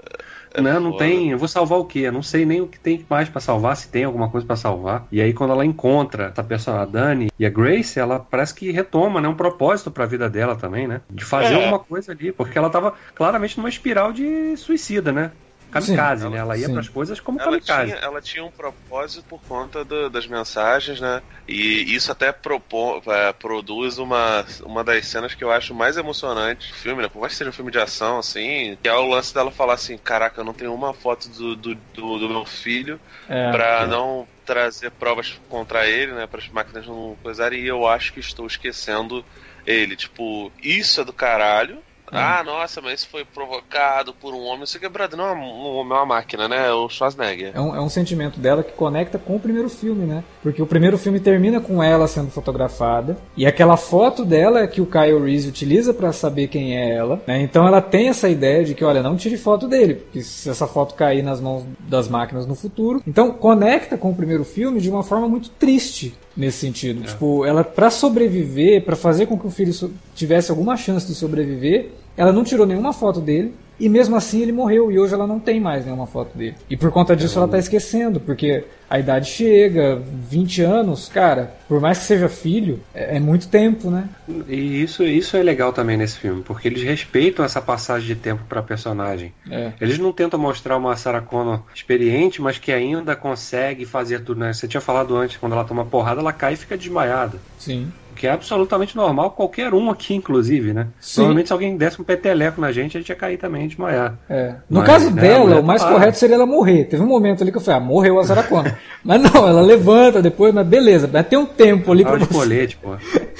né? 0.61 0.79
Não 0.79 0.97
tem. 0.97 1.31
Eu 1.31 1.39
vou 1.39 1.49
salvar 1.49 1.79
o 1.79 1.85
quê? 1.85 2.01
Eu 2.01 2.13
não 2.13 2.23
sei 2.23 2.45
nem 2.45 2.61
o 2.61 2.67
que 2.67 2.79
tem 2.79 3.05
mais 3.09 3.29
para 3.29 3.41
salvar, 3.41 3.77
se 3.77 3.89
tem 3.89 4.05
alguma 4.05 4.29
coisa 4.29 4.47
para 4.47 4.57
salvar. 4.57 5.07
E 5.11 5.21
aí, 5.21 5.33
quando 5.33 5.53
ela 5.53 5.65
encontra 5.65 6.27
essa 6.27 6.43
pessoa, 6.43 6.83
a 6.83 6.85
Dani 6.85 7.31
e 7.39 7.47
a 7.47 7.51
Grace, 7.51 7.99
ela 7.99 8.19
parece 8.19 8.55
que 8.55 8.71
retoma, 8.71 9.21
né? 9.21 9.29
Um 9.29 9.35
propósito 9.35 9.91
para 9.91 10.05
a 10.05 10.07
vida 10.07 10.29
dela 10.29 10.57
também, 10.57 10.87
né? 10.87 11.01
De 11.11 11.25
fazer 11.25 11.55
é. 11.55 11.65
alguma 11.65 11.79
coisa 11.79 12.13
ali, 12.13 12.33
porque 12.33 12.59
ela 12.59 12.71
tava 12.71 12.95
claramente 13.15 13.57
numa 13.59 13.69
espiral 13.69 14.13
de 14.13 14.57
suicida, 14.57 15.13
né? 15.13 15.33
Kamikaze, 15.71 16.23
sim, 16.23 16.31
né? 16.31 16.39
Ela 16.39 16.57
ia 16.57 16.69
para 16.69 16.81
as 16.81 16.89
coisas 16.89 17.21
como 17.21 17.41
ela 17.41 17.51
kamikaze. 17.51 17.93
Tinha, 17.93 18.05
ela 18.05 18.21
tinha 18.21 18.45
um 18.45 18.51
propósito 18.51 19.25
por 19.29 19.41
conta 19.43 19.85
do, 19.85 20.09
das 20.11 20.27
mensagens, 20.27 21.01
né? 21.01 21.23
E 21.47 21.95
isso 21.95 22.11
até 22.11 22.33
propor, 22.33 23.03
é, 23.07 23.33
produz 23.33 23.99
uma, 23.99 24.45
uma 24.63 24.83
das 24.83 25.07
cenas 25.07 25.35
que 25.35 25.45
eu 25.45 25.51
acho 25.51 25.75
mais 25.75 25.97
emocionante 25.97 26.69
do 26.69 26.75
filme, 26.75 27.03
né? 27.03 27.09
Por 27.09 27.21
mais 27.21 27.33
que 27.33 27.39
seja 27.39 27.51
um 27.51 27.53
filme 27.53 27.71
de 27.71 27.79
ação, 27.79 28.19
assim, 28.19 28.77
que 28.83 28.89
é 28.89 28.95
o 28.95 29.09
lance 29.09 29.33
dela 29.33 29.51
falar 29.51 29.75
assim: 29.75 29.97
caraca, 29.97 30.41
eu 30.41 30.45
não 30.45 30.55
tenho 30.55 30.75
uma 30.75 30.93
foto 30.93 31.29
do, 31.29 31.57
do, 31.57 31.75
do, 31.75 32.19
do 32.19 32.29
meu 32.29 32.45
filho 32.45 33.01
é, 33.29 33.51
pra 33.51 33.83
é. 33.83 33.87
não 33.87 34.27
trazer 34.45 34.91
provas 34.93 35.39
contra 35.49 35.87
ele, 35.87 36.13
né? 36.13 36.27
Para 36.27 36.41
as 36.41 36.49
máquinas 36.49 36.87
não 36.87 37.17
coisarem, 37.23 37.61
e 37.61 37.67
eu 37.67 37.87
acho 37.87 38.13
que 38.13 38.21
estou 38.21 38.47
esquecendo 38.47 39.25
ele. 39.67 39.97
Tipo, 39.97 40.51
isso 40.63 41.01
é 41.01 41.05
do 41.05 41.13
caralho 41.13 41.83
ah, 42.13 42.43
nossa, 42.45 42.81
mas 42.81 43.05
foi 43.05 43.25
provocado 43.25 44.13
por 44.15 44.35
um 44.35 44.45
homem. 44.45 44.65
Isso 44.65 44.79
quebrado 44.79 45.17
não 45.17 45.27
é 45.27 45.33
um 45.33 45.77
homem, 45.77 45.93
é 45.93 46.01
uma 46.01 46.07
máquina, 46.07 46.49
né? 46.49 46.69
É 46.69 46.73
o 46.73 46.89
Schwarzenegger. 46.89 47.53
É 47.55 47.61
um, 47.61 47.77
é 47.77 47.81
um 47.81 47.89
sentimento 47.89 48.39
dela 48.41 48.63
que 48.63 48.73
conecta 48.73 49.19
com 49.19 49.37
o 49.37 49.41
primeiro 49.41 49.69
filme, 49.69 50.07
né? 50.07 50.25
Porque 50.43 50.63
o 50.63 50.67
primeiro 50.67 50.99
filme 50.99 51.21
termina 51.21 51.61
com 51.61 51.83
ela 51.83 52.07
sendo 52.07 52.31
fotografada. 52.31 53.17
E 53.37 53.47
aquela 53.47 53.77
foto 53.77 54.25
dela 54.25 54.61
é 54.61 54.67
que 54.67 54.81
o 54.81 54.87
Kyle 54.87 55.23
Reese 55.23 55.49
utiliza 55.49 55.93
para 55.93 56.13
saber 56.13 56.49
quem 56.49 56.77
é 56.77 56.95
ela. 56.95 57.23
Né? 57.27 57.43
Então 57.43 57.67
ela 57.67 57.81
tem 57.81 58.09
essa 58.09 58.29
ideia 58.29 58.65
de 58.65 58.75
que, 58.75 58.85
olha, 58.85 59.03
não 59.03 59.17
tire 59.17 59.37
foto 59.37 59.69
dele. 59.69 59.95
Porque 59.95 60.23
se 60.23 60.49
essa 60.49 60.67
foto 60.67 60.95
cair 60.95 61.23
nas 61.23 61.41
mãos 61.41 61.65
das 61.81 62.09
máquinas 62.09 62.47
no 62.47 62.55
futuro. 62.55 63.03
Então 63.07 63.33
conecta 63.33 63.97
com 63.97 64.11
o 64.11 64.15
primeiro 64.15 64.45
filme 64.45 64.81
de 64.81 64.91
uma 64.91 65.03
forma 65.03 65.29
muito 65.29 65.51
triste 65.51 66.17
nesse 66.39 66.59
sentido. 66.59 67.03
É. 67.03 67.07
Tipo, 67.09 67.45
ela 67.45 67.65
para 67.65 67.91
sobreviver, 67.91 68.85
para 68.85 68.95
fazer 68.95 69.27
com 69.27 69.37
que 69.37 69.47
o 69.49 69.51
filho 69.51 69.75
tivesse 70.15 70.53
alguma 70.53 70.77
chance 70.77 71.05
de 71.05 71.15
sobreviver, 71.15 71.91
ela 72.17 72.33
não 72.33 72.45
tirou 72.45 72.65
nenhuma 72.65 72.93
foto 72.93 73.21
dele. 73.21 73.53
E 73.79 73.89
mesmo 73.89 74.17
assim 74.17 74.43
ele 74.43 74.53
morreu 74.53 74.91
e 74.91 74.99
hoje 74.99 75.15
ela 75.15 75.27
não 75.27 75.39
tem 75.39 75.61
mais 75.61 75.85
nenhuma 75.85 76.07
foto 76.07 76.37
dele. 76.37 76.57
E 76.69 76.77
por 76.77 76.91
conta 76.91 77.15
disso 77.15 77.39
ela 77.39 77.49
tá 77.49 77.59
esquecendo, 77.59 78.19
porque 78.19 78.65
a 78.91 78.99
idade 78.99 79.29
chega, 79.29 80.01
20 80.29 80.63
anos, 80.63 81.09
cara, 81.09 81.55
por 81.69 81.81
mais 81.81 81.99
que 81.99 82.05
seja 82.05 82.29
filho, 82.29 82.81
é, 82.95 83.17
é 83.17 83.21
muito 83.21 83.49
tempo, 83.49 83.91
né? 83.91 84.09
E 84.49 84.83
isso, 84.83 85.05
isso 85.05 85.37
é 85.37 85.43
legal 85.43 85.73
também 85.73 85.97
nesse 85.97 86.19
filme, 86.19 86.43
porque 86.43 86.69
eles 86.69 86.83
respeitam 86.83 87.45
essa 87.45 87.61
passagem 87.61 88.09
de 88.09 88.17
tempo 88.17 88.43
pra 88.49 88.63
personagem. 88.63 89.33
É. 89.51 89.73
Eles 89.81 89.99
não 89.99 90.13
tentam 90.13 90.41
mostrar 90.41 90.77
uma 90.77 90.97
Sarah 90.97 91.21
Connor 91.21 91.63
experiente, 91.75 92.41
mas 92.41 92.59
que 92.59 92.73
ainda 92.73 93.15
consegue 93.15 93.85
fazer 93.85 94.21
tudo, 94.21 94.41
né? 94.41 94.53
Você 94.53 94.67
tinha 94.67 94.81
falado 94.81 95.17
antes, 95.17 95.37
quando 95.37 95.53
ela 95.53 95.65
toma 95.65 95.85
porrada, 95.85 96.21
ela 96.21 96.33
cai 96.33 96.55
e 96.55 96.57
fica 96.57 96.77
desmaiada. 96.77 97.39
Sim. 97.59 97.93
Que 98.19 98.27
é 98.27 98.31
absolutamente 98.33 98.97
normal, 98.97 99.31
qualquer 99.31 99.73
um 99.73 99.91
aqui, 99.91 100.13
inclusive, 100.13 100.73
né? 100.73 100.89
Sim. 101.01 101.15
Provavelmente 101.15 101.47
se 101.47 101.53
alguém 101.53 101.77
desse 101.77 102.03
um 102.03 102.05
peteleco 102.05 102.61
na 102.61 102.73
gente, 102.73 102.97
a 102.97 103.01
gente 103.01 103.09
ia 103.11 103.15
cair 103.15 103.39
também 103.39 103.65
e 103.65 103.69
desmaiar. 103.69 104.19
É. 104.29 104.57
No 104.69 104.81
Mas, 104.81 104.89
caso 104.89 105.11
né, 105.11 105.21
a 105.21 105.23
dela, 105.23 105.61
o 105.61 105.65
mais 105.65 105.83
para. 105.83 105.93
correto 105.93 106.19
seria 106.19 106.35
ela 106.35 106.45
morrer. 106.45 106.87
Teve 106.87 107.01
um 107.01 107.07
momento 107.07 107.43
ali 107.43 107.53
que 107.53 107.59
eu 107.59 107.63
falei, 107.63 107.81
ah, 107.81 107.85
morreu 107.85 108.19
a 108.19 108.25
Sarah 108.25 108.43
Connor. 108.43 108.75
mas 109.05 109.23
não, 109.23 109.47
ela 109.47 109.63
levanta 109.63 110.21
depois, 110.21 110.53
mas 110.53 110.67
beleza, 110.67 111.09
mas 111.11 111.29
tem 111.29 111.39
um 111.39 111.47
tempo 111.47 111.93
ali 111.93 112.03
pra 112.03 112.15
Tava 112.15 112.25
de 112.25 112.33
você. 112.33 112.39
colete, 112.39 112.77
pô. 112.77 112.97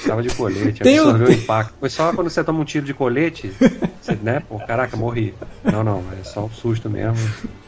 Tava 0.07 0.23
de 0.23 0.29
colete, 0.33 0.81
Tem 0.81 0.97
absorveu 0.97 1.27
o 1.27 1.31
impacto. 1.33 1.73
Foi 1.77 1.89
só 1.89 2.13
quando 2.13 2.29
você 2.29 2.41
toma 2.41 2.61
um 2.61 2.65
tiro 2.65 2.85
de 2.85 2.93
colete, 2.93 3.51
você, 4.01 4.17
né? 4.23 4.41
Pô, 4.47 4.57
caraca, 4.59 4.95
morri. 4.95 5.33
Não, 5.61 5.83
não, 5.83 6.01
é 6.19 6.23
só 6.23 6.45
um 6.45 6.49
susto 6.49 6.89
mesmo. 6.89 7.17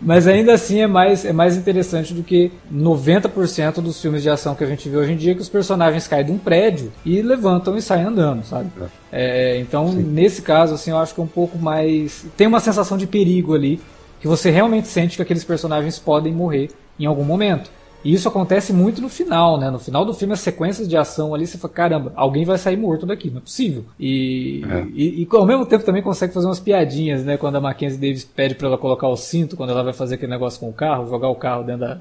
Mas 0.00 0.26
ainda 0.26 0.54
assim 0.54 0.80
é 0.80 0.86
mais, 0.86 1.24
é 1.24 1.32
mais 1.32 1.56
interessante 1.56 2.14
do 2.14 2.22
que 2.22 2.52
90% 2.72 3.80
dos 3.80 4.00
filmes 4.00 4.22
de 4.22 4.30
ação 4.30 4.54
que 4.54 4.64
a 4.64 4.66
gente 4.66 4.88
vê 4.88 4.96
hoje 4.96 5.12
em 5.12 5.16
dia, 5.16 5.34
que 5.34 5.40
os 5.40 5.48
personagens 5.48 6.06
caem 6.06 6.24
de 6.24 6.32
um 6.32 6.38
prédio 6.38 6.92
e 7.04 7.20
levantam 7.20 7.76
e 7.76 7.82
saem 7.82 8.04
andando, 8.04 8.44
sabe? 8.44 8.70
É, 9.12 9.58
então, 9.58 9.92
nesse 9.92 10.42
caso, 10.42 10.74
assim, 10.74 10.90
eu 10.90 10.98
acho 10.98 11.14
que 11.14 11.20
é 11.20 11.24
um 11.24 11.28
pouco 11.28 11.58
mais. 11.58 12.26
Tem 12.36 12.46
uma 12.46 12.60
sensação 12.60 12.96
de 12.96 13.06
perigo 13.06 13.54
ali, 13.54 13.80
que 14.20 14.28
você 14.28 14.50
realmente 14.50 14.88
sente 14.88 15.16
que 15.16 15.22
aqueles 15.22 15.44
personagens 15.44 15.98
podem 15.98 16.32
morrer 16.32 16.70
em 16.98 17.06
algum 17.06 17.24
momento. 17.24 17.70
E 18.04 18.12
isso 18.12 18.28
acontece 18.28 18.72
muito 18.72 19.02
no 19.02 19.08
final, 19.08 19.58
né? 19.58 19.70
No 19.70 19.78
final 19.78 20.04
do 20.04 20.14
filme, 20.14 20.32
as 20.32 20.40
sequências 20.40 20.88
de 20.88 20.96
ação 20.96 21.34
ali, 21.34 21.46
você 21.46 21.58
fala, 21.58 21.74
caramba, 21.74 22.12
alguém 22.14 22.44
vai 22.44 22.56
sair 22.56 22.76
morto 22.76 23.04
daqui, 23.04 23.28
não 23.28 23.38
é 23.38 23.40
possível. 23.40 23.84
E, 23.98 24.62
É. 24.70 24.86
e, 24.94 25.22
e 25.22 25.28
ao 25.32 25.44
mesmo 25.44 25.66
tempo 25.66 25.84
também 25.84 26.02
consegue 26.02 26.32
fazer 26.32 26.46
umas 26.46 26.60
piadinhas, 26.60 27.24
né? 27.24 27.36
Quando 27.36 27.56
a 27.56 27.60
Mackenzie 27.60 27.98
Davis 27.98 28.24
pede 28.24 28.54
pra 28.54 28.68
ela 28.68 28.78
colocar 28.78 29.08
o 29.08 29.16
cinto, 29.16 29.56
quando 29.56 29.70
ela 29.70 29.82
vai 29.82 29.92
fazer 29.92 30.14
aquele 30.14 30.30
negócio 30.30 30.60
com 30.60 30.68
o 30.68 30.72
carro, 30.72 31.08
jogar 31.08 31.28
o 31.28 31.34
carro 31.34 31.64
dentro 31.64 31.80
da, 31.80 32.00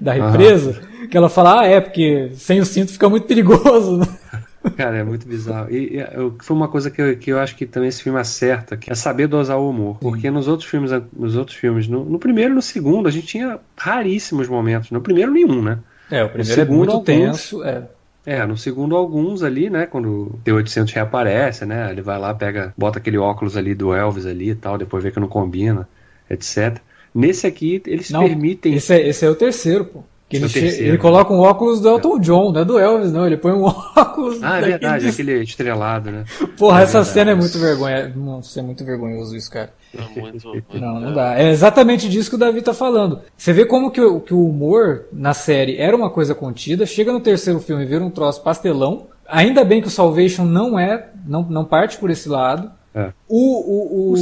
da 0.00 0.12
represa, 0.12 0.80
que 1.08 1.16
ela 1.16 1.28
fala, 1.28 1.60
ah, 1.60 1.66
é, 1.66 1.80
porque 1.80 2.30
sem 2.34 2.58
o 2.60 2.66
cinto 2.66 2.90
fica 2.92 3.08
muito 3.08 3.26
perigoso, 3.26 3.98
né? 3.98 4.06
Cara, 4.76 4.96
é 4.98 5.04
muito 5.04 5.26
bizarro. 5.26 5.70
E, 5.70 5.96
e 5.96 5.98
eu- 6.12 6.34
foi 6.40 6.56
uma 6.56 6.68
coisa 6.68 6.90
que 6.90 7.00
eu, 7.00 7.16
que 7.16 7.30
eu 7.30 7.38
acho 7.38 7.56
que 7.56 7.66
também 7.66 7.88
esse 7.88 8.02
filme 8.02 8.18
acerta, 8.18 8.76
que 8.76 8.90
é 8.90 8.94
saber 8.94 9.26
dosar 9.26 9.58
o 9.58 9.68
humor. 9.70 9.98
Porque 10.00 10.30
nos 10.30 10.48
outros 10.48 10.68
filmes, 10.68 10.90
nos 11.12 11.36
outros 11.36 11.56
filmes, 11.56 11.88
no, 11.88 12.04
no 12.04 12.18
primeiro 12.18 12.52
e 12.52 12.54
no 12.54 12.62
segundo, 12.62 13.08
a 13.08 13.10
gente 13.10 13.26
tinha 13.26 13.58
raríssimos 13.76 14.48
momentos. 14.48 14.90
No 14.90 15.00
primeiro, 15.00 15.32
nenhum, 15.32 15.62
né? 15.62 15.78
É, 16.10 16.24
o 16.24 16.28
primeiro 16.28 16.52
é 16.52 16.64
segundo, 16.64 16.76
muito 16.76 16.92
alguns. 16.92 17.04
tenso, 17.04 17.62
é. 17.64 17.82
É, 18.26 18.44
no 18.44 18.58
segundo 18.58 18.94
alguns 18.94 19.42
ali, 19.42 19.70
né, 19.70 19.86
quando 19.86 20.06
o 20.34 20.40
T-800 20.44 20.92
reaparece, 20.92 21.64
né, 21.64 21.90
ele 21.90 22.02
vai 22.02 22.18
lá, 22.18 22.34
pega, 22.34 22.74
bota 22.76 22.98
aquele 22.98 23.16
óculos 23.16 23.56
ali 23.56 23.74
do 23.74 23.94
Elvis 23.94 24.26
ali 24.26 24.50
e 24.50 24.54
tal, 24.54 24.76
depois 24.76 25.02
vê 25.02 25.10
que 25.10 25.18
não 25.18 25.28
combina, 25.28 25.88
etc. 26.28 26.76
Nesse 27.14 27.46
aqui, 27.46 27.82
eles 27.86 28.10
Não, 28.10 28.20
permitem... 28.24 28.74
Esse 28.74 28.92
é, 28.92 29.08
esse 29.08 29.24
é 29.24 29.30
o 29.30 29.34
terceiro, 29.34 29.86
pô. 29.86 30.02
Que 30.28 30.36
ele, 30.36 30.46
terceiro, 30.48 30.76
ele 30.84 30.92
né? 30.92 30.98
coloca 30.98 31.32
um 31.32 31.38
óculos 31.38 31.80
do 31.80 31.88
Elton 31.88 32.18
John, 32.18 32.52
não 32.52 32.60
é 32.60 32.64
do 32.64 32.78
Elvis, 32.78 33.10
não. 33.12 33.26
Ele 33.26 33.38
põe 33.38 33.52
um 33.52 33.62
óculos. 33.96 34.38
Ah, 34.42 34.58
é 34.58 34.60
verdade, 34.62 35.04
de- 35.04 35.10
aquele 35.10 35.42
estrelado, 35.42 36.10
né? 36.10 36.24
Porra, 36.58 36.80
É 36.80 36.82
essa 36.82 36.98
verdade. 36.98 37.14
cena 37.14 37.30
é 37.30 37.34
muito 37.34 37.58
vergonha. 37.58 38.12
Nossa, 38.14 38.60
é 38.60 38.62
muito 38.62 38.84
vergonhoso 38.84 39.34
isso, 39.34 39.50
cara. 39.50 39.70
Muito, 40.14 40.48
muito, 40.48 40.78
Não, 40.78 41.00
não 41.00 41.14
dá. 41.14 41.38
É 41.38 41.48
exatamente 41.48 42.10
disso 42.10 42.28
que 42.28 42.36
o 42.36 42.38
Davi 42.38 42.60
tá 42.60 42.74
falando. 42.74 43.20
Você 43.36 43.54
vê 43.54 43.64
como 43.64 43.90
que 43.90 44.02
o, 44.02 44.20
que 44.20 44.34
o 44.34 44.44
humor 44.46 45.06
na 45.10 45.32
série 45.32 45.78
era 45.78 45.96
uma 45.96 46.10
coisa 46.10 46.34
contida, 46.34 46.84
chega 46.84 47.10
no 47.10 47.20
terceiro 47.20 47.58
filme 47.58 47.84
e 47.84 47.86
vira 47.86 48.04
um 48.04 48.10
troço 48.10 48.42
pastelão. 48.42 49.06
Ainda 49.26 49.64
bem 49.64 49.80
que 49.80 49.88
o 49.88 49.90
Salvation 49.90 50.44
não 50.44 50.78
é, 50.78 51.08
não, 51.26 51.42
não 51.42 51.64
parte 51.64 51.96
por 51.96 52.10
esse 52.10 52.28
lado. 52.28 52.70
É. 52.94 53.12
O, 53.28 53.36
o, 53.36 54.14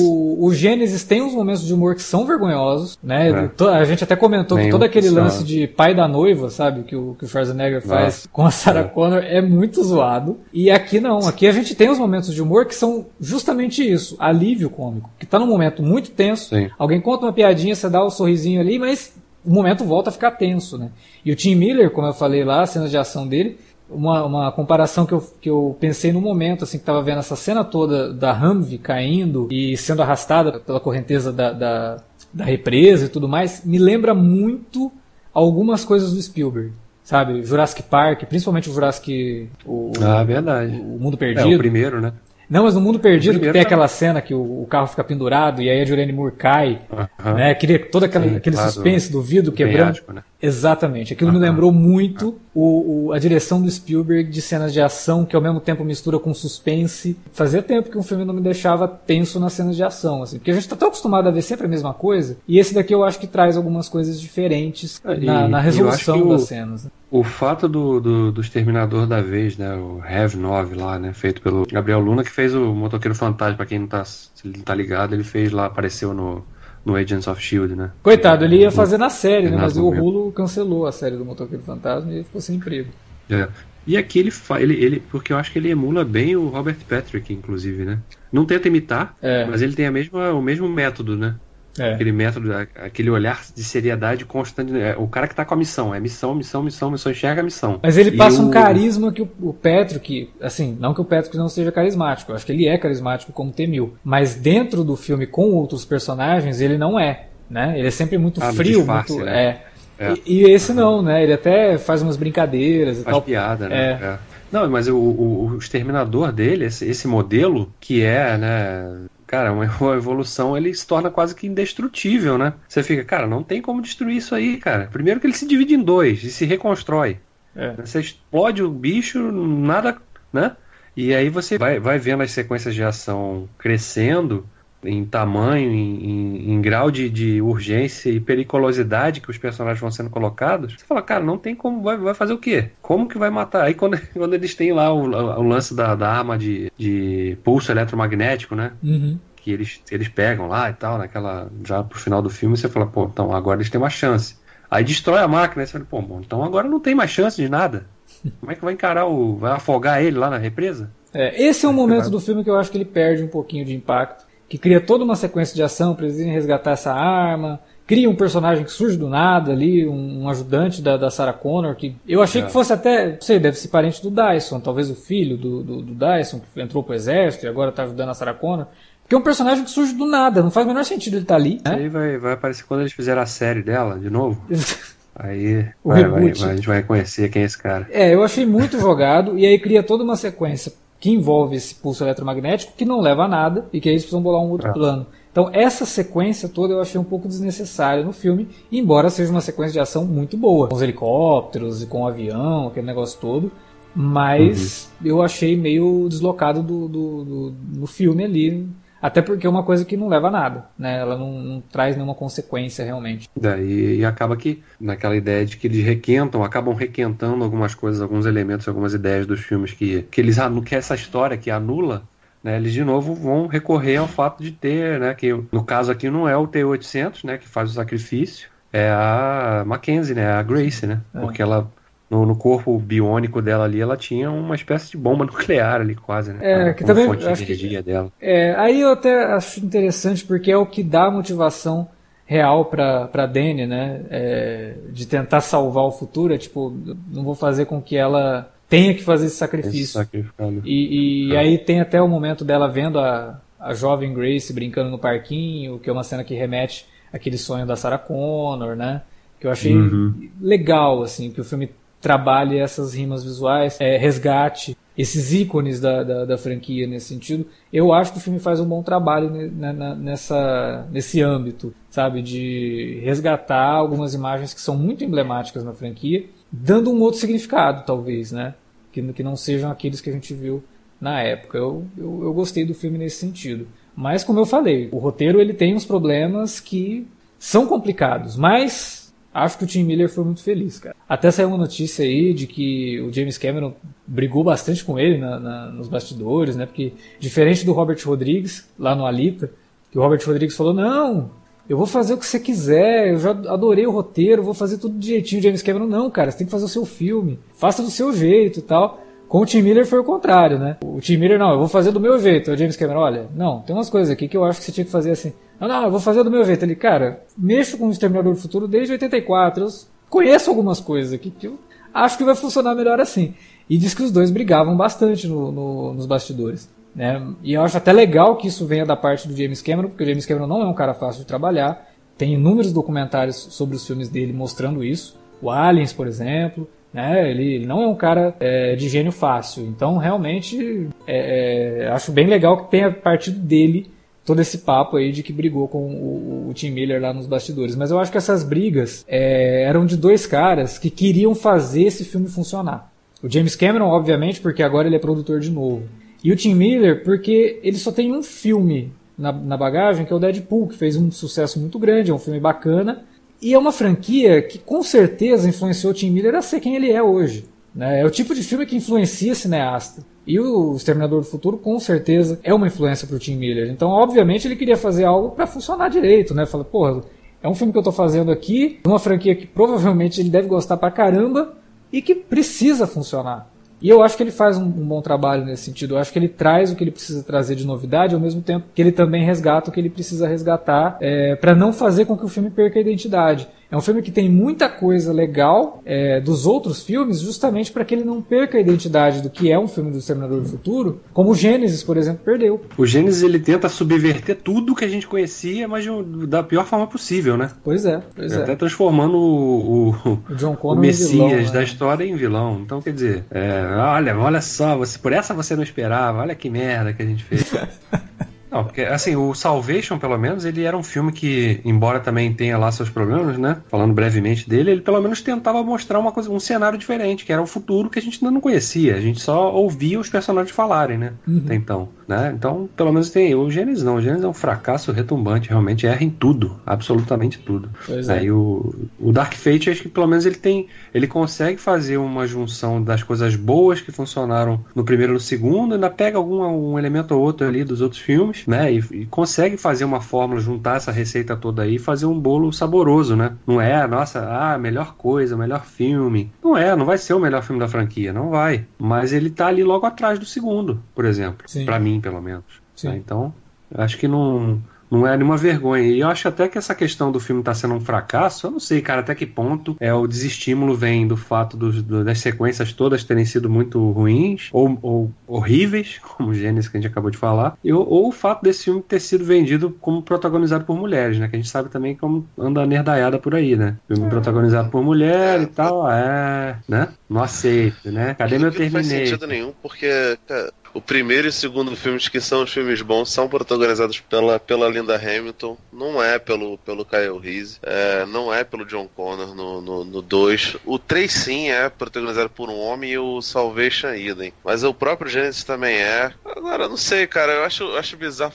o, 0.42 0.44
o 0.46 0.54
Gênesis 0.54 1.04
tem 1.04 1.22
uns 1.22 1.32
momentos 1.32 1.64
de 1.64 1.72
humor 1.72 1.94
que 1.94 2.02
são 2.02 2.26
vergonhosos, 2.26 2.98
né? 3.02 3.30
É. 3.30 3.64
A 3.68 3.84
gente 3.84 4.04
até 4.04 4.16
comentou 4.16 4.56
que 4.56 4.64
Nenhum 4.64 4.72
todo 4.72 4.82
aquele 4.82 5.08
lance 5.08 5.44
de 5.44 5.66
pai 5.66 5.94
da 5.94 6.08
noiva, 6.08 6.50
sabe? 6.50 6.82
Que 6.82 6.96
o, 6.96 7.14
que 7.18 7.24
o 7.24 7.28
Schwarzenegger 7.28 7.80
faz 7.80 8.04
Nossa. 8.04 8.28
com 8.32 8.44
a 8.44 8.50
Sarah 8.50 8.80
É. 8.80 8.84
Connor 8.84 9.22
é 9.22 9.40
muito 9.40 9.82
zoado. 9.82 10.38
E 10.52 10.70
aqui 10.70 11.00
não. 11.00 11.20
Aqui 11.26 11.46
a 11.46 11.52
gente 11.52 11.74
tem 11.74 11.88
os 11.88 11.98
momentos 11.98 12.34
de 12.34 12.42
humor 12.42 12.66
que 12.66 12.74
são 12.74 13.06
justamente 13.20 13.82
isso, 13.88 14.16
alívio 14.18 14.68
cômico. 14.68 15.10
Que 15.18 15.26
tá 15.26 15.38
num 15.38 15.46
momento 15.46 15.82
muito 15.82 16.10
tenso, 16.10 16.54
Sim. 16.54 16.68
alguém 16.78 17.00
conta 17.00 17.26
uma 17.26 17.32
piadinha, 17.32 17.74
você 17.74 17.88
dá 17.88 18.02
o 18.02 18.10
sorrisinho 18.10 18.60
ali, 18.60 18.78
mas 18.78 19.14
o 19.44 19.50
momento 19.50 19.84
volta 19.84 20.10
a 20.10 20.12
ficar 20.12 20.32
tenso, 20.32 20.76
né? 20.76 20.90
E 21.24 21.30
o 21.30 21.36
Tim 21.36 21.54
Miller, 21.54 21.90
como 21.90 22.08
eu 22.08 22.12
falei 22.12 22.44
lá, 22.44 22.62
as 22.62 22.70
cenas 22.70 22.90
de 22.90 22.98
ação 22.98 23.26
dele, 23.28 23.58
uma, 23.88 24.24
uma 24.24 24.52
comparação 24.52 25.06
que 25.06 25.12
eu, 25.14 25.20
que 25.40 25.48
eu 25.50 25.76
pensei 25.80 26.12
no 26.12 26.20
momento, 26.20 26.64
assim, 26.64 26.78
que 26.78 26.84
tava 26.84 27.02
vendo 27.02 27.18
essa 27.18 27.36
cena 27.36 27.64
toda 27.64 28.12
da 28.12 28.32
Humvee 28.32 28.78
caindo 28.78 29.48
e 29.50 29.76
sendo 29.76 30.02
arrastada 30.02 30.58
pela 30.60 30.80
correnteza 30.80 31.32
da, 31.32 31.52
da, 31.52 31.96
da 32.32 32.44
represa 32.44 33.06
e 33.06 33.08
tudo 33.08 33.28
mais, 33.28 33.64
me 33.64 33.78
lembra 33.78 34.14
muito 34.14 34.90
algumas 35.32 35.84
coisas 35.84 36.12
do 36.12 36.20
Spielberg. 36.20 36.72
Sabe, 37.04 37.44
Jurassic 37.44 37.84
Park, 37.84 38.24
principalmente 38.24 38.68
o 38.68 38.72
Jurassic. 38.72 39.48
O, 39.64 39.92
Ah, 40.02 40.24
verdade. 40.24 40.72
o 40.74 40.98
Mundo 40.98 41.14
É, 41.14 41.18
Perdido. 41.18 41.54
o 41.54 41.58
primeiro, 41.58 42.00
né? 42.00 42.12
Não, 42.48 42.64
mas 42.64 42.74
no 42.74 42.80
Mundo 42.80 42.98
Perdido, 43.00 43.38
que 43.40 43.44
tem 43.50 43.54
tá- 43.54 43.60
aquela 43.62 43.88
cena 43.88 44.20
que 44.22 44.32
o, 44.32 44.62
o 44.62 44.66
carro 44.68 44.86
fica 44.86 45.02
pendurado 45.02 45.60
e 45.60 45.68
aí 45.68 45.80
a 45.80 45.84
Julianne 45.84 46.12
Moore 46.12 46.34
cai, 46.36 46.80
Aham. 47.18 47.34
né? 47.34 47.50
Aquele, 47.50 47.78
todo 47.78 48.04
aquele, 48.04 48.30
Sim, 48.30 48.36
aquele 48.36 48.56
suspense 48.56 49.10
do 49.10 49.20
vidro 49.20 49.50
do 49.50 49.56
quebrando. 49.56 49.98
né? 50.12 50.22
Exatamente. 50.40 51.12
Aquilo 51.12 51.30
me 51.32 51.38
Aham. 51.38 51.46
lembrou 51.46 51.72
muito 51.72 52.36
o, 52.54 53.06
o- 53.08 53.12
a 53.12 53.18
direção 53.18 53.60
do 53.60 53.70
Spielberg 53.70 54.30
de 54.30 54.40
cenas 54.40 54.72
de 54.72 54.80
ação 54.80 55.24
que 55.24 55.34
ao 55.34 55.42
mesmo 55.42 55.58
tempo 55.60 55.82
mistura 55.84 56.18
com 56.18 56.32
suspense. 56.32 57.16
Fazia 57.32 57.62
tempo 57.62 57.90
que 57.90 57.98
um 57.98 58.02
filme 58.02 58.24
não 58.24 58.34
me 58.34 58.40
deixava 58.40 58.86
tenso 58.86 59.40
nas 59.40 59.52
cenas 59.52 59.74
de 59.76 59.82
ação, 59.82 60.22
assim. 60.22 60.38
Porque 60.38 60.50
a 60.50 60.54
gente 60.54 60.68
tá 60.68 60.76
tão 60.76 60.88
acostumado 60.88 61.28
a 61.28 61.32
ver 61.32 61.42
sempre 61.42 61.66
a 61.66 61.68
mesma 61.68 61.92
coisa. 61.94 62.36
E 62.46 62.58
esse 62.58 62.72
daqui 62.74 62.94
eu 62.94 63.02
acho 63.04 63.18
que 63.18 63.26
traz 63.26 63.56
algumas 63.56 63.88
coisas 63.88 64.20
diferentes 64.20 65.00
Ah, 65.04 65.14
e- 65.14 65.24
na, 65.24 65.48
na 65.48 65.58
e 65.58 65.60
eu 65.60 65.64
resolução 65.64 66.28
das 66.28 66.42
o- 66.42 66.46
cenas. 66.46 66.84
né? 66.84 66.90
O 67.18 67.24
fato 67.24 67.66
do, 67.66 67.98
do, 67.98 68.32
do 68.32 68.40
Exterminador 68.42 69.06
da 69.06 69.22
Vez, 69.22 69.56
né? 69.56 69.74
O 69.74 69.98
Rev 69.98 70.34
9 70.34 70.74
lá, 70.76 70.98
né? 70.98 71.14
Feito 71.14 71.40
pelo 71.40 71.66
Gabriel 71.66 71.98
Luna, 71.98 72.22
que 72.22 72.30
fez 72.30 72.54
o 72.54 72.74
Motoqueiro 72.74 73.14
Fantasma, 73.14 73.56
pra 73.56 73.64
quem 73.64 73.78
não 73.78 73.86
tá, 73.86 74.04
não 74.44 74.60
tá 74.62 74.74
ligado, 74.74 75.14
ele 75.14 75.24
fez 75.24 75.50
lá, 75.50 75.64
apareceu 75.64 76.12
no, 76.12 76.44
no 76.84 76.94
Agents 76.94 77.26
of 77.26 77.42
Shield, 77.42 77.74
né? 77.74 77.90
Coitado, 78.02 78.44
ele 78.44 78.58
ia 78.58 78.70
fazer 78.70 78.98
na 78.98 79.08
série, 79.08 79.44
né? 79.44 79.52
Renato 79.52 79.62
Mas 79.64 79.76
o. 79.78 79.88
Hulu 79.88 80.30
cancelou 80.32 80.86
a 80.86 80.92
série 80.92 81.16
do 81.16 81.24
Motoqueiro 81.24 81.64
Fantasma 81.64 82.10
e 82.12 82.16
ele 82.16 82.24
ficou 82.24 82.40
sem 82.40 82.56
emprego. 82.56 82.90
É. 83.30 83.48
E 83.86 83.96
aqui 83.96 84.18
ele, 84.18 84.32
ele, 84.58 84.84
ele. 84.84 85.02
Porque 85.10 85.32
eu 85.32 85.38
acho 85.38 85.50
que 85.50 85.58
ele 85.58 85.70
emula 85.70 86.04
bem 86.04 86.36
o 86.36 86.48
Robert 86.48 86.76
Patrick, 86.88 87.32
inclusive, 87.32 87.84
né? 87.84 87.98
Não 88.30 88.44
tenta 88.44 88.68
imitar, 88.68 89.16
É. 89.22 89.46
mas 89.46 89.62
ele 89.62 89.74
tem 89.74 89.86
a 89.86 89.90
mesma, 89.90 90.32
o 90.32 90.42
mesmo 90.42 90.68
método, 90.68 91.16
né? 91.16 91.36
É. 91.78 91.94
Aquele 91.94 92.12
método, 92.12 92.52
aquele 92.76 93.10
olhar 93.10 93.42
de 93.54 93.62
seriedade 93.64 94.24
constante. 94.24 94.76
É, 94.78 94.96
o 94.98 95.06
cara 95.06 95.28
que 95.28 95.34
tá 95.34 95.44
com 95.44 95.54
a 95.54 95.56
missão, 95.56 95.94
é 95.94 96.00
missão, 96.00 96.34
missão, 96.34 96.62
missão, 96.62 96.90
missão, 96.90 97.12
enxerga 97.12 97.40
a 97.40 97.44
missão. 97.44 97.80
Mas 97.82 97.96
ele 97.98 98.12
passa 98.12 98.40
um 98.40 98.50
carisma 98.50 99.12
que 99.12 99.22
o, 99.22 99.28
o 99.40 99.52
Patrick, 99.52 100.30
assim, 100.40 100.76
não 100.80 100.94
que 100.94 101.00
o 101.00 101.04
Patrick 101.04 101.36
não 101.36 101.48
seja 101.48 101.70
carismático, 101.72 102.32
eu 102.32 102.36
acho 102.36 102.46
que 102.46 102.52
ele 102.52 102.66
é 102.66 102.78
carismático 102.78 103.32
como 103.32 103.52
T-1000, 103.52 103.90
mas 104.02 104.34
dentro 104.34 104.82
do 104.84 104.96
filme 104.96 105.26
com 105.26 105.50
outros 105.52 105.84
personagens 105.84 106.60
ele 106.60 106.78
não 106.78 106.98
é, 106.98 107.26
né? 107.50 107.78
Ele 107.78 107.88
é 107.88 107.90
sempre 107.90 108.18
muito 108.18 108.42
Ah, 108.42 108.52
frio, 108.52 108.78
disfarce, 108.78 109.12
muito 109.12 109.24
né? 109.26 109.44
é. 109.44 109.66
É. 109.98 110.12
E, 110.26 110.42
e 110.44 110.50
esse 110.50 110.72
não, 110.74 111.00
né? 111.00 111.22
Ele 111.22 111.32
até 111.32 111.78
faz 111.78 112.02
umas 112.02 112.16
brincadeiras 112.16 112.98
e 112.98 113.02
Faz 113.02 113.14
tal. 113.14 113.22
piada, 113.22 113.68
né? 113.68 113.98
É. 114.00 114.04
É. 114.04 114.18
Não, 114.52 114.68
mas 114.70 114.88
o, 114.88 114.96
o, 114.96 115.46
o 115.54 115.58
exterminador 115.58 116.30
dele, 116.32 116.66
esse, 116.66 116.86
esse 116.86 117.08
modelo, 117.08 117.72
que 117.80 118.02
é, 118.02 118.36
né, 118.38 118.98
cara, 119.26 119.52
uma 119.52 119.64
evolução, 119.94 120.56
ele 120.56 120.72
se 120.74 120.86
torna 120.86 121.10
quase 121.10 121.34
que 121.34 121.46
indestrutível, 121.46 122.38
né? 122.38 122.52
Você 122.68 122.82
fica, 122.82 123.04
cara, 123.04 123.26
não 123.26 123.42
tem 123.42 123.60
como 123.60 123.82
destruir 123.82 124.16
isso 124.16 124.34
aí, 124.34 124.58
cara. 124.58 124.86
Primeiro 124.86 125.20
que 125.20 125.26
ele 125.26 125.34
se 125.34 125.46
divide 125.46 125.74
em 125.74 125.82
dois 125.82 126.22
e 126.22 126.30
se 126.30 126.44
reconstrói. 126.44 127.18
É. 127.54 127.72
Você 127.72 128.00
explode 128.00 128.62
o 128.62 128.70
bicho, 128.70 129.32
nada, 129.32 129.96
né? 130.32 130.56
E 130.96 131.14
aí 131.14 131.28
você 131.28 131.58
vai, 131.58 131.78
vai 131.78 131.98
vendo 131.98 132.22
as 132.22 132.30
sequências 132.30 132.74
de 132.74 132.82
ação 132.82 133.48
crescendo 133.58 134.48
em 134.86 135.04
tamanho, 135.04 135.70
em, 135.70 136.04
em- 136.04 136.52
em 136.52 136.60
grau 136.62 136.90
de, 136.90 137.08
de 137.10 137.40
urgência 137.42 138.10
e 138.10 138.20
periculosidade 138.20 139.20
que 139.20 139.30
os 139.30 139.38
personagens 139.38 139.80
vão 139.80 139.90
sendo 139.90 140.10
colocados. 140.10 140.74
Você 140.78 140.86
fala, 140.86 141.02
cara, 141.02 141.24
não 141.24 141.36
tem 141.38 141.54
como, 141.54 141.82
vai, 141.82 141.96
vai 141.96 142.14
fazer 142.14 142.32
o 142.32 142.38
quê? 142.38 142.70
Como 142.82 143.08
que 143.08 143.18
vai 143.18 143.30
matar? 143.30 143.64
Aí 143.64 143.74
quando, 143.74 143.98
quando 144.14 144.34
eles 144.34 144.54
têm 144.54 144.72
lá 144.72 144.92
o, 144.92 145.00
o 145.04 145.42
lance 145.42 145.74
da, 145.74 145.94
da 145.94 146.10
arma 146.10 146.38
de, 146.38 146.70
de 146.76 147.36
pulso 147.44 147.70
eletromagnético, 147.72 148.54
né? 148.54 148.72
Uhum. 148.82 149.18
que 149.36 149.50
eles, 149.52 149.80
eles 149.90 150.08
pegam 150.08 150.48
lá 150.48 150.70
e 150.70 150.72
tal, 150.74 150.98
naquela. 150.98 151.50
Já 151.64 151.82
pro 151.82 151.98
final 151.98 152.20
do 152.22 152.30
filme, 152.30 152.56
você 152.56 152.68
fala, 152.68 152.86
pô, 152.86 153.04
então 153.04 153.34
agora 153.34 153.58
eles 153.58 153.70
têm 153.70 153.80
uma 153.80 153.90
chance. 153.90 154.36
Aí 154.70 154.82
destrói 154.82 155.20
a 155.20 155.28
máquina, 155.28 155.62
aí 155.62 155.66
você 155.66 155.74
fala, 155.74 155.84
pô, 155.88 156.02
bom, 156.02 156.20
então 156.24 156.42
agora 156.42 156.68
não 156.68 156.80
tem 156.80 156.94
mais 156.94 157.10
chance 157.10 157.40
de 157.40 157.48
nada. 157.48 157.86
Como 158.40 158.50
é 158.50 158.54
que 158.54 158.64
vai 158.64 158.74
encarar 158.74 159.06
o. 159.06 159.36
Vai 159.36 159.52
afogar 159.52 160.02
ele 160.02 160.18
lá 160.18 160.28
na 160.30 160.38
represa? 160.38 160.90
É, 161.14 161.40
esse 161.42 161.64
é 161.64 161.68
um 161.68 161.72
momento 161.74 162.10
do 162.10 162.18
filme 162.20 162.42
que 162.42 162.50
eu 162.50 162.56
acho 162.58 162.70
que 162.70 162.76
ele 162.76 162.84
perde 162.84 163.22
um 163.22 163.28
pouquinho 163.28 163.64
de 163.64 163.74
impacto. 163.74 164.25
Que 164.48 164.58
cria 164.58 164.80
toda 164.80 165.04
uma 165.04 165.16
sequência 165.16 165.54
de 165.54 165.62
ação 165.62 165.94
para 165.94 166.06
eles 166.06 166.18
irem 166.18 166.32
resgatar 166.32 166.72
essa 166.72 166.92
arma, 166.92 167.60
cria 167.86 168.10
um 168.10 168.14
personagem 168.14 168.64
que 168.64 168.70
surge 168.70 168.96
do 168.96 169.08
nada 169.08 169.52
ali, 169.52 169.86
um, 169.86 170.22
um 170.22 170.28
ajudante 170.28 170.82
da, 170.82 170.96
da 170.96 171.10
Sarah 171.10 171.32
Connor, 171.32 171.74
que 171.74 171.94
eu 172.06 172.22
achei 172.22 172.42
é. 172.42 172.46
que 172.46 172.52
fosse 172.52 172.72
até, 172.72 173.12
não 173.12 173.20
sei, 173.20 173.38
deve 173.38 173.56
ser 173.56 173.68
parente 173.68 174.02
do 174.02 174.10
Dyson, 174.10 174.60
talvez 174.60 174.90
o 174.90 174.94
filho 174.94 175.36
do, 175.36 175.62
do, 175.62 175.82
do 175.82 175.94
Dyson, 175.94 176.40
que 176.52 176.60
entrou 176.60 176.82
pro 176.82 176.94
exército 176.94 177.46
e 177.46 177.48
agora 177.48 177.72
tá 177.72 177.84
ajudando 177.84 178.10
a 178.10 178.14
Sarah 178.14 178.34
Connor. 178.34 178.66
Porque 179.02 179.14
é 179.14 179.18
um 179.18 179.22
personagem 179.22 179.62
que 179.62 179.70
surge 179.70 179.94
do 179.94 180.04
nada, 180.04 180.42
não 180.42 180.50
faz 180.50 180.66
o 180.66 180.68
menor 180.68 180.84
sentido 180.84 181.14
ele 181.14 181.22
estar 181.22 181.36
tá 181.36 181.40
ali. 181.40 181.60
Né? 181.64 181.74
Aí 181.74 181.88
vai, 181.88 182.18
vai 182.18 182.32
aparecer 182.32 182.64
quando 182.64 182.80
eles 182.80 182.92
fizerem 182.92 183.22
a 183.22 183.26
série 183.26 183.62
dela, 183.62 183.98
de 183.98 184.10
novo. 184.10 184.44
Aí 185.18 185.66
vai, 185.82 186.04
vai, 186.04 186.32
vai, 186.32 186.50
a 186.50 186.54
gente 186.56 186.66
vai 186.66 186.82
conhecer 186.82 187.30
quem 187.30 187.40
é 187.40 187.44
esse 187.46 187.56
cara. 187.56 187.86
É, 187.90 188.12
eu 188.12 188.22
achei 188.22 188.44
muito 188.44 188.78
jogado, 188.78 189.38
e 189.38 189.46
aí 189.46 189.58
cria 189.58 189.82
toda 189.82 190.04
uma 190.04 190.14
sequência 190.14 190.74
que 191.06 191.12
envolve 191.12 191.54
esse 191.54 191.72
pulso 191.72 192.02
eletromagnético 192.02 192.72
que 192.76 192.84
não 192.84 193.00
leva 193.00 193.26
a 193.26 193.28
nada, 193.28 193.68
e 193.72 193.80
que 193.80 193.88
aí 193.88 193.94
eles 193.94 194.02
precisam 194.02 194.20
bolar 194.20 194.42
um 194.42 194.50
outro 194.50 194.70
é. 194.70 194.72
plano. 194.72 195.06
Então, 195.30 195.48
essa 195.52 195.86
sequência 195.86 196.48
toda 196.48 196.74
eu 196.74 196.80
achei 196.80 197.00
um 197.00 197.04
pouco 197.04 197.28
desnecessária 197.28 198.02
no 198.02 198.12
filme, 198.12 198.48
embora 198.72 199.08
seja 199.08 199.30
uma 199.30 199.40
sequência 199.40 199.74
de 199.74 199.78
ação 199.78 200.04
muito 200.04 200.36
boa, 200.36 200.66
com 200.66 200.74
os 200.74 200.82
helicópteros 200.82 201.80
e 201.80 201.86
com 201.86 202.02
o 202.02 202.08
avião, 202.08 202.66
aquele 202.66 202.86
negócio 202.86 203.20
todo. 203.20 203.52
Mas 203.94 204.90
uhum. 205.00 205.06
eu 205.06 205.22
achei 205.22 205.56
meio 205.56 206.08
deslocado 206.08 206.60
do, 206.60 206.88
do, 206.88 207.24
do, 207.24 207.54
no 207.76 207.86
filme 207.86 208.24
ali. 208.24 208.68
Até 209.00 209.20
porque 209.20 209.46
é 209.46 209.50
uma 209.50 209.62
coisa 209.62 209.84
que 209.84 209.96
não 209.96 210.08
leva 210.08 210.28
a 210.28 210.30
nada, 210.30 210.66
né? 210.78 210.98
Ela 210.98 211.16
não, 211.16 211.32
não 211.32 211.60
traz 211.60 211.94
nenhuma 211.96 212.14
consequência 212.14 212.84
realmente. 212.84 213.28
Daí 213.36 213.98
e 213.98 214.04
acaba 214.04 214.36
que, 214.36 214.62
naquela 214.80 215.16
ideia 215.16 215.44
de 215.44 215.56
que 215.56 215.66
eles 215.66 215.84
requentam, 215.84 216.42
acabam 216.42 216.74
requentando 216.74 217.44
algumas 217.44 217.74
coisas, 217.74 218.00
alguns 218.00 218.26
elementos, 218.26 218.66
algumas 218.66 218.94
ideias 218.94 219.26
dos 219.26 219.40
filmes 219.40 219.72
que, 219.72 220.02
que 220.10 220.20
eles 220.20 220.36
que 220.64 220.74
essa 220.74 220.94
história 220.94 221.36
que 221.36 221.50
anula 221.50 222.02
né, 222.46 222.56
eles 222.56 222.72
de 222.72 222.84
novo 222.84 223.12
vão 223.12 223.48
recorrer 223.48 223.96
ao 223.96 224.06
fato 224.06 224.40
de 224.40 224.52
ter, 224.52 225.00
né, 225.00 225.12
que 225.14 225.32
no 225.50 225.64
caso 225.64 225.90
aqui 225.90 226.08
não 226.08 226.28
é 226.28 226.36
o 226.36 226.46
T-800, 226.46 227.24
né, 227.24 227.38
que 227.38 227.48
faz 227.48 227.70
o 227.70 227.74
sacrifício, 227.74 228.48
é 228.72 228.88
a 228.88 229.64
Mackenzie, 229.66 230.14
né, 230.14 230.30
a 230.30 230.42
Grace, 230.44 230.86
né, 230.86 231.00
é. 231.12 231.18
porque 231.18 231.42
ela 231.42 231.68
no, 232.08 232.24
no, 232.24 232.36
corpo 232.36 232.78
biônico 232.78 233.42
dela 233.42 233.64
ali, 233.64 233.80
ela 233.80 233.96
tinha 233.96 234.30
uma 234.30 234.54
espécie 234.54 234.90
de 234.90 234.96
bomba 234.96 235.24
nuclear 235.26 235.80
ali 235.80 235.94
quase, 235.94 236.32
né? 236.32 236.68
É, 236.68 236.72
que 236.74 236.84
também 236.84 237.06
fonte 237.06 237.26
acho 237.26 237.44
de 237.44 237.52
energia 237.52 237.82
que, 237.82 237.90
dela. 237.90 238.12
É, 238.20 238.54
aí 238.56 238.80
eu 238.80 238.92
até 238.92 239.24
acho 239.24 239.60
interessante 239.60 240.24
porque 240.24 240.50
é 240.50 240.56
o 240.56 240.66
que 240.66 240.82
dá 240.82 241.10
motivação 241.10 241.88
real 242.24 242.64
para 242.64 243.06
para 243.06 243.26
Dani, 243.26 243.66
né? 243.66 244.02
É, 244.10 244.74
de 244.90 245.06
tentar 245.06 245.40
salvar 245.40 245.84
o 245.84 245.92
futuro, 245.92 246.34
é 246.34 246.38
tipo, 246.38 246.76
não 247.10 247.22
vou 247.22 247.34
fazer 247.34 247.66
com 247.66 247.80
que 247.80 247.96
ela 247.96 248.50
tenha 248.68 248.94
que 248.94 249.02
fazer 249.02 249.26
esse 249.26 249.36
sacrifício. 249.36 250.00
Esse 250.00 250.24
e, 250.64 251.28
e 251.28 251.36
aí 251.36 251.58
tem 251.58 251.80
até 251.80 252.00
o 252.02 252.08
momento 252.08 252.44
dela 252.44 252.68
vendo 252.68 252.98
a, 252.98 253.40
a 253.58 253.74
jovem 253.74 254.12
Grace 254.12 254.52
brincando 254.52 254.90
no 254.90 254.98
parquinho, 254.98 255.78
que 255.78 255.88
é 255.88 255.92
uma 255.92 256.04
cena 256.04 256.24
que 256.24 256.34
remete 256.34 256.86
aquele 257.12 257.38
sonho 257.38 257.66
da 257.66 257.76
Sarah 257.76 257.98
Connor, 257.98 258.76
né? 258.76 259.02
Que 259.40 259.46
eu 259.46 259.50
achei 259.50 259.74
uhum. 259.74 260.28
legal, 260.40 261.02
assim, 261.02 261.30
que 261.30 261.40
o 261.40 261.44
filme 261.44 261.70
trabalhe 262.00 262.58
essas 262.58 262.94
rimas 262.94 263.24
visuais, 263.24 263.76
é, 263.80 263.96
resgate 263.96 264.76
esses 264.96 265.32
ícones 265.32 265.78
da, 265.78 266.02
da, 266.02 266.24
da, 266.24 266.38
franquia 266.38 266.86
nesse 266.86 267.06
sentido. 267.06 267.46
Eu 267.70 267.92
acho 267.92 268.12
que 268.12 268.18
o 268.18 268.20
filme 268.20 268.38
faz 268.38 268.60
um 268.60 268.64
bom 268.64 268.82
trabalho 268.82 269.30
nessa, 269.30 270.86
nesse 270.90 271.20
âmbito, 271.20 271.74
sabe? 271.90 272.22
De 272.22 273.00
resgatar 273.02 273.72
algumas 273.72 274.14
imagens 274.14 274.54
que 274.54 274.60
são 274.60 274.76
muito 274.76 275.04
emblemáticas 275.04 275.62
na 275.62 275.74
franquia 275.74 276.24
dando 276.50 276.90
um 276.90 277.00
outro 277.00 277.20
significado, 277.20 277.84
talvez, 277.84 278.32
né? 278.32 278.54
Que, 278.92 279.02
que 279.12 279.22
não 279.22 279.36
sejam 279.36 279.70
aqueles 279.70 280.00
que 280.00 280.08
a 280.08 280.12
gente 280.12 280.32
viu 280.32 280.64
na 281.00 281.20
época. 281.20 281.58
Eu, 281.58 281.86
eu, 281.96 282.24
eu, 282.24 282.32
gostei 282.32 282.64
do 282.64 282.74
filme 282.74 282.98
nesse 282.98 283.16
sentido. 283.16 283.66
Mas, 283.94 284.24
como 284.24 284.40
eu 284.40 284.46
falei, 284.46 284.88
o 284.92 284.98
roteiro 284.98 285.40
ele 285.40 285.52
tem 285.52 285.74
uns 285.74 285.84
problemas 285.84 286.60
que 286.60 287.06
são 287.38 287.66
complicados, 287.66 288.36
mas 288.36 289.05
acho 289.44 289.58
que 289.58 289.64
o 289.64 289.66
Tim 289.66 289.84
Miller 289.84 290.08
foi 290.08 290.24
muito 290.24 290.42
feliz, 290.42 290.78
cara. 290.78 290.96
Até 291.08 291.30
saiu 291.30 291.48
uma 291.48 291.58
notícia 291.58 292.04
aí 292.04 292.32
de 292.32 292.46
que 292.46 293.00
o 293.00 293.12
James 293.12 293.38
Cameron 293.38 293.74
brigou 294.06 294.42
bastante 294.42 294.84
com 294.84 294.98
ele 294.98 295.18
na, 295.18 295.38
na, 295.38 295.66
nos 295.66 295.88
bastidores, 295.88 296.56
né? 296.56 296.66
Porque, 296.66 296.92
diferente 297.18 297.64
do 297.64 297.72
Robert 297.72 297.98
Rodrigues, 298.04 298.68
lá 298.78 298.94
no 298.94 299.06
Alita, 299.06 299.50
que 299.90 299.98
o 299.98 300.02
Robert 300.02 300.20
Rodrigues 300.26 300.56
falou, 300.56 300.72
não, 300.72 301.30
eu 301.68 301.76
vou 301.76 301.86
fazer 301.86 302.14
o 302.14 302.18
que 302.18 302.26
você 302.26 302.38
quiser, 302.38 303.12
eu 303.12 303.18
já 303.18 303.30
adorei 303.30 303.86
o 303.86 303.90
roteiro, 303.90 304.42
vou 304.42 304.54
fazer 304.54 304.78
tudo 304.78 304.98
direitinho. 304.98 305.42
James 305.42 305.62
Cameron, 305.62 305.86
não, 305.86 306.10
cara, 306.10 306.30
você 306.30 306.38
tem 306.38 306.46
que 306.46 306.50
fazer 306.50 306.64
o 306.64 306.68
seu 306.68 306.86
filme, 306.86 307.38
faça 307.54 307.82
do 307.82 307.90
seu 307.90 308.12
jeito 308.12 308.60
e 308.60 308.62
tal. 308.62 309.05
Com 309.28 309.40
o 309.40 309.46
Tim 309.46 309.62
Miller 309.62 309.84
foi 309.84 309.98
o 309.98 310.04
contrário, 310.04 310.58
né? 310.58 310.76
O 310.84 311.00
Tim 311.00 311.16
Miller, 311.16 311.38
não, 311.38 311.52
eu 311.52 311.58
vou 311.58 311.68
fazer 311.68 311.90
do 311.90 311.98
meu 311.98 312.18
jeito. 312.18 312.50
O 312.50 312.56
James 312.56 312.76
Cameron, 312.76 313.00
olha, 313.00 313.26
não, 313.34 313.60
tem 313.60 313.74
umas 313.74 313.90
coisas 313.90 314.10
aqui 314.10 314.28
que 314.28 314.36
eu 314.36 314.44
acho 314.44 314.60
que 314.60 314.66
você 314.66 314.72
tinha 314.72 314.84
que 314.84 314.90
fazer 314.90 315.10
assim. 315.10 315.32
Não, 315.60 315.66
não, 315.66 315.84
eu 315.84 315.90
vou 315.90 316.00
fazer 316.00 316.22
do 316.22 316.30
meu 316.30 316.44
jeito. 316.44 316.64
Ele, 316.64 316.76
cara, 316.76 317.24
mexo 317.36 317.76
com 317.76 317.88
o 317.88 317.90
Exterminador 317.90 318.34
do 318.34 318.40
Futuro 318.40 318.68
desde 318.68 318.92
84, 318.92 319.64
eu 319.64 319.68
conheço 320.08 320.50
algumas 320.50 320.78
coisas 320.78 321.12
aqui 321.12 321.30
que 321.30 321.48
eu 321.48 321.58
acho 321.92 322.16
que 322.16 322.24
vai 322.24 322.36
funcionar 322.36 322.74
melhor 322.74 323.00
assim. 323.00 323.34
E 323.68 323.76
diz 323.76 323.94
que 323.94 324.02
os 324.02 324.12
dois 324.12 324.30
brigavam 324.30 324.76
bastante 324.76 325.26
no, 325.26 325.50
no, 325.50 325.94
nos 325.94 326.06
bastidores. 326.06 326.68
Né? 326.94 327.20
E 327.42 327.52
eu 327.52 327.62
acho 327.62 327.76
até 327.76 327.92
legal 327.92 328.36
que 328.36 328.46
isso 328.46 328.64
venha 328.64 328.86
da 328.86 328.96
parte 328.96 329.26
do 329.26 329.36
James 329.36 329.60
Cameron, 329.60 329.88
porque 329.88 330.04
o 330.04 330.06
James 330.06 330.24
Cameron 330.24 330.46
não 330.46 330.62
é 330.62 330.66
um 330.66 330.74
cara 330.74 330.94
fácil 330.94 331.22
de 331.22 331.26
trabalhar. 331.26 331.90
Tem 332.16 332.34
inúmeros 332.34 332.72
documentários 332.72 333.36
sobre 333.36 333.76
os 333.76 333.86
filmes 333.86 334.08
dele 334.08 334.32
mostrando 334.32 334.84
isso. 334.84 335.18
O 335.42 335.50
Aliens, 335.50 335.92
por 335.92 336.06
exemplo. 336.06 336.68
Né? 336.92 337.30
Ele, 337.30 337.54
ele 337.54 337.66
não 337.66 337.82
é 337.82 337.86
um 337.86 337.94
cara 337.94 338.34
é, 338.40 338.74
de 338.74 338.88
gênio 338.88 339.12
fácil. 339.12 339.64
Então, 339.66 339.98
realmente, 339.98 340.88
é, 341.06 341.84
é, 341.84 341.88
acho 341.88 342.12
bem 342.12 342.26
legal 342.26 342.64
que 342.64 342.70
tenha 342.70 342.90
partido 342.90 343.38
dele 343.38 343.90
todo 344.24 344.40
esse 344.40 344.58
papo 344.58 344.96
aí 344.96 345.12
de 345.12 345.22
que 345.22 345.32
brigou 345.32 345.68
com 345.68 345.78
o, 345.78 346.48
o 346.48 346.54
Tim 346.54 346.70
Miller 346.70 347.00
lá 347.00 347.14
nos 347.14 347.26
bastidores. 347.26 347.76
Mas 347.76 347.90
eu 347.90 347.98
acho 347.98 348.10
que 348.10 348.18
essas 348.18 348.42
brigas 348.42 349.04
é, 349.06 349.62
eram 349.62 349.86
de 349.86 349.96
dois 349.96 350.26
caras 350.26 350.78
que 350.78 350.90
queriam 350.90 351.34
fazer 351.34 351.84
esse 351.84 352.04
filme 352.04 352.28
funcionar. 352.28 352.90
O 353.22 353.30
James 353.30 353.56
Cameron, 353.56 353.88
obviamente, 353.88 354.40
porque 354.40 354.62
agora 354.62 354.88
ele 354.88 354.96
é 354.96 354.98
produtor 354.98 355.40
de 355.40 355.50
novo. 355.50 355.84
E 356.22 356.32
o 356.32 356.36
Tim 356.36 356.54
Miller, 356.54 357.04
porque 357.04 357.60
ele 357.62 357.78
só 357.78 357.92
tem 357.92 358.12
um 358.14 358.22
filme 358.22 358.92
na, 359.16 359.32
na 359.32 359.56
bagagem, 359.56 360.04
que 360.04 360.12
é 360.12 360.16
o 360.16 360.18
Deadpool, 360.18 360.68
que 360.68 360.76
fez 360.76 360.96
um 360.96 361.10
sucesso 361.10 361.58
muito 361.58 361.78
grande, 361.78 362.10
é 362.10 362.14
um 362.14 362.18
filme 362.18 362.40
bacana. 362.40 363.04
E 363.40 363.52
é 363.54 363.58
uma 363.58 363.72
franquia 363.72 364.40
que 364.42 364.58
com 364.58 364.82
certeza 364.82 365.48
influenciou 365.48 365.92
o 365.92 365.94
Tim 365.94 366.10
Miller 366.10 366.34
a 366.34 366.42
ser 366.42 366.60
quem 366.60 366.74
ele 366.74 366.90
é 366.90 367.02
hoje. 367.02 367.44
Né? 367.74 368.00
É 368.00 368.04
o 368.06 368.10
tipo 368.10 368.34
de 368.34 368.42
filme 368.42 368.64
que 368.64 368.76
influencia 368.76 369.34
cineasta. 369.34 370.02
E 370.26 370.40
o 370.40 370.74
Exterminador 370.74 371.20
do 371.20 371.26
Futuro, 371.26 371.58
com 371.58 371.78
certeza, 371.78 372.40
é 372.42 372.52
uma 372.52 372.66
influência 372.66 373.06
para 373.06 373.16
o 373.16 373.18
Tim 373.18 373.36
Miller. 373.36 373.70
Então, 373.70 373.88
obviamente, 373.88 374.48
ele 374.48 374.56
queria 374.56 374.76
fazer 374.76 375.04
algo 375.04 375.30
para 375.30 375.46
funcionar 375.46 375.88
direito, 375.88 376.34
né? 376.34 376.46
Fala, 376.46 376.64
porra, 376.64 377.02
é 377.42 377.48
um 377.48 377.54
filme 377.54 377.72
que 377.72 377.78
eu 377.78 377.82
estou 377.82 377.92
fazendo 377.92 378.32
aqui, 378.32 378.80
uma 378.84 378.98
franquia 378.98 379.36
que 379.36 379.46
provavelmente 379.46 380.20
ele 380.20 380.30
deve 380.30 380.48
gostar 380.48 380.78
pra 380.78 380.90
caramba 380.90 381.54
e 381.92 382.02
que 382.02 382.14
precisa 382.14 382.86
funcionar. 382.86 383.48
E 383.80 383.88
eu 383.88 384.02
acho 384.02 384.16
que 384.16 384.22
ele 384.22 384.30
faz 384.30 384.56
um, 384.56 384.64
um, 384.64 384.86
bom 384.86 385.02
trabalho 385.02 385.44
nesse 385.44 385.64
sentido. 385.64 385.94
Eu 385.94 385.98
acho 385.98 386.12
que 386.12 386.18
ele 386.18 386.28
traz 386.28 386.72
o 386.72 386.76
que 386.76 386.82
ele 386.82 386.90
precisa 386.90 387.22
trazer 387.22 387.54
de 387.54 387.66
novidade, 387.66 388.14
ao 388.14 388.20
mesmo 388.20 388.40
tempo 388.40 388.66
que 388.74 388.80
ele 388.80 388.92
também 388.92 389.24
resgata 389.24 389.70
o 389.70 389.72
que 389.72 389.78
ele 389.78 389.90
precisa 389.90 390.26
resgatar, 390.26 390.96
é, 391.00 391.36
para 391.36 391.54
não 391.54 391.72
fazer 391.72 392.06
com 392.06 392.16
que 392.16 392.24
o 392.24 392.28
filme 392.28 392.50
perca 392.50 392.78
a 392.78 392.82
identidade. 392.82 393.48
É 393.70 393.76
um 393.76 393.80
filme 393.80 394.00
que 394.00 394.10
tem 394.10 394.28
muita 394.28 394.68
coisa 394.68 395.12
legal 395.12 395.82
é, 395.84 396.20
dos 396.20 396.46
outros 396.46 396.82
filmes, 396.82 397.20
justamente 397.20 397.72
para 397.72 397.84
que 397.84 397.94
ele 397.94 398.04
não 398.04 398.22
perca 398.22 398.58
a 398.58 398.60
identidade 398.60 399.20
do 399.20 399.30
que 399.30 399.50
é 399.50 399.58
um 399.58 399.66
filme 399.66 399.90
do 399.90 399.98
Exterminador 399.98 400.40
do 400.40 400.48
Futuro, 400.48 401.00
como 401.12 401.30
o 401.30 401.34
Gênesis, 401.34 401.82
por 401.82 401.96
exemplo, 401.96 402.20
perdeu. 402.24 402.60
O 402.78 402.86
Gênesis 402.86 403.22
ele 403.22 403.38
tenta 403.40 403.68
subverter 403.68 404.36
tudo 404.36 404.74
que 404.74 404.84
a 404.84 404.88
gente 404.88 405.06
conhecia, 405.06 405.66
mas 405.66 405.84
da 406.28 406.42
pior 406.42 406.64
forma 406.64 406.86
possível, 406.86 407.36
né? 407.36 407.50
Pois 407.64 407.84
é, 407.84 408.00
pois 408.14 408.32
é. 408.32 408.42
Até 408.42 408.54
transformando 408.54 409.16
o, 409.16 409.90
o, 409.90 410.12
o, 410.12 410.72
o 410.72 410.76
Messias 410.76 411.10
vilão, 411.10 411.52
da 411.52 411.58
né? 411.58 411.64
história 411.64 412.04
em 412.04 412.16
vilão. 412.16 412.60
Então, 412.62 412.80
quer 412.80 412.92
dizer, 412.92 413.24
é, 413.30 413.62
olha, 413.76 414.16
olha 414.16 414.40
só, 414.40 414.76
você, 414.76 414.98
por 414.98 415.12
essa 415.12 415.34
você 415.34 415.56
não 415.56 415.62
esperava, 415.62 416.20
olha 416.20 416.34
que 416.34 416.48
merda 416.48 416.92
que 416.92 417.02
a 417.02 417.06
gente 417.06 417.24
fez. 417.24 417.52
Não, 418.50 418.64
porque, 418.64 418.82
assim, 418.82 419.16
o 419.16 419.34
Salvation, 419.34 419.98
pelo 419.98 420.16
menos, 420.16 420.44
ele 420.44 420.62
era 420.62 420.76
um 420.76 420.82
filme 420.82 421.12
que, 421.12 421.60
embora 421.64 422.00
também 422.00 422.32
tenha 422.32 422.56
lá 422.56 422.70
seus 422.70 422.88
problemas, 422.88 423.36
né? 423.38 423.58
Falando 423.68 423.92
brevemente 423.92 424.48
dele, 424.48 424.70
ele 424.70 424.80
pelo 424.80 425.00
menos 425.00 425.20
tentava 425.20 425.62
mostrar 425.62 425.98
uma 425.98 426.12
coisa, 426.12 426.30
um 426.30 426.38
cenário 426.38 426.78
diferente, 426.78 427.24
que 427.24 427.32
era 427.32 427.42
o 427.42 427.46
futuro 427.46 427.90
que 427.90 427.98
a 427.98 428.02
gente 428.02 428.18
ainda 428.22 428.32
não 428.32 428.40
conhecia. 428.40 428.96
A 428.96 429.00
gente 429.00 429.20
só 429.20 429.52
ouvia 429.52 429.98
os 429.98 430.08
personagens 430.08 430.54
falarem, 430.54 430.96
né? 430.96 431.14
Uhum. 431.26 431.42
Até 431.44 431.54
então. 431.54 431.88
Né? 432.06 432.32
Então, 432.36 432.68
pelo 432.76 432.92
menos 432.92 433.10
tem. 433.10 433.34
O 433.34 433.50
Gênesis 433.50 433.82
não. 433.82 433.96
O 433.96 434.00
Gênesis 434.00 434.24
é 434.24 434.28
um 434.28 434.32
fracasso 434.32 434.92
retumbante, 434.92 435.48
realmente 435.48 435.86
erra 435.86 436.04
em 436.04 436.10
tudo, 436.10 436.60
absolutamente 436.64 437.38
tudo. 437.38 437.68
Pois 437.84 438.08
é. 438.08 438.24
E 438.24 438.30
o, 438.30 438.74
o 439.00 439.12
Dark 439.12 439.34
Fate, 439.34 439.70
acho 439.70 439.82
que 439.82 439.88
pelo 439.88 440.06
menos 440.06 440.24
ele 440.24 440.36
tem. 440.36 440.68
Ele 440.94 441.06
consegue 441.06 441.60
fazer 441.60 441.96
uma 441.96 442.26
junção 442.26 442.82
das 442.82 443.02
coisas 443.02 443.34
boas 443.34 443.80
que 443.80 443.90
funcionaram 443.90 444.64
no 444.74 444.84
primeiro 444.84 445.12
e 445.12 445.14
no 445.14 445.20
segundo, 445.20 445.74
ainda 445.74 445.90
pega 445.90 446.16
algum 446.16 446.44
um 446.44 446.78
elemento 446.78 447.14
ou 447.14 447.20
outro 447.20 447.46
ali 447.46 447.64
dos 447.64 447.80
outros 447.80 448.00
filmes, 448.00 448.46
né? 448.46 448.72
E, 448.72 448.78
e, 448.92 449.06
consegue 449.06 449.56
fazer 449.56 449.84
uma 449.84 450.00
fórmula, 450.00 450.40
juntar 450.40 450.76
essa 450.76 450.92
receita 450.92 451.36
toda 451.36 451.62
aí 451.62 451.76
e 451.76 451.78
fazer 451.78 452.06
um 452.06 452.18
bolo 452.18 452.52
saboroso, 452.52 453.16
né? 453.16 453.32
Não 453.46 453.60
é, 453.60 453.86
nossa, 453.86 454.26
ah, 454.28 454.58
melhor 454.58 454.94
coisa, 454.96 455.36
melhor 455.36 455.64
filme. 455.64 456.30
Não 456.42 456.56
é, 456.56 456.74
não 456.76 456.86
vai 456.86 456.98
ser 456.98 457.14
o 457.14 457.20
melhor 457.20 457.42
filme 457.42 457.60
da 457.60 457.68
franquia, 457.68 458.12
não 458.12 458.30
vai. 458.30 458.66
Mas 458.78 459.12
ele 459.12 459.30
tá 459.30 459.46
ali 459.46 459.64
logo 459.64 459.86
atrás 459.86 460.18
do 460.18 460.24
segundo, 460.24 460.82
por 460.94 461.04
exemplo. 461.04 461.46
para 461.64 461.78
mim, 461.78 461.95
pelo 462.00 462.20
menos. 462.20 462.44
Né? 462.82 462.96
Então, 462.96 463.32
Acho 463.74 463.98
que 463.98 464.06
não 464.06 464.62
não 464.88 465.04
é 465.04 465.16
nenhuma 465.16 465.36
vergonha. 465.36 465.82
E 465.82 465.98
eu 465.98 466.08
acho 466.08 466.28
até 466.28 466.46
que 466.46 466.56
essa 466.56 466.72
questão 466.72 467.10
do 467.10 467.18
filme 467.18 467.40
estar 467.40 467.50
tá 467.50 467.56
sendo 467.56 467.74
um 467.74 467.80
fracasso, 467.80 468.46
eu 468.46 468.52
não 468.52 468.60
sei, 468.60 468.80
cara, 468.80 469.00
até 469.00 469.16
que 469.16 469.26
ponto 469.26 469.76
é 469.80 469.92
o 469.92 470.06
desestímulo 470.06 470.76
vem 470.76 471.08
do 471.08 471.16
fato 471.16 471.56
dos, 471.56 471.82
do, 471.82 472.04
das 472.04 472.20
sequências 472.20 472.72
todas 472.72 473.02
terem 473.02 473.24
sido 473.24 473.50
muito 473.50 473.90
ruins 473.90 474.48
ou, 474.52 474.78
ou 474.80 475.12
horríveis, 475.26 475.98
como 476.16 476.30
o 476.30 476.34
Gênesis 476.34 476.70
que 476.70 476.76
a 476.76 476.80
gente 476.80 476.88
acabou 476.88 477.10
de 477.10 477.18
falar, 477.18 477.58
e, 477.64 477.72
ou, 477.72 477.84
ou, 477.84 478.08
o 478.08 478.12
fato 478.12 478.44
desse 478.44 478.64
filme 478.64 478.80
ter 478.80 479.00
sido 479.00 479.24
vendido 479.24 479.76
como 479.80 480.02
protagonizado 480.02 480.64
por 480.64 480.76
mulheres, 480.76 481.18
né? 481.18 481.26
Que 481.26 481.34
a 481.34 481.38
gente 481.40 481.50
sabe 481.50 481.68
também 481.68 481.96
como 481.96 482.24
anda 482.38 482.64
nerdaiada 482.64 483.18
por 483.18 483.34
aí, 483.34 483.56
né? 483.56 483.76
Filme 483.88 484.08
protagonizado 484.08 484.70
por 484.70 484.84
mulher 484.84 485.42
e 485.42 485.46
tal, 485.46 485.90
é, 485.90 486.58
né? 486.68 486.90
Não 487.10 487.20
aceito, 487.20 487.90
né? 487.90 488.14
Cadê 488.14 488.38
meu 488.38 488.52
terminei? 488.52 488.70
Não 488.70 488.90
faz 488.90 489.08
sentido 489.08 489.26
nenhum, 489.26 489.52
porque, 489.60 490.16
cara, 490.28 490.52
o 490.76 490.80
primeiro 490.80 491.26
e 491.26 491.30
o 491.30 491.32
segundo 491.32 491.74
filmes, 491.74 492.06
que 492.06 492.20
são 492.20 492.42
os 492.42 492.52
filmes 492.52 492.82
bons, 492.82 493.10
são 493.10 493.28
protagonizados 493.28 493.98
pela, 494.00 494.38
pela 494.38 494.68
Linda 494.68 494.94
Hamilton. 494.94 495.56
Não 495.72 496.02
é 496.02 496.18
pelo, 496.18 496.58
pelo 496.58 496.84
Kyle 496.84 497.18
Reese. 497.18 497.58
É, 497.62 498.04
não 498.04 498.32
é 498.32 498.44
pelo 498.44 498.66
John 498.66 498.86
Connor 498.94 499.34
no 499.34 500.02
2. 500.02 500.58
o 500.66 500.78
3 500.78 501.10
sim 501.10 501.50
é 501.50 501.70
protagonizado 501.70 502.28
por 502.28 502.50
um 502.50 502.58
homem 502.58 502.92
e 502.92 502.98
o 502.98 503.22
Salvation 503.22 503.88
Eden. 503.88 504.34
Mas 504.44 504.64
o 504.64 504.74
próprio 504.74 505.10
Genesis 505.10 505.44
também 505.44 505.76
é. 505.76 506.12
Agora, 506.24 506.68
não 506.68 506.76
sei, 506.76 507.06
cara. 507.06 507.32
Eu 507.32 507.44
acho, 507.44 507.74
acho 507.76 507.96
bizarro. 507.96 508.34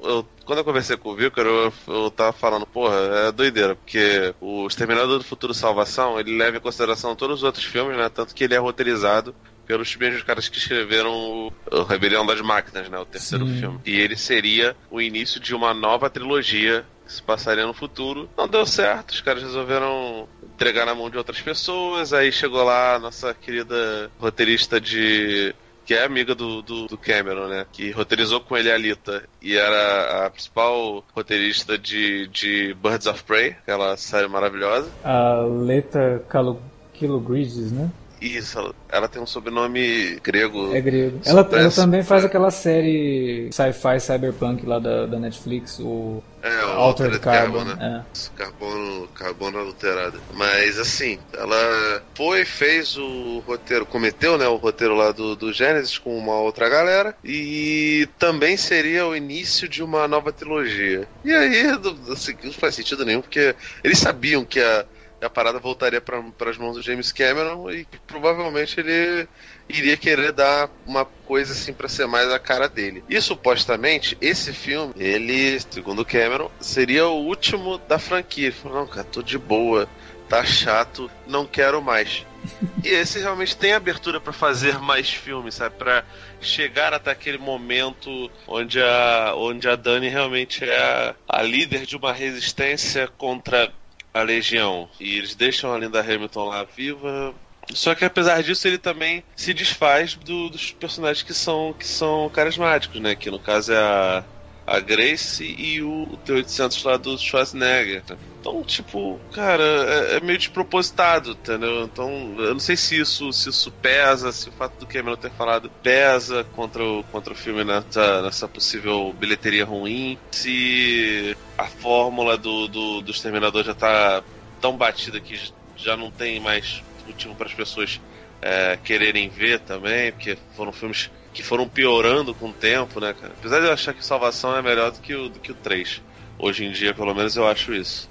Eu, 0.00 0.24
quando 0.44 0.58
eu 0.58 0.64
conversei 0.64 0.96
com 0.96 1.10
o 1.10 1.16
Victor, 1.16 1.44
eu, 1.44 1.72
eu 1.88 2.10
tava 2.10 2.32
falando, 2.32 2.66
porra, 2.66 2.94
é 3.28 3.32
doideira, 3.32 3.74
porque 3.74 4.32
o 4.40 4.66
Exterminador 4.66 5.18
do 5.18 5.24
Futuro 5.24 5.52
Salvação, 5.52 6.20
ele 6.20 6.36
leva 6.36 6.56
em 6.56 6.60
consideração 6.60 7.16
todos 7.16 7.38
os 7.38 7.42
outros 7.42 7.64
filmes, 7.64 7.96
né? 7.96 8.08
Tanto 8.08 8.34
que 8.34 8.44
ele 8.44 8.54
é 8.54 8.58
roteirizado 8.58 9.34
pelos 9.70 9.94
mesmos 9.94 10.24
caras 10.24 10.48
que 10.48 10.58
escreveram 10.58 11.52
o, 11.70 11.82
Rebelião 11.84 12.26
das 12.26 12.40
Máquinas, 12.40 12.88
né? 12.88 12.98
O 12.98 13.04
terceiro 13.04 13.46
Sim. 13.46 13.60
filme. 13.60 13.80
E 13.86 14.00
ele 14.00 14.16
seria 14.16 14.74
o 14.90 15.00
início 15.00 15.38
de 15.38 15.54
uma 15.54 15.72
nova 15.72 16.10
trilogia 16.10 16.84
que 17.06 17.12
se 17.12 17.22
passaria 17.22 17.64
no 17.64 17.72
futuro. 17.72 18.28
Não 18.36 18.48
deu 18.48 18.66
certo, 18.66 19.10
os 19.10 19.20
caras 19.20 19.44
resolveram 19.44 20.28
entregar 20.42 20.86
na 20.86 20.94
mão 20.94 21.08
de 21.08 21.16
outras 21.16 21.40
pessoas. 21.40 22.12
Aí 22.12 22.32
chegou 22.32 22.64
lá 22.64 22.96
a 22.96 22.98
nossa 22.98 23.32
querida 23.32 24.10
roteirista 24.18 24.80
de 24.80 25.54
que 25.86 25.94
é 25.94 26.04
amiga 26.04 26.34
do, 26.34 26.62
do, 26.62 26.86
do, 26.86 26.98
Cameron, 26.98 27.46
né? 27.46 27.64
Que 27.72 27.92
roteirizou 27.92 28.40
com 28.40 28.56
ele 28.56 28.72
a 28.72 28.74
Alita 28.74 29.22
e 29.40 29.56
era 29.56 30.26
a 30.26 30.30
principal 30.30 31.04
roteirista 31.14 31.78
de, 31.78 32.26
de 32.26 32.74
Birds 32.74 33.06
of 33.06 33.22
Prey, 33.22 33.50
aquela 33.50 33.96
série 33.96 34.26
maravilhosa. 34.26 34.90
A 35.04 35.42
Leta 35.42 36.24
Kalogridis, 36.28 37.70
né? 37.70 37.88
Isso, 38.20 38.74
ela 38.88 39.08
tem 39.08 39.22
um 39.22 39.26
sobrenome 39.26 40.20
grego. 40.22 40.74
É 40.74 40.80
grego. 40.80 41.20
Ela, 41.24 41.48
ela 41.52 41.70
também 41.70 42.02
faz 42.02 42.24
aquela 42.24 42.50
série 42.50 43.48
sci-fi 43.52 43.98
cyberpunk 44.00 44.66
lá 44.66 44.78
da, 44.78 45.06
da 45.06 45.18
Netflix, 45.18 45.78
o 45.80 46.22
é, 46.42 46.64
o 46.64 46.68
Altered 46.70 47.18
Carbon, 47.18 47.64
Carbon 47.64 47.74
né? 47.74 48.04
É. 48.14 48.38
Carbono, 48.38 49.08
carbono 49.08 49.58
adulterado. 49.60 50.20
Mas 50.34 50.78
assim, 50.78 51.18
ela 51.34 52.02
foi, 52.14 52.44
fez 52.44 52.96
o 52.96 53.40
roteiro, 53.46 53.84
cometeu 53.84 54.38
né, 54.38 54.48
o 54.48 54.56
roteiro 54.56 54.94
lá 54.94 55.12
do, 55.12 55.36
do 55.36 55.52
Gênesis 55.52 55.98
com 55.98 56.16
uma 56.16 56.38
outra 56.40 56.68
galera. 56.68 57.14
E 57.22 58.08
também 58.18 58.56
seria 58.56 59.06
o 59.06 59.14
início 59.14 59.68
de 59.68 59.82
uma 59.82 60.08
nova 60.08 60.32
trilogia. 60.32 61.06
E 61.24 61.32
aí, 61.32 61.62
assim, 62.10 62.34
não 62.42 62.52
faz 62.52 62.74
sentido 62.74 63.04
nenhum, 63.04 63.20
porque 63.20 63.54
eles 63.84 63.98
sabiam 63.98 64.44
que 64.44 64.60
a 64.60 64.86
a 65.22 65.30
parada 65.30 65.58
voltaria 65.58 66.00
para 66.00 66.50
as 66.50 66.58
mãos 66.58 66.76
do 66.76 66.82
James 66.82 67.12
Cameron 67.12 67.70
e 67.70 67.86
provavelmente 68.06 68.80
ele 68.80 69.28
iria 69.68 69.96
querer 69.96 70.32
dar 70.32 70.70
uma 70.86 71.04
coisa 71.04 71.52
assim 71.52 71.72
para 71.72 71.88
ser 71.88 72.06
mais 72.06 72.30
a 72.30 72.38
cara 72.38 72.68
dele. 72.68 73.04
E 73.08 73.20
supostamente 73.20 74.16
esse 74.20 74.52
filme, 74.52 74.94
ele, 74.96 75.58
segundo 75.70 76.04
Cameron, 76.04 76.50
seria 76.60 77.06
o 77.06 77.24
último 77.24 77.78
da 77.78 77.98
franquia. 77.98 78.46
Ele 78.46 78.54
falou: 78.54 78.78
"Não, 78.78 78.86
cara, 78.86 79.04
tô 79.04 79.22
de 79.22 79.38
boa, 79.38 79.88
tá 80.28 80.44
chato, 80.44 81.10
não 81.26 81.46
quero 81.46 81.82
mais". 81.82 82.24
e 82.84 82.88
esse 82.88 83.18
realmente 83.18 83.56
tem 83.56 83.72
abertura 83.72 84.20
para 84.20 84.32
fazer 84.32 84.78
mais 84.78 85.10
filmes, 85.10 85.54
sabe? 85.54 85.76
Para 85.76 86.04
chegar 86.40 86.94
até 86.94 87.10
aquele 87.10 87.38
momento 87.38 88.30
onde 88.46 88.80
a, 88.80 89.34
onde 89.36 89.68
a 89.68 89.76
Dani 89.76 90.08
realmente 90.08 90.64
é 90.64 90.78
a, 90.78 91.14
a 91.28 91.42
líder 91.42 91.84
de 91.84 91.96
uma 91.96 92.12
resistência 92.12 93.08
contra 93.18 93.72
a 94.12 94.22
Legião 94.22 94.88
e 94.98 95.16
eles 95.16 95.34
deixam 95.34 95.72
a 95.72 95.78
Linda 95.78 96.00
Hamilton 96.00 96.44
lá 96.44 96.64
viva. 96.64 97.34
Só 97.72 97.94
que 97.94 98.04
apesar 98.04 98.42
disso, 98.42 98.66
ele 98.66 98.78
também 98.78 99.22
se 99.36 99.54
desfaz 99.54 100.14
do, 100.14 100.48
dos 100.50 100.72
personagens 100.72 101.22
que 101.22 101.34
são, 101.34 101.72
que 101.78 101.86
são 101.86 102.28
carismáticos, 102.30 103.00
né? 103.00 103.14
Que 103.14 103.30
no 103.30 103.38
caso 103.38 103.72
é 103.72 103.78
a, 103.78 104.24
a 104.70 104.78
Grace 104.78 105.44
e 105.58 105.82
o, 105.82 106.04
o 106.04 106.16
T-800 106.18 106.84
lá 106.84 106.96
do 106.96 107.18
Schwarzenegger. 107.18 108.04
Então, 108.40 108.62
tipo, 108.62 109.18
cara, 109.32 109.64
é, 109.64 110.16
é, 110.16 110.20
meio 110.20 110.38
despropositado, 110.38 111.32
entendeu? 111.32 111.82
Então, 111.82 112.36
eu 112.38 112.52
não 112.52 112.60
sei 112.60 112.76
se 112.76 112.96
isso, 112.96 113.32
se 113.32 113.48
isso 113.48 113.72
pesa, 113.82 114.30
se 114.30 114.48
o 114.48 114.52
fato 114.52 114.78
do 114.78 114.86
Cameron 114.86 115.16
ter 115.16 115.32
falado 115.32 115.68
pesa 115.82 116.44
contra 116.54 116.84
o, 116.84 117.02
contra 117.10 117.32
o 117.32 117.36
filme 117.36 117.64
nessa, 117.64 118.22
nessa 118.22 118.46
possível 118.46 119.12
bilheteria 119.18 119.64
ruim, 119.64 120.16
se 120.30 121.36
a 121.58 121.64
fórmula 121.64 122.38
do, 122.38 122.68
do, 122.68 123.00
do 123.00 123.10
Exterminador 123.10 123.64
já 123.64 123.74
tá 123.74 124.22
tão 124.60 124.76
batida 124.76 125.20
que 125.20 125.36
já 125.76 125.96
não 125.96 126.12
tem 126.12 126.38
mais 126.38 126.80
motivo 127.10 127.34
para 127.34 127.46
as 127.46 127.54
pessoas 127.54 128.00
é, 128.42 128.78
quererem 128.82 129.28
ver 129.28 129.60
também, 129.60 130.12
porque 130.12 130.36
foram 130.56 130.72
filmes 130.72 131.10
que 131.32 131.42
foram 131.42 131.68
piorando 131.68 132.34
com 132.34 132.48
o 132.48 132.52
tempo, 132.52 133.00
né, 133.00 133.14
cara? 133.18 133.32
Apesar 133.38 133.60
de 133.60 133.66
eu 133.66 133.72
achar 133.72 133.94
que 133.94 134.04
Salvação 134.04 134.56
é 134.56 134.62
melhor 134.62 134.90
do 134.90 135.00
que 135.00 135.14
o, 135.14 135.28
do 135.28 135.38
que 135.38 135.52
o 135.52 135.54
3. 135.54 136.02
Hoje 136.38 136.64
em 136.64 136.72
dia, 136.72 136.94
pelo 136.94 137.14
menos, 137.14 137.36
eu 137.36 137.46
acho 137.46 137.72
isso. 137.74 138.08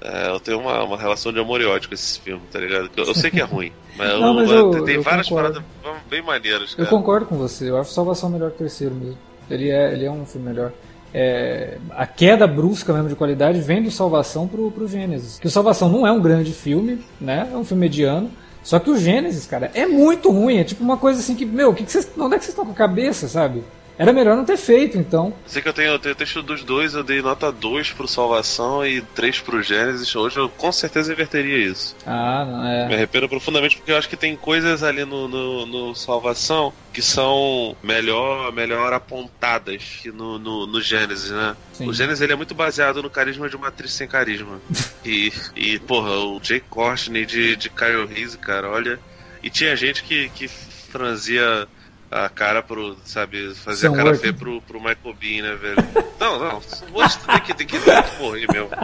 É, 0.00 0.28
eu 0.28 0.40
tenho 0.40 0.58
uma, 0.58 0.82
uma 0.82 0.96
relação 0.96 1.32
de 1.32 1.38
amor 1.38 1.60
e 1.60 1.64
ódio 1.64 1.88
com 1.88 1.94
esse 1.94 2.18
filme, 2.20 2.42
tá 2.50 2.58
ligado? 2.58 2.90
Eu, 2.96 3.04
eu 3.04 3.14
sei 3.14 3.30
que 3.30 3.40
é 3.40 3.44
ruim, 3.44 3.72
mas, 3.96 4.08
Não, 4.20 4.34
mas 4.34 4.50
eu, 4.50 4.72
eu, 4.72 4.84
tem 4.84 4.96
eu 4.96 5.02
várias 5.02 5.28
concordo. 5.28 5.62
paradas 5.82 6.02
bem 6.08 6.22
maneiras. 6.22 6.74
Cara. 6.74 6.88
Eu 6.88 6.90
concordo 6.90 7.26
com 7.26 7.36
você, 7.36 7.70
eu 7.70 7.78
acho 7.78 7.92
Salvação 7.92 8.30
melhor 8.30 8.50
que 8.50 8.56
o 8.56 8.58
terceiro 8.58 8.94
mesmo. 8.94 9.18
Ele 9.50 9.70
é, 9.70 9.92
ele 9.92 10.04
é 10.04 10.10
um 10.10 10.24
filme 10.24 10.48
melhor. 10.48 10.72
É, 11.14 11.76
a 11.90 12.06
queda 12.06 12.46
brusca 12.46 12.92
mesmo 12.92 13.08
de 13.10 13.14
qualidade 13.14 13.60
vem 13.60 13.82
do 13.82 13.90
Salvação 13.90 14.48
pro, 14.48 14.70
pro 14.70 14.88
Gênesis. 14.88 15.38
Que 15.38 15.46
o 15.46 15.50
Salvação 15.50 15.88
não 15.88 16.06
é 16.06 16.10
um 16.10 16.20
grande 16.20 16.52
filme, 16.52 17.04
né? 17.20 17.48
É 17.52 17.56
um 17.56 17.64
filme 17.64 17.82
mediano. 17.82 18.30
Só 18.62 18.78
que 18.78 18.90
o 18.90 18.96
Gênesis, 18.96 19.46
cara, 19.46 19.70
é 19.74 19.86
muito 19.86 20.30
ruim. 20.30 20.58
É 20.58 20.64
tipo 20.64 20.82
uma 20.82 20.96
coisa 20.96 21.20
assim 21.20 21.34
que, 21.34 21.44
meu, 21.44 21.74
que 21.74 21.84
que 21.84 21.92
vocês, 21.92 22.08
onde 22.16 22.34
é 22.34 22.38
que 22.38 22.44
vocês 22.44 22.52
estão 22.52 22.64
com 22.64 22.72
a 22.72 22.74
cabeça, 22.76 23.28
sabe? 23.28 23.62
Era 23.98 24.12
melhor 24.12 24.36
não 24.36 24.44
ter 24.44 24.56
feito, 24.56 24.96
então. 24.96 25.34
Sei 25.46 25.60
que 25.60 25.68
eu 25.68 25.72
tenho, 25.72 25.92
eu 25.92 25.98
tenho 25.98 26.14
texto 26.14 26.42
dos 26.42 26.64
dois, 26.64 26.94
eu 26.94 27.04
dei 27.04 27.20
nota 27.20 27.52
2 27.52 27.92
pro 27.92 28.08
Salvação 28.08 28.84
e 28.84 29.00
3 29.00 29.40
pro 29.40 29.62
Gênesis. 29.62 30.14
Hoje 30.14 30.38
eu 30.38 30.48
com 30.48 30.72
certeza 30.72 31.12
inverteria 31.12 31.58
isso. 31.58 31.94
Ah, 32.06 32.44
não 32.44 32.66
é. 32.66 32.88
Me 32.88 32.94
arrependo 32.94 33.28
profundamente 33.28 33.76
porque 33.76 33.92
eu 33.92 33.96
acho 33.96 34.08
que 34.08 34.16
tem 34.16 34.34
coisas 34.36 34.82
ali 34.82 35.04
no, 35.04 35.28
no, 35.28 35.66
no 35.66 35.94
Salvação 35.94 36.72
que 36.92 37.02
são 37.02 37.76
melhor, 37.82 38.52
melhor 38.52 38.92
apontadas 38.92 39.82
que 40.02 40.10
no, 40.10 40.38
no, 40.38 40.66
no 40.66 40.80
Gênesis, 40.80 41.30
né? 41.30 41.56
Sim. 41.72 41.88
O 41.88 41.92
Gênesis 41.92 42.20
ele 42.20 42.32
é 42.32 42.36
muito 42.36 42.54
baseado 42.54 43.02
no 43.02 43.10
carisma 43.10 43.48
de 43.48 43.56
uma 43.56 43.68
atriz 43.68 43.92
sem 43.92 44.08
carisma. 44.08 44.60
e, 45.04 45.32
e, 45.54 45.78
porra, 45.78 46.10
o 46.10 46.40
Jay 46.42 46.60
Courtney 46.60 47.24
de, 47.24 47.56
de 47.56 47.70
Kyle 47.70 48.06
Reese, 48.06 48.38
cara, 48.38 48.70
olha. 48.70 48.98
E 49.42 49.50
tinha 49.50 49.74
gente 49.74 50.04
que, 50.04 50.28
que 50.30 50.48
franzia 50.48 51.66
a 52.12 52.28
cara 52.28 52.62
pro, 52.62 52.94
sabe, 53.06 53.54
fazer 53.54 53.88
a 53.88 53.92
cara 53.92 54.14
feia 54.14 54.34
pro, 54.34 54.60
pro 54.62 54.78
Michael 54.78 55.14
Bean, 55.18 55.42
né, 55.42 55.54
velho? 55.56 55.76
não, 56.20 56.38
não, 56.38 56.62
hoje 56.92 57.18
tem 57.18 57.40
que, 57.40 57.54
tem 57.54 57.66
que, 57.66 57.78
tem 57.78 58.02
que 58.02 58.22
morrer 58.22 58.46
mesmo. 58.52 58.68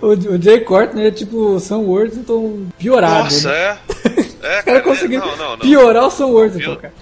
O, 0.00 0.08
o 0.08 0.40
Jay 0.40 0.60
Courtney 0.60 1.06
é 1.06 1.10
tipo 1.10 1.54
o 1.54 1.60
Sam 1.60 1.78
Worthington 1.78 2.68
piorado. 2.78 3.24
Nossa, 3.24 3.48
né? 3.48 3.78
é? 4.16 4.30
É, 4.42 4.62
cara, 4.62 4.78
é, 4.78 4.80
conseguindo 4.80 5.26
não, 5.26 5.36
não, 5.36 5.50
não. 5.50 5.58
piorar 5.58 6.06
o 6.06 6.10
Sam 6.10 6.28
Worthington, 6.28 6.76
cara. 6.76 6.94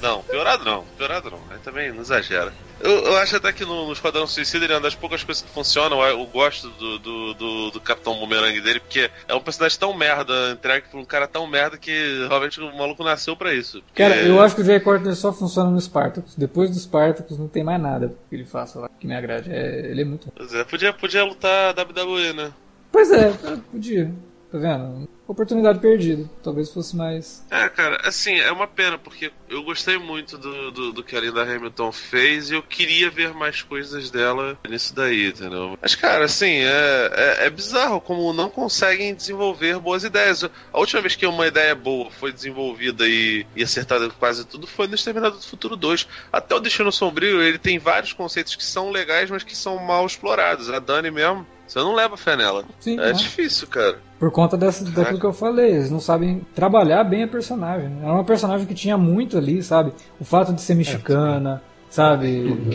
Não, 0.00 0.22
piorado 0.22 0.64
não, 0.64 0.84
piorado 0.96 1.30
não. 1.30 1.38
Também 1.62 1.92
não 1.92 2.00
exagera. 2.00 2.52
Eu, 2.80 2.90
eu 2.90 3.16
acho 3.18 3.36
até 3.36 3.52
que 3.52 3.64
no, 3.64 3.86
no 3.86 3.92
Esquadrão 3.92 4.26
Suicida 4.26 4.64
ele 4.64 4.72
é 4.72 4.76
uma 4.76 4.82
das 4.82 4.94
poucas 4.94 5.22
coisas 5.22 5.42
que 5.42 5.50
funcionam. 5.50 6.00
Eu, 6.02 6.18
eu 6.18 6.26
gosto 6.26 6.68
do, 6.70 6.98
do, 6.98 7.34
do, 7.34 7.70
do, 7.72 7.80
Capitão 7.80 8.18
Boomerang 8.18 8.58
dele, 8.60 8.80
porque 8.80 9.10
é 9.28 9.34
um 9.34 9.40
personagem 9.40 9.78
tão 9.78 9.94
merda, 9.94 10.52
entregue 10.52 10.88
por 10.88 10.98
um 10.98 11.04
cara 11.04 11.28
tão 11.28 11.46
merda 11.46 11.76
que 11.76 12.26
realmente 12.28 12.60
o 12.60 12.76
maluco 12.76 13.04
nasceu 13.04 13.36
pra 13.36 13.52
isso. 13.52 13.82
Porque... 13.82 14.02
Cara, 14.02 14.16
eu 14.16 14.40
acho 14.40 14.54
que 14.54 14.62
o 14.62 14.64
Jay 14.64 14.80
Courtney 14.80 15.14
só 15.14 15.32
funciona 15.32 15.70
no 15.70 15.80
Spartacus. 15.80 16.34
Depois 16.34 16.70
do 16.70 16.78
Spartacus 16.78 17.38
não 17.38 17.48
tem 17.48 17.62
mais 17.62 17.80
nada 17.80 18.14
que 18.28 18.34
ele 18.34 18.44
faça 18.44 18.80
lá 18.80 18.90
que 18.98 19.06
me 19.06 19.14
agrade. 19.14 19.50
É, 19.52 19.90
ele 19.90 20.02
é 20.02 20.04
muito. 20.04 20.32
Pois 20.34 20.54
é, 20.54 20.64
podia, 20.64 20.92
podia 20.92 21.24
lutar 21.24 21.74
WWE, 21.74 22.32
né? 22.32 22.52
Pois 22.90 23.12
é, 23.12 23.32
podia. 23.70 24.12
Tá 24.50 24.58
vendo? 24.58 25.08
Oportunidade 25.32 25.78
perdida. 25.78 26.28
Talvez 26.42 26.70
fosse 26.70 26.96
mais. 26.96 27.44
É, 27.50 27.68
cara, 27.68 28.00
assim, 28.04 28.34
é 28.38 28.50
uma 28.50 28.66
pena, 28.66 28.98
porque 28.98 29.32
eu 29.48 29.62
gostei 29.62 29.98
muito 29.98 30.36
do, 30.38 30.70
do, 30.70 30.92
do 30.92 31.04
que 31.04 31.16
a 31.16 31.20
Linda 31.20 31.42
Hamilton 31.42 31.92
fez 31.92 32.50
e 32.50 32.54
eu 32.54 32.62
queria 32.62 33.10
ver 33.10 33.32
mais 33.34 33.62
coisas 33.62 34.10
dela 34.10 34.58
nisso 34.68 34.94
daí, 34.94 35.28
entendeu? 35.28 35.78
Mas, 35.80 35.94
cara, 35.94 36.24
assim, 36.24 36.60
é, 36.60 37.10
é, 37.12 37.46
é 37.46 37.50
bizarro 37.50 38.00
como 38.00 38.32
não 38.32 38.50
conseguem 38.50 39.14
desenvolver 39.14 39.78
boas 39.78 40.04
ideias. 40.04 40.44
A 40.44 40.78
última 40.78 41.02
vez 41.02 41.16
que 41.16 41.26
uma 41.26 41.46
ideia 41.46 41.74
boa 41.74 42.10
foi 42.10 42.32
desenvolvida 42.32 43.06
e, 43.06 43.46
e 43.54 43.62
acertada 43.62 44.08
quase 44.10 44.44
tudo 44.44 44.66
foi 44.66 44.86
no 44.86 44.94
Exterminador 44.94 45.38
do 45.38 45.44
Futuro 45.46 45.76
2. 45.76 46.06
Até 46.32 46.54
o 46.54 46.60
Destino 46.60 46.92
Sombrio, 46.92 47.42
ele 47.42 47.58
tem 47.58 47.78
vários 47.78 48.12
conceitos 48.12 48.56
que 48.56 48.64
são 48.64 48.90
legais, 48.90 49.30
mas 49.30 49.44
que 49.44 49.56
são 49.56 49.78
mal 49.78 50.06
explorados. 50.06 50.70
A 50.70 50.78
Dani 50.78 51.10
mesmo 51.10 51.46
você 51.70 51.78
não 51.78 51.94
leva 51.94 52.16
fé 52.16 52.36
nela. 52.36 52.64
Sim, 52.80 52.98
é, 52.98 53.10
é. 53.10 53.12
difícil, 53.12 53.68
cara. 53.68 53.98
Por 54.18 54.32
conta 54.32 54.56
dessa, 54.56 54.84
daquilo 54.84 55.20
que 55.20 55.24
eu 55.24 55.32
falei, 55.32 55.70
eles 55.70 55.90
não 55.90 56.00
sabem 56.00 56.44
trabalhar 56.52 57.04
bem 57.04 57.22
a 57.22 57.28
personagem. 57.28 57.96
Era 58.02 58.12
uma 58.12 58.24
personagem 58.24 58.66
que 58.66 58.74
tinha 58.74 58.98
muito 58.98 59.38
ali, 59.38 59.62
sabe? 59.62 59.92
O 60.18 60.24
fato 60.24 60.52
de 60.52 60.60
ser 60.60 60.74
mexicana, 60.74 61.62
sabe? 61.90 62.26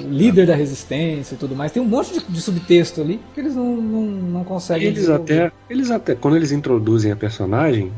Líder 0.09 0.45
da 0.45 0.55
resistência 0.55 1.35
e 1.35 1.37
tudo 1.37 1.55
mais. 1.55 1.71
Tem 1.71 1.81
um 1.81 1.85
monte 1.85 2.13
de, 2.13 2.25
de 2.25 2.41
subtexto 2.41 3.01
ali 3.01 3.19
que 3.33 3.39
eles 3.39 3.55
não, 3.55 3.77
não, 3.77 4.01
não 4.01 4.43
conseguem. 4.43 4.87
Eles 4.87 5.09
até, 5.09 5.51
eles 5.69 5.89
até, 5.89 6.13
quando 6.13 6.35
eles 6.35 6.51
introduzem 6.51 7.11
a 7.11 7.15
personagem, 7.15 7.91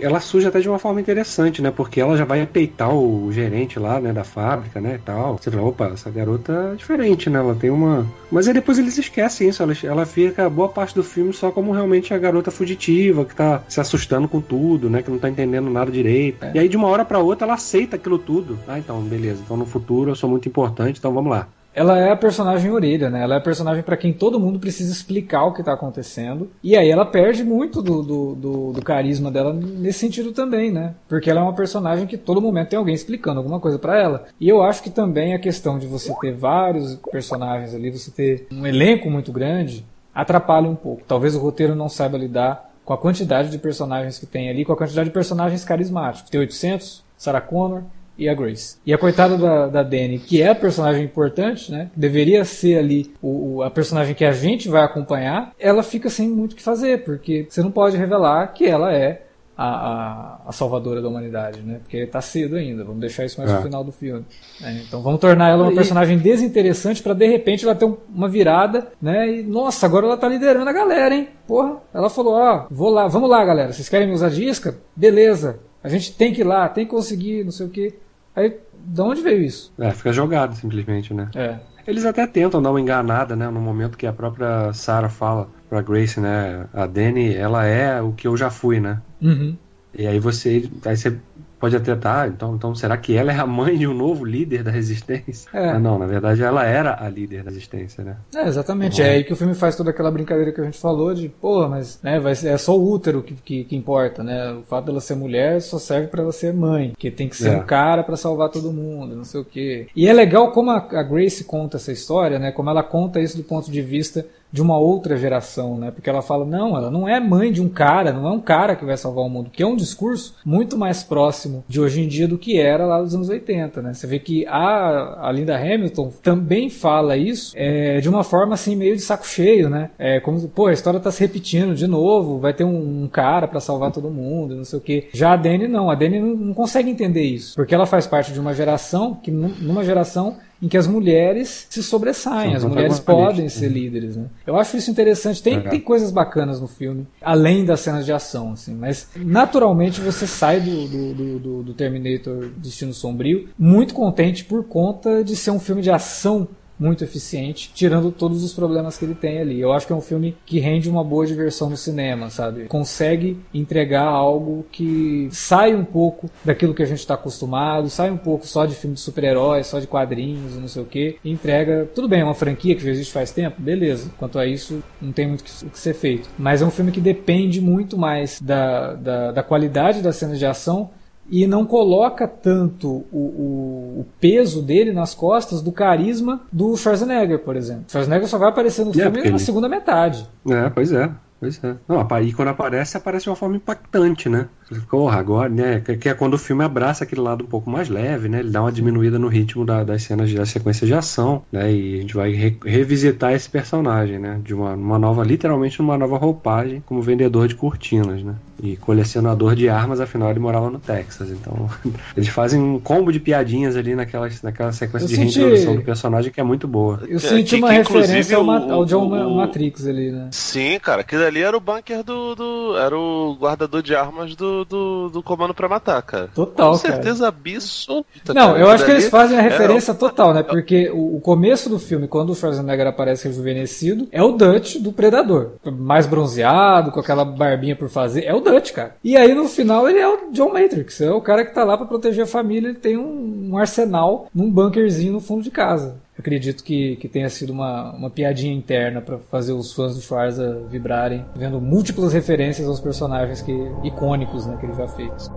ela 0.00 0.20
surge 0.20 0.46
até 0.46 0.60
de 0.60 0.68
uma 0.68 0.78
forma 0.78 1.00
interessante, 1.00 1.62
né? 1.62 1.72
Porque 1.74 2.00
ela 2.00 2.16
já 2.16 2.24
vai 2.24 2.46
peitar 2.46 2.94
o 2.94 3.32
gerente 3.32 3.78
lá, 3.78 3.98
né, 3.98 4.12
da 4.12 4.24
fábrica, 4.24 4.80
né, 4.80 4.96
e 4.96 4.98
tal. 4.98 5.38
Você 5.38 5.50
fala, 5.50 5.66
opa, 5.66 5.86
essa 5.86 6.10
garota 6.10 6.70
é 6.72 6.76
diferente, 6.76 7.30
né? 7.30 7.38
Ela 7.38 7.54
tem 7.54 7.70
uma. 7.70 8.06
Mas 8.30 8.46
aí 8.46 8.54
depois 8.54 8.78
eles 8.78 8.98
esquecem 8.98 9.48
isso. 9.48 9.62
Ela, 9.62 9.72
ela 9.84 10.06
fica 10.06 10.48
boa 10.50 10.68
parte 10.68 10.94
do 10.94 11.02
filme 11.02 11.32
só 11.32 11.50
como 11.50 11.72
realmente 11.72 12.12
a 12.12 12.18
garota 12.18 12.50
fugitiva, 12.50 13.24
que 13.24 13.34
tá 13.34 13.62
se 13.68 13.80
assustando 13.80 14.28
com 14.28 14.40
tudo, 14.40 14.90
né? 14.90 15.02
Que 15.02 15.10
não 15.10 15.18
tá 15.18 15.30
entendendo 15.30 15.70
nada 15.70 15.90
direito. 15.90 16.44
É. 16.44 16.52
E 16.54 16.58
aí 16.58 16.68
de 16.68 16.76
uma 16.76 16.88
hora 16.88 17.04
para 17.04 17.18
outra 17.18 17.46
ela 17.46 17.54
aceita 17.54 17.96
aquilo 17.96 18.18
tudo. 18.18 18.58
Ah, 18.68 18.78
então, 18.78 19.00
beleza. 19.00 19.40
Então 19.44 19.56
no 19.56 19.64
futuro 19.64 20.10
eu 20.10 20.14
sou 20.14 20.28
muito 20.28 20.41
muito 20.42 20.48
importante, 20.48 20.98
então 20.98 21.12
vamos 21.12 21.30
lá. 21.30 21.48
Ela 21.74 21.98
é 21.98 22.10
a 22.10 22.16
personagem 22.16 22.70
orelha, 22.70 23.08
né? 23.08 23.22
Ela 23.22 23.36
é 23.36 23.38
a 23.38 23.40
personagem 23.40 23.82
para 23.82 23.96
quem 23.96 24.12
todo 24.12 24.38
mundo 24.38 24.58
precisa 24.58 24.92
explicar 24.92 25.44
o 25.44 25.54
que 25.54 25.62
tá 25.62 25.72
acontecendo. 25.72 26.50
E 26.62 26.76
aí 26.76 26.90
ela 26.90 27.06
perde 27.06 27.42
muito 27.42 27.80
do, 27.80 28.02
do, 28.02 28.34
do, 28.34 28.72
do, 28.74 28.82
carisma 28.82 29.30
dela 29.30 29.54
nesse 29.54 30.00
sentido 30.00 30.32
também, 30.32 30.70
né? 30.70 30.94
Porque 31.08 31.30
ela 31.30 31.40
é 31.40 31.42
uma 31.42 31.54
personagem 31.54 32.06
que 32.06 32.18
todo 32.18 32.42
momento 32.42 32.68
tem 32.68 32.78
alguém 32.78 32.94
explicando 32.94 33.38
alguma 33.38 33.58
coisa 33.58 33.78
para 33.78 33.98
ela. 33.98 34.26
E 34.38 34.46
eu 34.50 34.62
acho 34.62 34.82
que 34.82 34.90
também 34.90 35.32
a 35.32 35.38
questão 35.38 35.78
de 35.78 35.86
você 35.86 36.14
ter 36.20 36.34
vários 36.34 36.96
personagens 37.10 37.74
ali, 37.74 37.90
você 37.90 38.10
ter 38.10 38.46
um 38.52 38.66
elenco 38.66 39.10
muito 39.10 39.32
grande, 39.32 39.82
atrapalha 40.14 40.68
um 40.68 40.76
pouco. 40.76 41.00
Talvez 41.08 41.34
o 41.34 41.38
roteiro 41.38 41.74
não 41.74 41.88
saiba 41.88 42.18
lidar 42.18 42.70
com 42.84 42.92
a 42.92 42.98
quantidade 42.98 43.48
de 43.48 43.56
personagens 43.56 44.18
que 44.18 44.26
tem 44.26 44.50
ali, 44.50 44.62
com 44.62 44.74
a 44.74 44.76
quantidade 44.76 45.08
de 45.08 45.14
personagens 45.14 45.64
carismáticos. 45.64 46.28
T-800, 46.28 47.00
Sarah 47.16 47.40
Connor, 47.40 47.84
e 48.16 48.28
a 48.28 48.34
Grace. 48.34 48.76
E 48.84 48.92
a 48.92 48.98
coitada 48.98 49.36
da, 49.36 49.66
da 49.68 49.82
Dani, 49.82 50.18
que 50.18 50.42
é 50.42 50.50
a 50.50 50.54
personagem 50.54 51.04
importante, 51.04 51.70
né? 51.70 51.90
Deveria 51.96 52.44
ser 52.44 52.78
ali 52.78 53.12
o, 53.20 53.56
o, 53.56 53.62
a 53.62 53.70
personagem 53.70 54.14
que 54.14 54.24
a 54.24 54.32
gente 54.32 54.68
vai 54.68 54.82
acompanhar, 54.82 55.52
ela 55.58 55.82
fica 55.82 56.08
sem 56.10 56.28
muito 56.28 56.52
o 56.52 56.56
que 56.56 56.62
fazer, 56.62 57.04
porque 57.04 57.46
você 57.48 57.62
não 57.62 57.70
pode 57.70 57.96
revelar 57.96 58.46
que 58.52 58.66
ela 58.66 58.92
é 58.92 59.22
a, 59.56 59.64
a, 59.64 60.38
a, 60.46 60.52
salvadora 60.52 61.02
da 61.02 61.08
humanidade, 61.08 61.60
né? 61.60 61.78
Porque 61.82 62.06
tá 62.06 62.20
cedo 62.20 62.56
ainda, 62.56 62.84
vamos 62.84 63.00
deixar 63.00 63.24
isso 63.24 63.38
mais 63.38 63.50
é. 63.50 63.56
no 63.56 63.62
final 63.62 63.84
do 63.84 63.92
filme. 63.92 64.24
Né? 64.60 64.82
Então 64.86 65.02
vamos 65.02 65.20
tornar 65.20 65.50
ela 65.50 65.64
uma 65.64 65.74
personagem 65.74 66.18
desinteressante 66.18 67.02
para 67.02 67.14
de 67.14 67.26
repente 67.26 67.64
ela 67.64 67.74
ter 67.74 67.84
um, 67.84 67.96
uma 68.12 68.28
virada, 68.28 68.88
né? 69.00 69.30
E 69.30 69.42
nossa, 69.42 69.86
agora 69.86 70.06
ela 70.06 70.16
tá 70.16 70.28
liderando 70.28 70.68
a 70.68 70.72
galera, 70.72 71.14
hein? 71.14 71.28
Porra, 71.46 71.76
ela 71.92 72.08
falou: 72.08 72.34
ó, 72.34 72.66
vou 72.70 72.90
lá, 72.90 73.06
vamos 73.08 73.28
lá, 73.28 73.44
galera, 73.44 73.72
vocês 73.72 73.88
querem 73.88 74.08
me 74.08 74.14
usar 74.14 74.30
de 74.30 74.44
isca? 74.44 74.76
Beleza, 74.96 75.60
a 75.82 75.88
gente 75.88 76.14
tem 76.14 76.32
que 76.32 76.40
ir 76.40 76.44
lá, 76.44 76.68
tem 76.68 76.84
que 76.84 76.90
conseguir, 76.90 77.44
não 77.44 77.52
sei 77.52 77.66
o 77.66 77.70
que. 77.70 77.94
Aí, 78.34 78.56
de 78.84 79.00
onde 79.00 79.22
veio 79.22 79.42
isso? 79.42 79.72
É, 79.78 79.90
fica 79.90 80.12
jogado 80.12 80.54
simplesmente, 80.54 81.12
né? 81.12 81.28
É. 81.34 81.58
Eles 81.86 82.04
até 82.04 82.26
tentam 82.26 82.62
dar 82.62 82.70
uma 82.70 82.80
enganada, 82.80 83.34
né? 83.34 83.48
No 83.48 83.60
momento 83.60 83.98
que 83.98 84.06
a 84.06 84.12
própria 84.12 84.72
Sarah 84.72 85.08
fala 85.08 85.48
pra 85.68 85.82
Grace, 85.82 86.20
né? 86.20 86.66
A 86.72 86.86
Dani, 86.86 87.34
ela 87.34 87.64
é 87.66 88.00
o 88.00 88.12
que 88.12 88.26
eu 88.28 88.36
já 88.36 88.50
fui, 88.50 88.78
né? 88.78 89.00
Uhum. 89.20 89.56
E 89.94 90.06
aí 90.06 90.18
você, 90.18 90.70
aí 90.84 90.96
você 90.96 91.18
pode 91.62 91.76
até 91.76 91.92
estar, 91.92 92.22
tá, 92.22 92.26
então, 92.26 92.56
então 92.56 92.74
será 92.74 92.96
que 92.96 93.16
ela 93.16 93.30
é 93.30 93.38
a 93.38 93.46
mãe 93.46 93.78
de 93.78 93.86
um 93.86 93.94
novo 93.94 94.24
líder 94.24 94.64
da 94.64 94.72
resistência? 94.72 95.48
É. 95.54 95.68
Ah, 95.68 95.78
não, 95.78 95.96
na 95.96 96.06
verdade 96.06 96.42
ela 96.42 96.66
era 96.66 96.96
a 97.00 97.08
líder 97.08 97.44
da 97.44 97.50
resistência, 97.50 98.02
né? 98.02 98.16
É, 98.34 98.48
exatamente. 98.48 99.00
É 99.00 99.10
aí 99.10 99.22
que 99.22 99.32
o 99.32 99.36
filme 99.36 99.54
faz 99.54 99.76
toda 99.76 99.90
aquela 99.90 100.10
brincadeira 100.10 100.50
que 100.50 100.60
a 100.60 100.64
gente 100.64 100.80
falou 100.80 101.14
de, 101.14 101.28
pô, 101.28 101.68
mas 101.68 102.00
né, 102.02 102.18
vai 102.18 102.32
é 102.32 102.58
só 102.58 102.76
o 102.76 102.90
útero 102.92 103.22
que, 103.22 103.34
que, 103.34 103.62
que, 103.62 103.76
importa, 103.76 104.24
né? 104.24 104.54
O 104.54 104.64
fato 104.64 104.86
dela 104.86 105.00
ser 105.00 105.14
mulher 105.14 105.62
só 105.62 105.78
serve 105.78 106.08
para 106.08 106.22
ela 106.22 106.32
ser 106.32 106.52
mãe, 106.52 106.94
que 106.98 107.12
tem 107.12 107.28
que 107.28 107.36
ser 107.36 107.50
é. 107.50 107.56
um 107.56 107.62
cara 107.62 108.02
para 108.02 108.16
salvar 108.16 108.48
todo 108.48 108.72
mundo, 108.72 109.14
não 109.14 109.24
sei 109.24 109.40
o 109.40 109.44
quê. 109.44 109.86
E 109.94 110.08
é 110.08 110.12
legal 110.12 110.50
como 110.50 110.72
a, 110.72 110.78
a 110.78 111.02
Grace 111.04 111.44
conta 111.44 111.76
essa 111.76 111.92
história, 111.92 112.40
né? 112.40 112.50
Como 112.50 112.70
ela 112.70 112.82
conta 112.82 113.20
isso 113.20 113.36
do 113.36 113.44
ponto 113.44 113.70
de 113.70 113.82
vista 113.82 114.26
de 114.52 114.60
uma 114.60 114.78
outra 114.78 115.16
geração, 115.16 115.78
né? 115.78 115.90
Porque 115.90 116.10
ela 116.10 116.20
fala, 116.20 116.44
não, 116.44 116.76
ela 116.76 116.90
não 116.90 117.08
é 117.08 117.18
mãe 117.18 117.50
de 117.50 117.62
um 117.62 117.68
cara, 117.68 118.12
não 118.12 118.28
é 118.28 118.30
um 118.30 118.40
cara 118.40 118.76
que 118.76 118.84
vai 118.84 118.96
salvar 118.96 119.24
o 119.24 119.28
mundo, 119.28 119.50
que 119.50 119.62
é 119.62 119.66
um 119.66 119.74
discurso 119.74 120.34
muito 120.44 120.76
mais 120.76 121.02
próximo 121.02 121.64
de 121.66 121.80
hoje 121.80 122.02
em 122.02 122.08
dia 122.08 122.28
do 122.28 122.36
que 122.36 122.60
era 122.60 122.84
lá 122.84 123.00
dos 123.00 123.14
anos 123.14 123.28
80, 123.28 123.80
né? 123.80 123.94
Você 123.94 124.06
vê 124.06 124.18
que 124.18 124.46
a, 124.46 125.28
a 125.28 125.32
Linda 125.32 125.56
Hamilton 125.56 126.12
também 126.22 126.68
fala 126.68 127.16
isso 127.16 127.52
é, 127.56 128.00
de 128.00 128.08
uma 128.08 128.22
forma 128.22 128.54
assim 128.54 128.76
meio 128.76 128.94
de 128.94 129.02
saco 129.02 129.26
cheio, 129.26 129.70
né? 129.70 129.90
É 129.98 130.20
como, 130.20 130.46
pô, 130.48 130.66
a 130.66 130.72
história 130.72 131.00
tá 131.00 131.10
se 131.10 131.20
repetindo 131.20 131.74
de 131.74 131.86
novo, 131.86 132.38
vai 132.38 132.52
ter 132.52 132.64
um, 132.64 133.04
um 133.04 133.08
cara 133.08 133.48
para 133.48 133.60
salvar 133.60 133.90
todo 133.90 134.10
mundo, 134.10 134.54
não 134.54 134.64
sei 134.64 134.78
o 134.78 134.82
quê. 134.82 135.08
Já 135.12 135.32
a 135.32 135.36
Dani 135.36 135.66
não, 135.66 135.90
a 135.90 135.94
Dani 135.94 136.20
não, 136.20 136.34
não 136.36 136.54
consegue 136.54 136.90
entender 136.90 137.22
isso, 137.22 137.54
porque 137.54 137.74
ela 137.74 137.86
faz 137.86 138.06
parte 138.06 138.32
de 138.32 138.40
uma 138.40 138.52
geração 138.52 139.14
que 139.14 139.30
numa 139.30 139.84
geração 139.84 140.36
em 140.62 140.68
que 140.68 140.78
as 140.78 140.86
mulheres 140.86 141.66
se 141.68 141.82
sobressaem, 141.82 142.54
as 142.54 142.64
mulheres 142.64 143.00
podem 143.00 143.48
ser 143.48 143.66
uhum. 143.66 143.72
líderes. 143.72 144.16
Né? 144.16 144.26
Eu 144.46 144.56
acho 144.56 144.76
isso 144.76 144.90
interessante. 144.90 145.42
Tem, 145.42 145.60
tem 145.60 145.80
coisas 145.80 146.12
bacanas 146.12 146.60
no 146.60 146.68
filme, 146.68 147.06
além 147.20 147.64
das 147.64 147.80
cenas 147.80 148.06
de 148.06 148.12
ação, 148.12 148.52
assim, 148.52 148.72
mas 148.74 149.08
naturalmente 149.16 150.00
você 150.00 150.26
sai 150.26 150.60
do, 150.60 150.86
do, 150.86 151.38
do, 151.38 151.62
do 151.64 151.74
Terminator 151.74 152.48
Destino 152.56 152.94
Sombrio 152.94 153.48
muito 153.58 153.92
contente 153.92 154.44
por 154.44 154.62
conta 154.64 155.24
de 155.24 155.34
ser 155.34 155.50
um 155.50 155.58
filme 155.58 155.82
de 155.82 155.90
ação 155.90 156.46
muito 156.82 157.04
eficiente, 157.04 157.70
tirando 157.74 158.10
todos 158.10 158.42
os 158.42 158.52
problemas 158.52 158.98
que 158.98 159.04
ele 159.04 159.14
tem 159.14 159.38
ali. 159.38 159.60
Eu 159.60 159.72
acho 159.72 159.86
que 159.86 159.92
é 159.92 159.96
um 159.96 160.00
filme 160.00 160.36
que 160.44 160.58
rende 160.58 160.90
uma 160.90 161.04
boa 161.04 161.24
diversão 161.24 161.70
no 161.70 161.76
cinema, 161.76 162.28
sabe? 162.28 162.64
Consegue 162.64 163.38
entregar 163.54 164.04
algo 164.04 164.66
que 164.72 165.28
sai 165.30 165.74
um 165.74 165.84
pouco 165.84 166.28
daquilo 166.44 166.74
que 166.74 166.82
a 166.82 166.86
gente 166.86 166.98
está 166.98 167.14
acostumado, 167.14 167.88
sai 167.88 168.10
um 168.10 168.16
pouco 168.16 168.46
só 168.46 168.66
de 168.66 168.74
filme 168.74 168.94
de 168.94 169.00
super-heróis, 169.00 169.68
só 169.68 169.78
de 169.78 169.86
quadrinhos, 169.86 170.56
não 170.56 170.68
sei 170.68 170.82
o 170.82 170.86
que, 170.86 171.16
entrega. 171.24 171.88
Tudo 171.94 172.08
bem, 172.08 172.20
é 172.20 172.24
uma 172.24 172.34
franquia 172.34 172.74
que 172.74 172.84
já 172.84 172.90
existe 172.90 173.12
faz 173.12 173.30
tempo, 173.30 173.60
beleza. 173.60 174.10
Quanto 174.18 174.38
a 174.38 174.46
isso, 174.46 174.82
não 175.00 175.12
tem 175.12 175.28
muito 175.28 175.40
o 175.40 175.70
que 175.70 175.78
ser 175.78 175.94
feito. 175.94 176.28
Mas 176.36 176.62
é 176.62 176.66
um 176.66 176.70
filme 176.70 176.90
que 176.90 177.00
depende 177.00 177.60
muito 177.60 177.96
mais 177.96 178.40
da, 178.40 178.94
da, 178.94 179.32
da 179.32 179.42
qualidade 179.42 180.02
das 180.02 180.16
cenas 180.16 180.38
de 180.38 180.46
ação 180.46 180.90
e 181.32 181.46
não 181.46 181.64
coloca 181.64 182.28
tanto 182.28 183.06
o, 183.10 183.18
o, 183.18 184.00
o, 184.00 184.06
peso 184.20 184.60
dele 184.60 184.92
nas 184.92 185.14
costas 185.14 185.62
do 185.62 185.72
carisma 185.72 186.42
do 186.52 186.76
Schwarzenegger, 186.76 187.38
por 187.38 187.56
exemplo. 187.56 187.84
Schwarzenegger 187.88 188.28
só 188.28 188.36
vai 188.36 188.50
aparecer 188.50 188.84
no 188.84 188.90
é, 188.90 188.94
filme 188.94 189.30
na 189.30 189.38
segunda 189.38 189.66
metade. 189.66 190.28
É, 190.46 190.68
pois 190.68 190.92
é. 190.92 191.10
Pois 191.40 191.58
é. 191.64 191.74
Não, 191.88 192.06
e 192.22 192.32
quando 192.34 192.48
aparece, 192.48 192.96
aparece 192.96 193.24
de 193.24 193.30
uma 193.30 193.34
forma 193.34 193.56
impactante, 193.56 194.28
né? 194.28 194.46
Porra, 194.80 195.18
agora, 195.18 195.48
né? 195.48 195.80
Que 195.80 196.08
é 196.08 196.14
quando 196.14 196.34
o 196.34 196.38
filme 196.38 196.64
abraça 196.64 197.04
aquele 197.04 197.20
lado 197.20 197.44
um 197.44 197.46
pouco 197.46 197.70
mais 197.70 197.88
leve, 197.88 198.28
né? 198.28 198.40
Ele 198.40 198.50
dá 198.50 198.62
uma 198.62 198.72
diminuída 198.72 199.18
no 199.18 199.28
ritmo 199.28 199.64
da, 199.64 199.84
das 199.84 200.02
cenas, 200.02 200.32
da 200.32 200.46
sequência 200.46 200.86
de 200.86 200.94
ação, 200.94 201.42
né? 201.50 201.72
E 201.72 201.98
a 201.98 202.00
gente 202.00 202.14
vai 202.14 202.32
re 202.32 202.56
revisitar 202.64 203.32
esse 203.32 203.48
personagem, 203.48 204.18
né? 204.18 204.40
De 204.42 204.54
uma, 204.54 204.74
uma 204.74 204.98
nova, 204.98 205.22
literalmente 205.24 205.80
uma 205.80 205.96
nova 205.96 206.16
roupagem, 206.16 206.82
como 206.86 207.02
vendedor 207.02 207.48
de 207.48 207.54
cortinas, 207.54 208.22
né? 208.22 208.34
E 208.62 208.76
colecionador 208.76 209.56
de 209.56 209.68
armas, 209.68 210.00
afinal 210.00 210.30
ele 210.30 210.38
morava 210.38 210.70
no 210.70 210.78
Texas. 210.78 211.30
Então, 211.30 211.68
eles 212.16 212.28
fazem 212.28 212.60
um 212.60 212.78
combo 212.78 213.12
de 213.12 213.18
piadinhas 213.18 213.76
ali 213.76 213.94
naquela, 213.94 214.28
naquela 214.42 214.72
sequência 214.72 215.06
eu 215.06 215.08
de 215.08 215.16
senti... 215.16 215.38
reintrodução 215.38 215.76
do 215.76 215.82
personagem 215.82 216.32
que 216.32 216.40
é 216.40 216.44
muito 216.44 216.68
boa. 216.68 217.00
Eu 217.08 217.18
senti 217.18 217.56
que, 217.56 217.62
uma 217.62 217.68
que, 217.68 217.74
referência 217.74 218.36
ao, 218.36 218.48
ao 218.50 218.84
John 218.84 219.06
o... 219.06 219.36
Matrix 219.36 219.86
ali, 219.86 220.10
né? 220.10 220.28
Sim, 220.30 220.78
cara, 220.80 221.00
aquilo 221.00 221.24
ali 221.24 221.42
era 221.42 221.56
o 221.56 221.60
bunker 221.60 222.02
do. 222.02 222.34
do 222.34 222.76
era 222.76 222.96
o 222.96 223.36
guardador 223.38 223.82
de 223.82 223.94
armas 223.94 224.34
do, 224.34 224.61
do, 224.64 225.08
do 225.08 225.22
comando 225.22 225.54
pra 225.54 225.68
matar, 225.68 226.00
cara. 226.02 226.28
Total. 226.34 226.72
Com 226.72 226.78
certeza 226.78 227.30
cara. 227.30 227.36
absoluta. 227.54 228.34
Não, 228.34 228.52
cara, 228.52 228.58
eu 228.60 228.70
acho 228.70 228.84
que 228.84 228.90
eles 228.90 229.08
fazem 229.08 229.38
a 229.38 229.42
referência 229.42 229.92
é... 229.92 229.94
total, 229.94 230.34
né? 230.34 230.42
Porque 230.42 230.90
o, 230.90 231.16
o, 231.16 231.20
começo 231.20 231.68
do 231.68 231.78
filme, 231.78 232.08
quando 232.08 232.30
o 232.30 232.34
Schwarzenegger 232.34 232.86
aparece 232.86 233.28
rejuvenescido, 233.28 234.08
é 234.10 234.22
o 234.22 234.32
Dutch 234.32 234.76
do 234.76 234.92
Predador. 234.92 235.52
Mais 235.64 236.06
bronzeado, 236.06 236.90
com 236.90 237.00
aquela 237.00 237.24
barbinha 237.24 237.76
por 237.76 237.88
fazer. 237.88 238.24
É 238.24 238.34
o 238.34 238.40
Dutch, 238.40 238.72
cara. 238.72 238.96
E 239.02 239.16
aí 239.16 239.34
no 239.34 239.48
final 239.48 239.88
ele 239.88 239.98
é 239.98 240.08
o 240.08 240.30
John 240.32 240.52
Matrix. 240.52 241.00
É 241.00 241.10
o 241.10 241.20
cara 241.20 241.44
que 241.44 241.54
tá 241.54 241.64
lá 241.64 241.76
para 241.76 241.86
proteger 241.86 242.24
a 242.24 242.26
família. 242.26 242.68
Ele 242.68 242.78
tem 242.78 242.96
um, 242.96 243.50
um 243.50 243.58
arsenal 243.58 244.28
num 244.34 244.50
bunkerzinho 244.50 245.12
no 245.12 245.20
fundo 245.20 245.42
de 245.42 245.50
casa. 245.50 245.96
Acredito 246.18 246.62
que, 246.62 246.96
que 246.96 247.08
tenha 247.08 247.28
sido 247.28 247.52
uma, 247.52 247.92
uma 247.92 248.10
piadinha 248.10 248.54
interna 248.54 249.00
para 249.00 249.18
fazer 249.18 249.52
os 249.52 249.72
fãs 249.72 249.94
do 249.94 250.00
Schwarza 250.00 250.60
vibrarem, 250.68 251.24
vendo 251.34 251.60
múltiplas 251.60 252.12
referências 252.12 252.68
aos 252.68 252.80
personagens 252.80 253.42
que, 253.42 253.52
icônicos 253.82 254.46
né, 254.46 254.56
que 254.58 254.66
ele 254.66 254.74
já 254.74 254.88
fez. 254.88 255.30